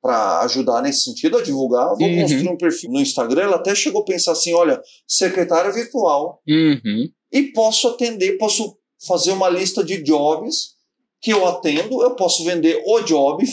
[0.03, 1.95] para ajudar nesse sentido, a divulgar.
[1.97, 2.21] Vou Uhum.
[2.23, 3.43] construir um perfil no Instagram.
[3.45, 6.43] Ela até chegou a pensar assim: olha, secretária virtual.
[6.47, 7.09] Uhum.
[7.31, 8.77] E posso atender, posso
[9.07, 10.75] fazer uma lista de jobs
[11.21, 12.03] que eu atendo.
[12.03, 13.45] Eu posso vender o job,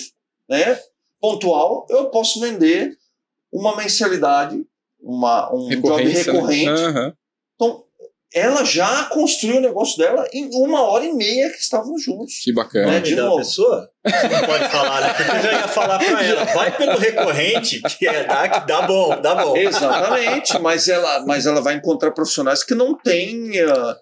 [0.49, 0.79] né?
[1.21, 1.85] Pontual.
[1.89, 2.97] Eu posso vender
[3.51, 4.59] uma mensalidade,
[4.99, 6.11] uma, um job né?
[6.11, 6.67] recorrente.
[6.81, 7.13] Aham.
[7.55, 7.83] Então,
[8.33, 12.41] ela já construiu o negócio dela em uma hora e meia que estávamos juntos.
[12.43, 12.91] Que bacana.
[12.91, 12.99] Né?
[12.99, 13.37] de novo.
[13.37, 13.89] pessoa?
[14.05, 15.13] Você não pode falar, né?
[15.13, 16.45] Porque eu já ia falar pra ela.
[16.45, 19.57] Vai pelo recorrente, que é, dá, que dá bom, dá bom.
[19.57, 23.97] Exatamente, mas ela, mas ela vai encontrar profissionais que não têm ah,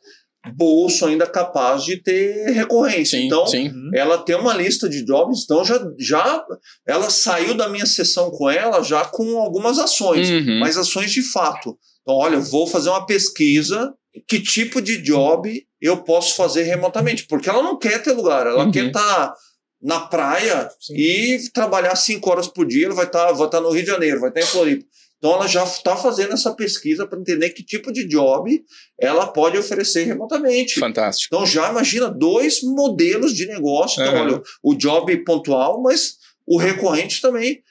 [0.56, 3.18] bolso ainda capaz de ter recorrência.
[3.18, 3.72] Sim, então, sim.
[3.94, 6.46] ela tem uma lista de jobs, então já, já
[6.86, 10.60] ela saiu da minha sessão com ela já com algumas ações, Uhum.
[10.60, 11.78] mas ações de fato.
[12.02, 13.94] Então, olha, eu vou fazer uma pesquisa,
[14.28, 18.66] que tipo de job eu posso fazer remotamente, porque ela não quer ter lugar, ela
[18.66, 18.72] Uhum.
[18.72, 19.34] quer estar
[19.82, 20.96] na praia Sim.
[20.96, 24.20] e trabalhar cinco horas por dia, ela vai estar vai estar no Rio de Janeiro,
[24.20, 24.86] vai estar em Floripa.
[25.20, 28.62] Então ela já está fazendo essa pesquisa para entender que tipo de job
[29.00, 30.80] ela pode oferecer remotamente.
[30.80, 31.34] Fantástico.
[31.34, 34.02] Então já imagina dois modelos de negócio.
[34.02, 34.22] Então, Uhum.
[34.22, 37.62] olha, o job pontual, mas o recorrente também.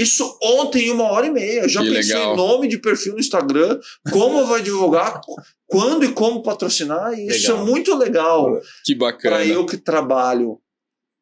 [0.00, 1.68] Isso ontem, em uma hora e meia.
[1.68, 2.32] Já Que pensei legal.
[2.32, 3.78] em nome de perfil no Instagram,
[4.10, 5.20] como vai divulgar,
[5.66, 7.12] quando e como patrocinar.
[7.12, 7.66] E isso Legal.
[7.66, 9.36] é muito legal Que bacana.
[9.36, 10.58] para eu que trabalho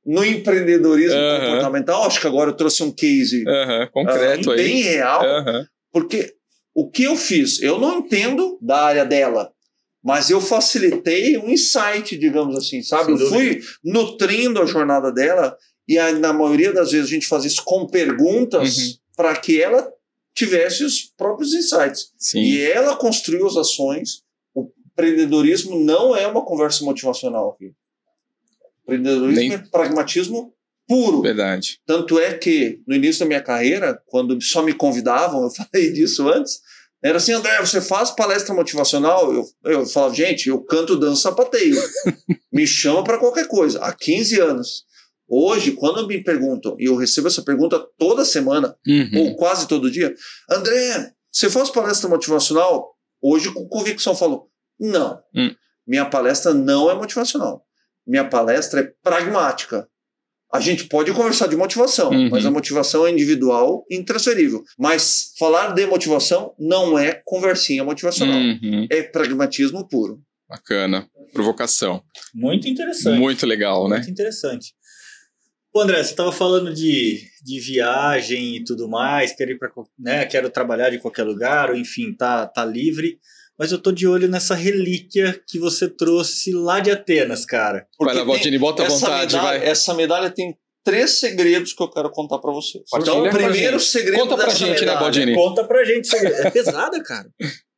[0.06, 1.40] no empreendedorismo Uhum.
[1.40, 2.05] comportamental.
[2.05, 3.44] Acho que agora eu trouxe um case
[3.92, 4.62] concreto ah, aí.
[4.62, 5.66] bem real, Aham.
[5.92, 6.34] porque
[6.74, 9.50] o que eu fiz, eu não entendo da área dela,
[10.05, 13.10] mas eu facilitei um insight, digamos assim, sabe?
[13.12, 15.56] Eu fui nutrindo a jornada dela
[15.89, 18.94] e a, na maioria das vezes a gente faz isso com perguntas uhum.
[19.16, 19.90] para que ela
[20.35, 22.12] tivesse os próprios insights.
[22.19, 22.40] Sim.
[22.40, 24.23] E ela construiu as ações.
[24.55, 27.73] O empreendedorismo não é uma conversa motivacional aqui.
[28.86, 29.55] O empreendedorismo Nem...
[29.55, 30.52] é pragmatismo
[30.86, 31.23] puro.
[31.23, 31.81] Verdade.
[31.86, 36.28] Tanto é que no início da minha carreira, quando só me convidavam, eu falei disso
[36.28, 36.60] antes,
[37.02, 39.32] era assim, André, você faz palestra motivacional?
[39.32, 41.77] Eu, eu falava, gente, eu canto, danço, sapateio.
[42.52, 43.81] me chama para qualquer coisa.
[43.81, 44.85] Há 15 anos.
[45.28, 49.10] Hoje, quando me perguntam, e eu recebo essa pergunta toda semana, uhum.
[49.18, 50.14] ou quase todo dia,
[50.50, 52.94] André, você faz palestra motivacional?
[53.20, 54.48] Hoje, com convicção, falo,
[54.80, 55.20] não.
[55.34, 55.55] Uhum.
[55.86, 57.62] Minha palestra não é motivacional.
[58.06, 59.86] Minha palestra é pragmática.
[60.50, 62.30] A gente pode conversar de motivação, uhum.
[62.30, 64.62] mas a motivação é individual e intransferível.
[64.78, 68.38] Mas falar de motivação não é conversinha motivacional.
[68.38, 68.86] Uhum.
[68.90, 70.22] É pragmatismo puro.
[70.48, 71.06] Bacana.
[71.34, 72.02] Provocação.
[72.34, 73.18] Muito interessante.
[73.18, 73.96] Muito legal, Muito né?
[73.96, 74.72] Muito interessante.
[75.73, 80.24] Pô, André, você estava falando de, de viagem e tudo mais, quero ir para, né,
[80.24, 83.19] quero trabalhar de qualquer lugar, ou enfim, tá, tá livre.
[83.59, 87.86] Mas eu tô de olho nessa relíquia que você trouxe lá de Atenas, cara.
[87.99, 89.69] Porque vai lá, Baldini, bota à vontade, medalha, vai.
[89.69, 92.85] Essa medalha tem três segredos que eu quero contar para vocês.
[92.95, 95.35] Então, o primeiro segredo Conta pra gente, né, medalha, né, Baldini?
[95.35, 96.16] Conta pra gente.
[96.16, 97.28] É pesada, cara.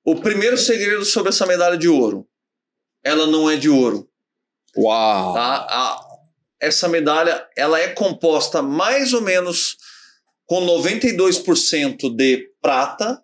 [0.05, 2.27] O primeiro segredo sobre essa medalha de ouro.
[3.03, 4.07] Ela não é de ouro.
[4.77, 5.35] Uau!
[5.35, 5.67] Tá?
[5.69, 6.10] A,
[6.61, 9.77] essa medalha ela é composta mais ou menos
[10.47, 13.23] com 92% de prata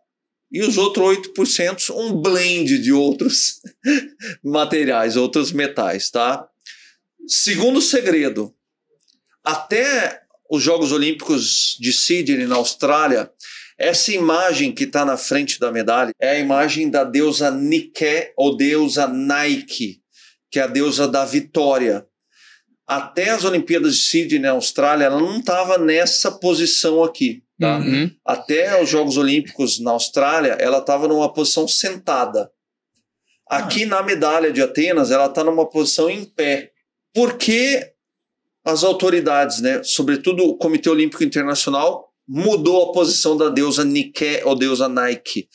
[0.51, 3.61] e os outros 8% um blend de outros
[4.43, 6.49] materiais, outros metais, tá?
[7.27, 8.55] Segundo segredo,
[9.45, 13.31] até os Jogos Olímpicos de Sydney na Austrália,
[13.77, 18.57] essa imagem que está na frente da medalha é a imagem da deusa Nike ou
[18.57, 20.01] deusa Nike,
[20.51, 22.07] que é a deusa da vitória
[22.87, 27.43] até as Olimpíadas de Sydney na Austrália, ela não estava nessa posição aqui.
[27.59, 27.79] Tá?
[27.79, 28.11] Uhum.
[28.25, 32.51] Até os Jogos Olímpicos na Austrália, ela estava numa posição sentada.
[33.49, 33.89] Aqui ah.
[33.89, 36.73] na medalha de Atenas, ela está numa posição em pé.
[37.13, 37.93] Porque
[38.65, 44.55] as autoridades, né, sobretudo o Comitê Olímpico Internacional, mudou a posição da deusa Nike ou
[44.55, 45.49] deusa Nike.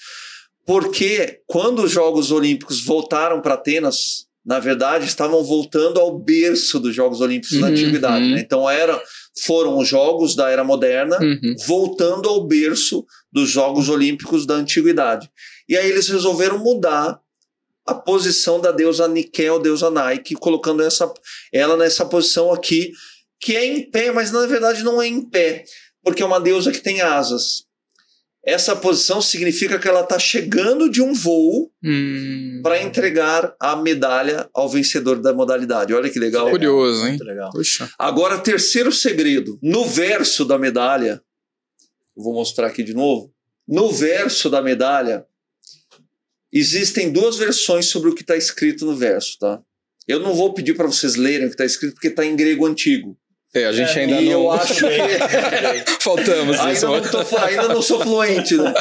[0.65, 6.95] Porque quando os Jogos Olímpicos voltaram para Atenas, na verdade, estavam voltando ao berço dos
[6.95, 8.27] Jogos Olímpicos uhum, Antiguidade.
[8.27, 8.39] Né?
[8.39, 9.01] Então, era,
[9.43, 11.55] foram os Jogos da Era Moderna uhum.
[11.65, 15.29] voltando ao berço dos Jogos Olímpicos da Antiguidade.
[15.69, 17.19] E aí eles resolveram mudar
[17.85, 21.11] a posição da deusa Nike, ou deusa Nike, colocando essa,
[21.51, 22.91] ela nessa posição aqui,
[23.39, 25.65] que é em pé, mas na verdade não é em pé,
[26.03, 27.65] porque é uma deusa que tem asas.
[28.43, 32.59] Essa posição significa que ela está chegando de um voo hum.
[32.63, 35.93] para entregar a medalha ao vencedor da modalidade.
[35.93, 36.49] Olha que legal.
[36.49, 37.09] Curioso, hein?
[37.09, 37.51] Muito legal.
[37.51, 37.89] Puxa.
[37.99, 39.59] Agora, terceiro segredo.
[39.61, 41.21] No verso da medalha,
[42.15, 43.31] vou mostrar aqui de novo.
[43.67, 45.23] No verso da medalha,
[46.51, 49.61] existem duas versões sobre o que está escrito no verso, tá?
[50.07, 52.65] Eu não vou pedir para vocês lerem o que está escrito, porque está em grego
[52.65, 53.15] antigo.
[53.53, 54.31] É, a gente é, ainda não.
[54.31, 56.01] Eu acho que.
[56.01, 56.87] Faltamos ainda isso.
[56.87, 58.55] Não tô, ainda não sou fluente.
[58.55, 58.73] Né?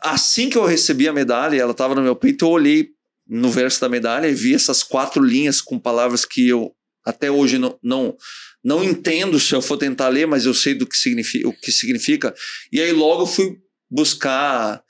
[0.00, 2.88] Assim que eu recebi a medalha, ela estava no meu peito, eu olhei
[3.28, 6.72] no verso da medalha e vi essas quatro linhas com palavras que eu
[7.04, 8.16] até hoje não, não,
[8.62, 11.70] não entendo se eu for tentar ler, mas eu sei do que significa, o que
[11.70, 12.34] significa.
[12.72, 13.58] E aí logo eu fui
[13.90, 14.82] buscar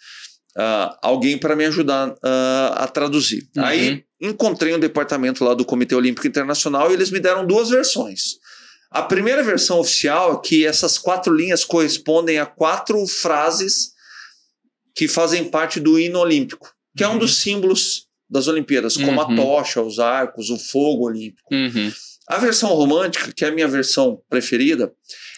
[0.57, 3.49] uh, alguém para me ajudar uh, a traduzir.
[3.57, 3.65] Uhum.
[3.65, 8.39] Aí encontrei um departamento lá do Comitê Olímpico Internacional e eles me deram duas versões.
[8.95, 13.93] A primeira versão oficial é que essas quatro linhas correspondem a quatro frases
[14.95, 17.11] que fazem parte do hino olímpico, que uhum.
[17.11, 19.33] é um dos símbolos das Olimpíadas, como uhum.
[19.33, 21.53] a tocha, os arcos, o fogo olímpico.
[21.53, 21.93] Uhum.
[22.29, 24.93] A versão romântica, que é a minha versão preferida,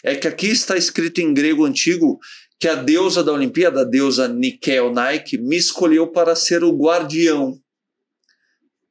[0.05, 2.19] é que aqui está escrito em grego antigo
[2.61, 7.59] que a deusa da Olimpíada, a deusa Nike Nike, me escolheu para ser o guardião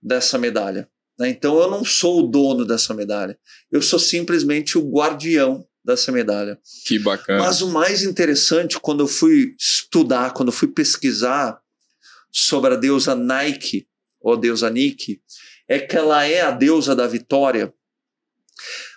[0.01, 0.89] dessa medalha.
[1.17, 1.29] Né?
[1.29, 3.37] Então eu não sou o dono dessa medalha,
[3.71, 6.59] eu sou simplesmente o guardião dessa medalha.
[6.85, 7.39] Que bacana.
[7.39, 11.59] Mas o mais interessante, quando eu fui estudar, quando eu fui pesquisar
[12.31, 13.87] sobre a deusa Nike,
[14.19, 15.21] ou a deusa Nike,
[15.67, 17.73] é que ela é a deusa da vitória.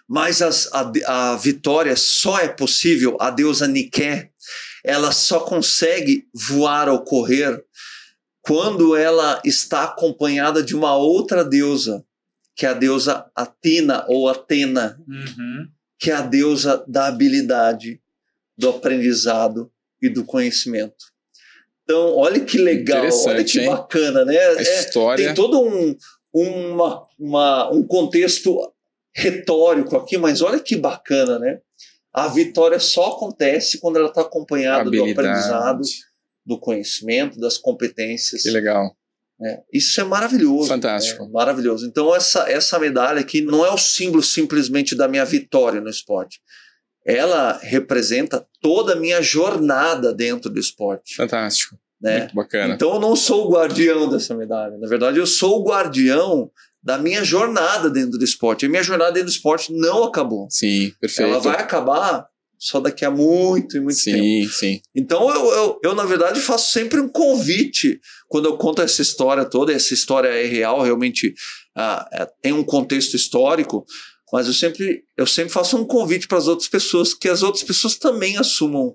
[0.09, 4.31] Mas as, a, a vitória só é possível, a deusa Nike,
[4.82, 7.62] ela só consegue voar ou correr
[8.40, 12.03] quando ela está acompanhada de uma outra deusa,
[12.59, 15.68] que é a deusa Atina ou Atena, uhum.
[15.97, 18.02] que é a deusa da habilidade,
[18.56, 19.70] do aprendizado
[20.02, 21.06] e do conhecimento.
[21.85, 23.66] Então, olha que legal, olha que hein?
[23.66, 24.36] bacana, né?
[24.36, 25.24] A história.
[25.24, 25.97] tem todo um,
[26.35, 28.72] uma, uma, um contexto
[29.14, 31.60] retórico aqui, mas olha que bacana, né?
[32.12, 35.82] A vitória só acontece quando ela está acompanhada do aprendizado,
[36.44, 38.43] do conhecimento, das competências.
[38.43, 38.98] Que legal.
[39.39, 39.60] Né?
[39.73, 40.69] Isso é maravilhoso.
[40.69, 41.24] Fantástico.
[41.24, 41.31] né?
[41.32, 41.86] Maravilhoso.
[41.86, 46.40] Então, essa, essa medalha aqui não é o símbolo simplesmente da minha vitória no esporte.
[47.06, 51.15] Ela representa toda a minha jornada dentro do esporte.
[51.15, 51.78] Fantástico.
[52.01, 52.20] Né?
[52.20, 52.74] Muito bacana.
[52.74, 54.77] Então eu não sou o guardião dessa medalha.
[54.78, 56.51] Na verdade, eu sou o guardião
[56.82, 58.66] da minha jornada dentro do esporte.
[58.66, 60.48] A minha jornada dentro do esporte não acabou.
[60.51, 61.31] Sim, perfeito.
[61.31, 62.27] Ela vai acabar
[62.59, 64.18] só daqui a muito e muito tempo.
[64.18, 64.80] Sim, sim.
[64.94, 69.44] Então eu, eu, eu, na verdade, faço sempre um convite quando eu conto essa história
[69.44, 69.72] toda.
[69.72, 71.32] Essa história é real, realmente
[71.76, 73.86] ah, é, tem um contexto histórico.
[74.32, 77.64] Mas eu sempre, eu sempre faço um convite para as outras pessoas, que as outras
[77.64, 78.94] pessoas também assumam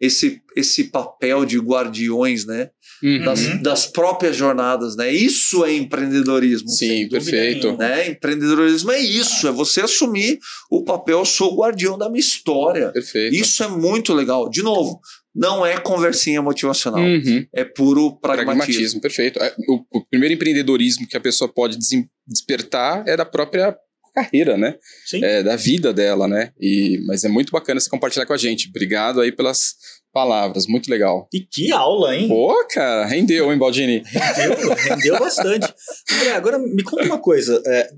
[0.00, 2.70] esse, esse papel de guardiões, né?
[3.02, 3.24] Uhum.
[3.24, 5.12] Das, das próprias jornadas, né?
[5.12, 6.68] Isso é empreendedorismo.
[6.68, 7.76] Sim, perfeito.
[7.76, 8.10] Né?
[8.10, 10.38] Empreendedorismo é isso, é você assumir
[10.70, 12.90] o papel, eu sou o guardião da minha história.
[12.92, 13.34] Perfeito.
[13.36, 14.48] Isso é muito legal.
[14.50, 15.00] De novo,
[15.34, 17.46] não é conversinha motivacional, Uhum.
[17.54, 19.00] é puro Pragmatismo, pragmatismo.
[19.00, 19.38] perfeito.
[19.40, 21.78] É, O, o primeiro empreendedorismo que a pessoa pode
[22.26, 23.76] despertar é da própria
[24.14, 24.74] carreira, né?
[25.06, 25.24] Sim.
[25.24, 26.52] É, da vida dela, né?
[26.60, 28.68] E, mas é muito bacana você compartilhar com a gente.
[28.68, 29.74] Obrigado aí pelas
[30.12, 31.28] palavras, muito legal.
[31.32, 32.28] E que aula, hein?
[32.28, 34.02] Pô, cara, rendeu, hein, Baldini?
[34.36, 35.72] Rendeu, rendeu bastante.
[36.12, 37.62] André, agora me conta uma coisa.
[37.66, 37.90] é,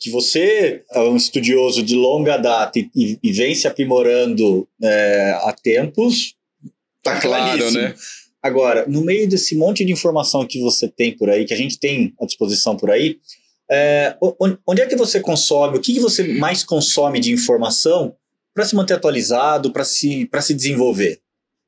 [0.00, 5.32] que você é um estudioso de longa data e, e- e vem se aprimorando é,
[5.42, 6.36] há tempos,
[7.02, 7.82] tá Claro, claríssimo.
[7.82, 7.94] né?
[8.40, 11.80] Agora, no meio desse monte de informação que você tem por aí, que a gente
[11.80, 13.18] tem à disposição por aí,
[13.70, 14.16] é,
[14.66, 18.16] onde é que você consome, o que, que você mais consome de informação
[18.54, 21.20] para se manter atualizado, para se, pra se desenvolver?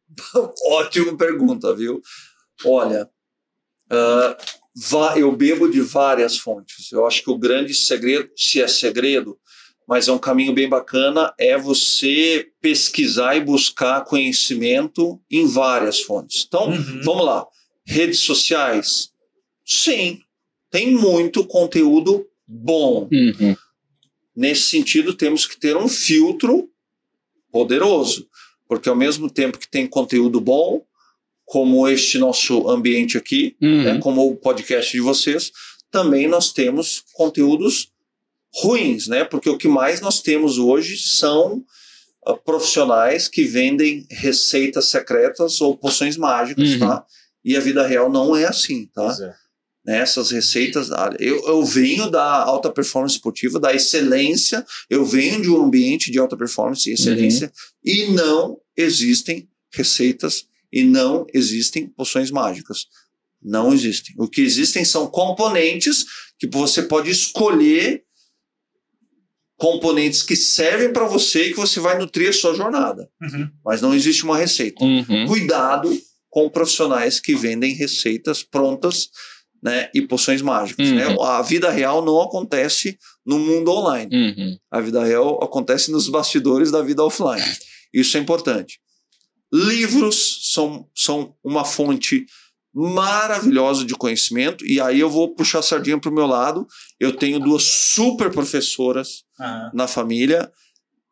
[0.66, 2.00] Ótima pergunta, viu?
[2.64, 3.08] Olha,
[4.74, 6.90] va- eu bebo de várias fontes.
[6.92, 9.38] Eu acho que o grande segredo, se é segredo,
[9.88, 16.44] mas é um caminho bem bacana, é você pesquisar e buscar conhecimento em várias fontes.
[16.46, 17.00] Então, Uhum.
[17.02, 17.46] vamos lá.
[17.84, 19.10] Redes sociais?
[19.66, 20.20] Sim,
[20.70, 23.08] tem muito conteúdo bom.
[23.12, 23.56] Uhum.
[24.34, 26.68] Nesse sentido, temos que ter um filtro
[27.52, 28.26] poderoso,
[28.68, 30.82] porque ao mesmo tempo que tem conteúdo bom,
[31.44, 33.82] como este nosso ambiente aqui, Uhum.
[33.82, 35.50] né, como o podcast de vocês,
[35.90, 37.90] também nós temos conteúdos
[38.62, 39.24] ruins, né?
[39.24, 41.64] Porque o que mais nós temos hoje são
[42.24, 46.78] ah, profissionais que vendem receitas secretas ou poções mágicas, Uhum.
[46.80, 47.04] tá?
[47.44, 49.04] E a vida real não é assim, tá?
[49.06, 49.34] Pois é.
[49.84, 50.90] Né, essas receitas.
[50.92, 56.10] ah, Eu, eu venho da alta performance esportiva, da excelência, eu venho de um ambiente
[56.10, 57.52] de alta performance e excelência,
[57.84, 62.86] e não existem receitas e não existem poções mágicas.
[63.42, 64.14] Não existem.
[64.18, 66.04] O que existem são componentes
[66.38, 68.04] que você pode escolher
[69.56, 73.08] componentes que servem para você e que você vai nutrir a sua jornada.
[73.20, 73.48] Uhum.
[73.64, 75.26] Mas não existe uma receita Uhum.
[75.26, 75.90] cuidado
[76.30, 79.08] com profissionais que vendem receitas prontas
[79.62, 80.88] né, e poções mágicas.
[80.88, 80.94] Uhum.
[80.94, 81.16] Né?
[81.20, 84.10] A vida real não acontece no mundo online.
[84.14, 84.58] Uhum.
[84.70, 87.42] A vida real acontece nos bastidores da vida offline.
[87.92, 88.80] Isso é importante.
[89.52, 92.24] Livros são, são uma fonte
[92.72, 96.66] maravilhosa de conhecimento, e aí eu vou puxar a sardinha para o meu lado.
[97.00, 100.50] Eu tenho duas super professoras Ah, na família.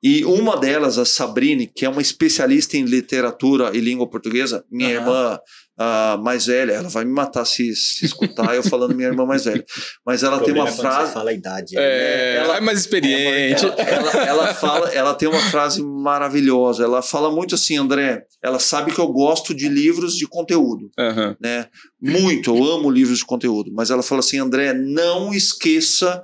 [0.00, 4.90] E uma delas, a Sabrine, que é uma especialista em literatura e língua portuguesa, minha
[4.90, 5.36] irmã
[5.78, 9.44] ah, mais velha, ela vai me matar se, se escutar eu falando minha irmã mais
[9.44, 9.64] velha.
[10.04, 11.06] Mas ela o tem uma é frase.
[11.08, 11.74] Você fala a idade.
[11.76, 11.82] né?
[11.82, 13.64] É, ela- é mais experiente.
[13.64, 16.82] Ela, ela, ela fala, ela tem uma frase maravilhosa.
[16.82, 18.24] Ela fala muito assim, André.
[18.42, 21.36] Ela sabe que eu gosto de livros de conteúdo, Aham.
[21.40, 21.66] né?
[22.00, 23.70] Muito, eu amo livros de conteúdo.
[23.72, 26.22] Mas ela fala assim, André, não esqueça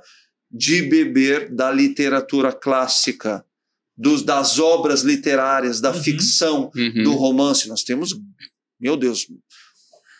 [0.51, 3.43] de beber da literatura clássica,
[3.97, 6.03] dos, das obras literárias, da Uhum.
[6.03, 7.03] ficção, Uhum.
[7.03, 7.67] do romance.
[7.69, 8.11] Nós temos,
[8.79, 9.25] meu Deus,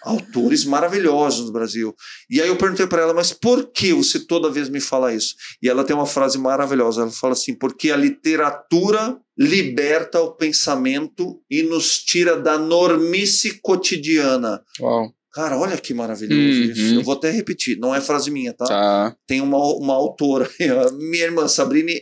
[0.06, 1.94] autores maravilhosos no Brasil.
[2.30, 5.36] E aí eu perguntei para ela, mas por que você toda vez me fala isso?
[5.62, 7.02] E ela tem uma frase maravilhosa.
[7.02, 14.62] Ela fala assim: porque a literatura liberta o pensamento e nos tira da normice cotidiana.
[14.80, 15.12] Uau.
[15.34, 16.72] Cara, olha que maravilhoso Uhum.
[16.72, 16.96] isso.
[16.96, 18.66] Eu vou até repetir, não é frase minha, tá?
[18.66, 19.16] Tá.
[19.28, 20.50] Tem uma, uma autora,
[20.98, 22.00] minha irmã Sabrine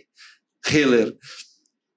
[0.69, 1.15] Heller.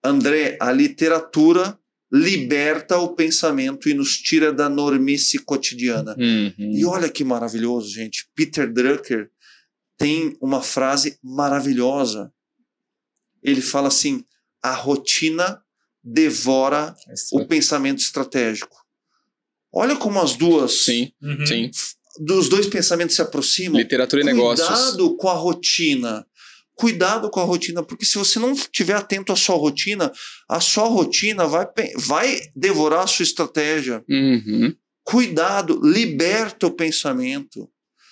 [0.02, 1.78] André, a literatura
[2.12, 6.14] liberta o pensamento e nos tira da normice cotidiana.
[6.18, 6.54] Uhum.
[6.58, 8.28] E olha que maravilhoso, gente.
[8.34, 9.28] Peter Drucker
[9.98, 12.32] tem uma frase maravilhosa.
[13.42, 14.24] Ele fala assim:
[14.62, 15.60] a rotina
[16.02, 16.94] devora
[17.32, 18.76] o pensamento estratégico.
[19.72, 21.44] Olha como as duas, Sim, Uhum.
[21.44, 21.70] sim.
[22.24, 23.78] dos dois pensamentos se aproximam.
[23.80, 24.66] Literatura e negócios.
[24.66, 26.24] Cuidado com a rotina.
[26.77, 30.12] Cuidado com a rotina, porque se você não estiver atento à sua rotina,
[30.47, 31.66] a sua rotina vai,
[31.97, 34.05] vai devorar a sua estratégia.
[34.07, 34.77] Uhum.
[35.03, 37.66] Cuidado, liberta o pensamento.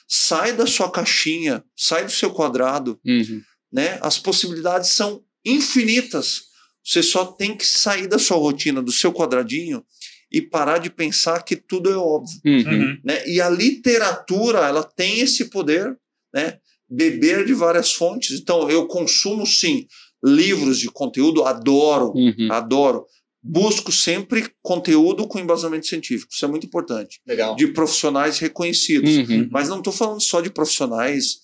[0.09, 2.99] Sai da sua caixinha, sai do seu quadrado.
[3.05, 3.43] Uhum.
[3.71, 3.99] Né?
[4.01, 6.45] As possibilidades são infinitas.
[6.83, 9.85] Você só tem que sair da sua rotina, do seu quadradinho
[10.33, 12.41] e parar de pensar que tudo é óbvio.
[12.47, 12.99] Uhum.
[13.05, 13.29] né?
[13.29, 15.95] E a literatura, ela tem esse poder,
[16.33, 16.59] né?
[16.95, 18.39] Beber de várias fontes.
[18.41, 19.87] Então, eu consumo sim
[20.25, 22.49] livros de conteúdo, adoro, Uhum.
[22.51, 23.05] adoro.
[23.43, 26.33] Busco sempre conteúdo com embasamento científico.
[26.33, 27.21] Isso é muito importante.
[27.27, 27.55] Legal.
[27.57, 29.11] De profissionais reconhecidos.
[29.17, 29.49] Uhum.
[29.51, 31.41] Mas não estou falando só de profissionais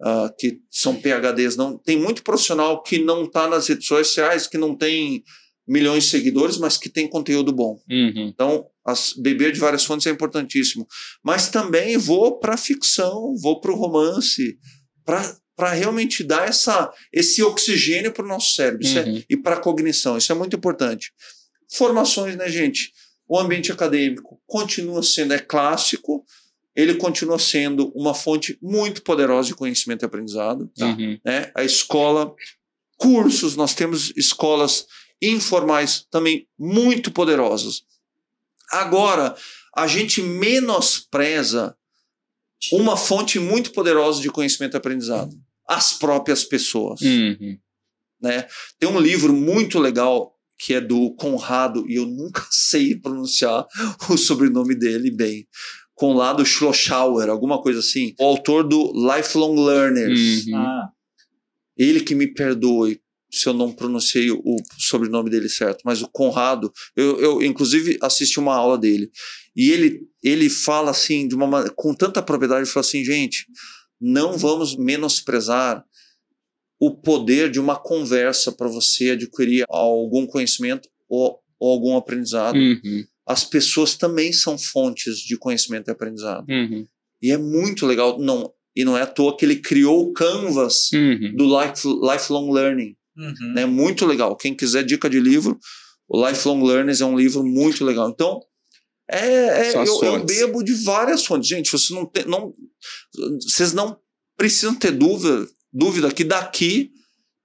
[0.00, 1.78] ah, que são PHDs, não.
[1.78, 5.22] Tem muito profissional que não está nas redes sociais, que não tem
[5.68, 7.78] milhões de seguidores, mas que tem conteúdo bom.
[7.88, 8.28] Uhum.
[8.34, 10.86] Então, as, beber de várias fontes é importantíssimo.
[11.22, 14.56] Mas também vou para ficção, vou para o romance,
[15.04, 19.22] para realmente dar essa, esse oxigênio para o nosso cérebro é- Uhum.
[19.28, 20.16] e para a cognição.
[20.16, 21.12] Isso é muito importante.
[21.70, 22.92] Formações, né, gente?
[23.28, 26.24] O ambiente acadêmico continua sendo, é clássico,
[26.74, 31.18] ele continua sendo uma fonte muito poderosa de conhecimento e aprendizado Uhum.
[31.24, 31.50] né?
[31.54, 32.34] A escola,
[32.96, 34.86] cursos, nós temos escolas
[35.20, 37.82] informais também muito poderosas.
[38.70, 39.36] Agora,
[39.76, 41.76] a gente menospreza
[42.72, 45.34] uma fonte muito poderosa de conhecimento e aprendizado,
[45.68, 47.58] as próprias pessoas, Uhum.
[48.20, 48.46] né?
[48.78, 53.66] Tem um livro muito legal que é do Conrado e eu nunca sei pronunciar
[54.08, 55.46] o sobrenome dele bem.
[55.94, 58.14] Conrado Schlossauer, alguma coisa assim.
[58.18, 60.46] O autor do Lifelong Learners.
[60.46, 60.56] Uhum.
[60.56, 60.88] Ah,
[61.76, 66.70] Ele que me perdoe se eu não pronunciei o sobrenome dele certo, mas o Conrado,
[66.94, 69.10] eu, eu inclusive assisti uma aula dele
[69.56, 73.44] e ele ele fala assim de uma ma- com tanta propriedade, ele fala assim, gente,
[74.00, 75.84] não vamos menosprezar
[76.80, 82.56] o poder de uma conversa para você adquirir algum conhecimento ou, ou algum aprendizado.
[82.56, 83.04] Uhum.
[83.26, 86.44] As pessoas também são fontes de conhecimento e aprendizado.
[86.48, 86.86] Uhum.
[87.20, 90.90] E é muito legal, não, e não é à toa que ele criou o Canvas
[90.92, 91.34] Uhum.
[91.36, 93.52] do life, lifelong learning, uhum.
[93.54, 93.66] né?
[93.66, 94.36] Muito legal.
[94.36, 95.58] Quem quiser dica de livro,
[96.08, 98.08] o Lifelong Learners é um livro muito legal.
[98.10, 98.40] Então,
[99.12, 101.48] é, é, eu, eu bebo de várias fontes.
[101.48, 102.54] Gente, você não tem, não,
[103.42, 103.98] vocês não
[104.36, 106.90] precisam ter dúvida, dúvida que daqui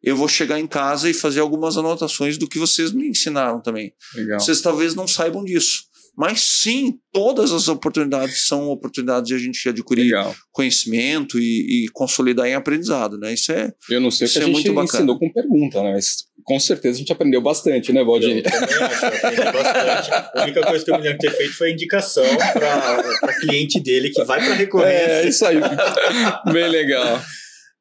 [0.01, 3.93] eu vou chegar em casa e fazer algumas anotações do que vocês me ensinaram também.
[4.15, 4.39] Legal.
[4.39, 5.83] Vocês talvez não saibam disso.
[6.17, 10.35] Mas sim, todas as oportunidades são oportunidades de a gente adquirir Legal.
[10.51, 13.33] conhecimento e, e consolidar em aprendizado, né?
[13.35, 14.85] Isso é Eu não sei o que Isso a é gente muito bacana.
[15.03, 15.91] ensinou com pergunta, né?
[15.93, 18.41] Mas com certeza a gente aprendeu bastante, né, Eu Valdir?
[18.41, 20.09] também acho, eu aprendi bastante.
[20.11, 23.79] A única coisa que eu me lembro de ter feito foi a indicação para cliente
[23.79, 25.11] dele que vai para recorrência.
[25.11, 25.57] É, isso aí.
[26.51, 27.21] Bem legal.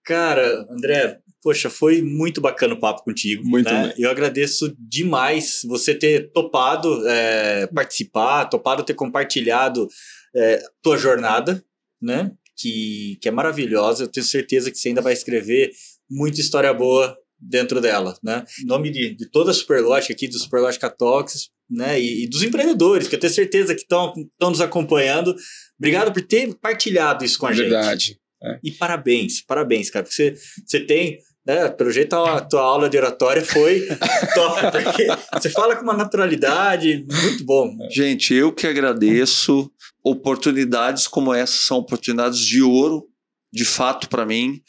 [0.04, 3.47] Cara, André, poxa, foi muito bacana o papo contigo.
[3.47, 3.94] Muito né?
[3.97, 9.86] Eu agradeço demais você ter topado é, participar, topado ter compartilhado
[10.35, 11.64] é, tua jornada,
[12.02, 12.32] né?
[12.56, 14.02] Que, que é maravilhosa.
[14.02, 15.70] Eu tenho certeza que você ainda vai escrever
[16.10, 18.44] muita história boa dentro dela, né?
[18.60, 22.01] Em nome de, de toda a Superlógica aqui, do Superlógica Talks, né?
[22.01, 25.32] E, e dos empreendedores, que eu tenho certeza que estão nos acompanhando.
[25.78, 27.68] Obrigado por ter partilhado isso com a gente.
[27.68, 28.18] Verdade.
[28.62, 30.05] E parabéns, parabéns, cara.
[30.05, 31.68] Porque você, você tem, né?
[31.68, 33.86] Pelo jeito, a tua aula de oratória foi
[34.35, 37.77] top, porque você fala com uma naturalidade muito bom.
[37.90, 39.70] Gente, eu que agradeço.
[40.02, 43.09] Oportunidades como essa são oportunidades de ouro,
[43.52, 44.60] de fato, para mim.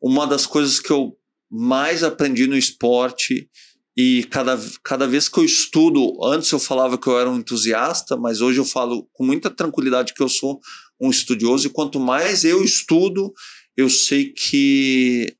[0.00, 1.14] Uma das coisas que eu
[1.50, 3.50] mais aprendi no esporte
[3.94, 8.16] e cada, cada vez que eu estudo, antes eu falava que eu era um entusiasta,
[8.16, 10.58] mas hoje eu falo com muita tranquilidade que eu sou
[10.98, 11.66] um estudioso.
[11.66, 13.30] E quanto mais eu estudo,
[13.76, 15.36] eu sei que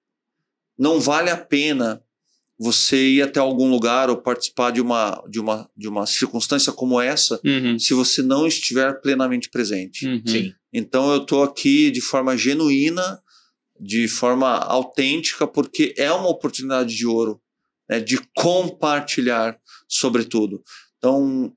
[0.83, 2.03] não vale a pena
[2.59, 7.01] você ir até algum lugar ou participar de uma, de uma, de uma circunstância como
[7.01, 7.79] essa Uhum.
[7.79, 10.05] se você não estiver plenamente presente.
[10.05, 10.23] Uhum.
[10.27, 10.53] Sim.
[10.73, 13.23] Então eu estou aqui de forma genuína,
[13.79, 17.41] de forma autêntica, porque é uma oportunidade de ouro,
[17.89, 19.57] né, de compartilhar,
[19.89, 20.61] sobretudo.
[20.99, 21.53] Então,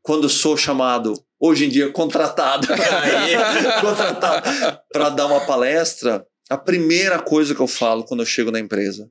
[0.00, 2.68] quando eu sou chamado, hoje em dia contratado,
[3.80, 8.60] contratado para dar uma palestra, a primeira coisa que eu falo quando eu chego na
[8.60, 9.10] empresa,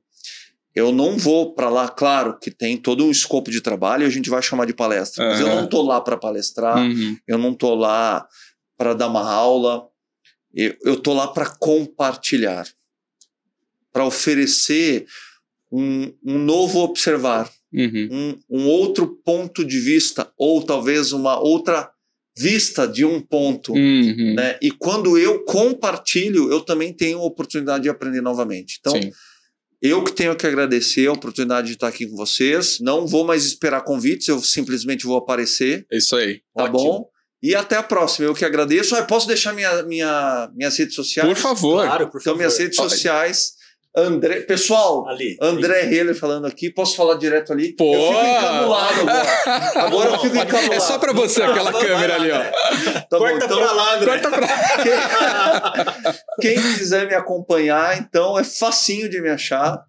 [0.74, 4.10] eu não vou para lá, claro que tem todo um escopo de trabalho e a
[4.10, 7.16] gente vai chamar de palestra, mas eu não tô lá para palestrar, Uhum.
[7.28, 8.26] eu não tô lá
[8.76, 9.86] para dar uma aula,
[10.52, 12.66] eu, eu tô lá para compartilhar,
[13.92, 15.06] para oferecer
[15.70, 18.08] um, um novo observar, Uhum.
[18.50, 21.90] um, um outro ponto de vista, ou talvez uma outra
[22.36, 23.72] vista de um ponto.
[23.72, 24.34] Uhum.
[24.34, 24.58] Né?
[24.60, 28.78] E quando eu compartilho, eu também tenho a oportunidade de aprender novamente.
[28.80, 29.10] Então, Sim.
[29.80, 32.78] eu que tenho que agradecer a oportunidade de estar aqui com vocês.
[32.80, 36.40] Não vou mais esperar convites, eu simplesmente vou aparecer, isso aí.
[36.56, 36.78] tá Ótimo.
[36.78, 37.08] bom?
[37.42, 38.26] E até a próxima.
[38.26, 38.96] Eu que agradeço.
[38.96, 41.28] Ah, posso deixar minha, minha, minhas redes sociais?
[41.28, 41.84] Por favor.
[41.84, 42.38] Claro, por Então, favor.
[42.38, 43.52] minhas redes sociais.
[43.96, 45.36] André, pessoal, Ali.
[45.40, 46.68] André Heller falando aqui.
[46.68, 47.76] Posso falar direto ali?
[47.76, 47.94] Pô!
[47.94, 49.28] Eu fico encabulado agora.
[49.76, 50.74] Agora eu fico Não, encabulado.
[50.74, 52.38] É só pra você aquela câmera ali, ó.
[52.38, 54.18] Tá bom, Corta então, pra lá, André.
[54.18, 54.48] Corta pra...
[56.40, 59.80] Quem quiser me acompanhar, então é facinho de me achar.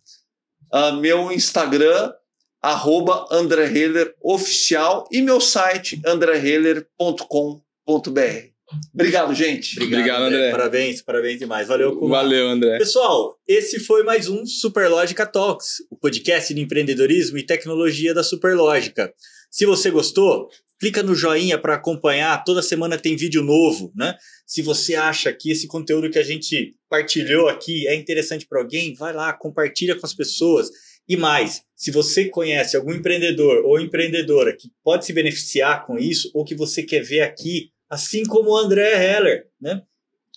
[0.71, 2.13] Ah, meu Instagram,
[2.61, 8.54] arroba André Heller Oficial e meu site, andreheller.com.br.
[8.93, 9.81] Obrigado, gente.
[9.81, 10.51] Obrigado, André.
[10.51, 11.67] Parabéns, parabéns demais.
[11.67, 12.23] Valeu, Kumar.
[12.23, 12.77] Valeu, André.
[12.77, 19.13] Pessoal, esse foi mais um Superlógica Talks, o podcast de empreendedorismo e tecnologia da Superlógica.
[19.51, 20.49] Se você gostou,
[20.79, 22.43] clica no joinha para acompanhar.
[22.43, 24.15] Toda semana tem vídeo novo, né?
[24.45, 28.93] Se você acha que esse conteúdo que a gente partilhou aqui é interessante para alguém,
[28.93, 30.69] vai lá, compartilha com as pessoas.
[31.07, 36.31] E mais, se você conhece algum empreendedor ou empreendedora que pode se beneficiar com isso
[36.33, 39.81] ou que você quer ver aqui, assim como o André Heller, né?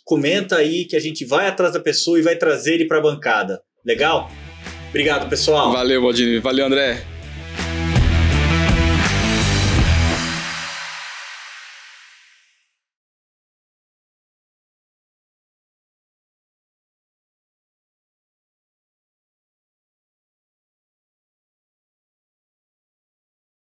[0.08, 3.02] comenta aí que a gente vai atrás da pessoa e vai trazer ele para a
[3.02, 3.60] bancada.
[3.84, 4.30] Legal?
[4.88, 5.70] Obrigado, pessoal.
[5.70, 6.40] Valeu, Valdinei.
[6.40, 7.17] Valeu, André.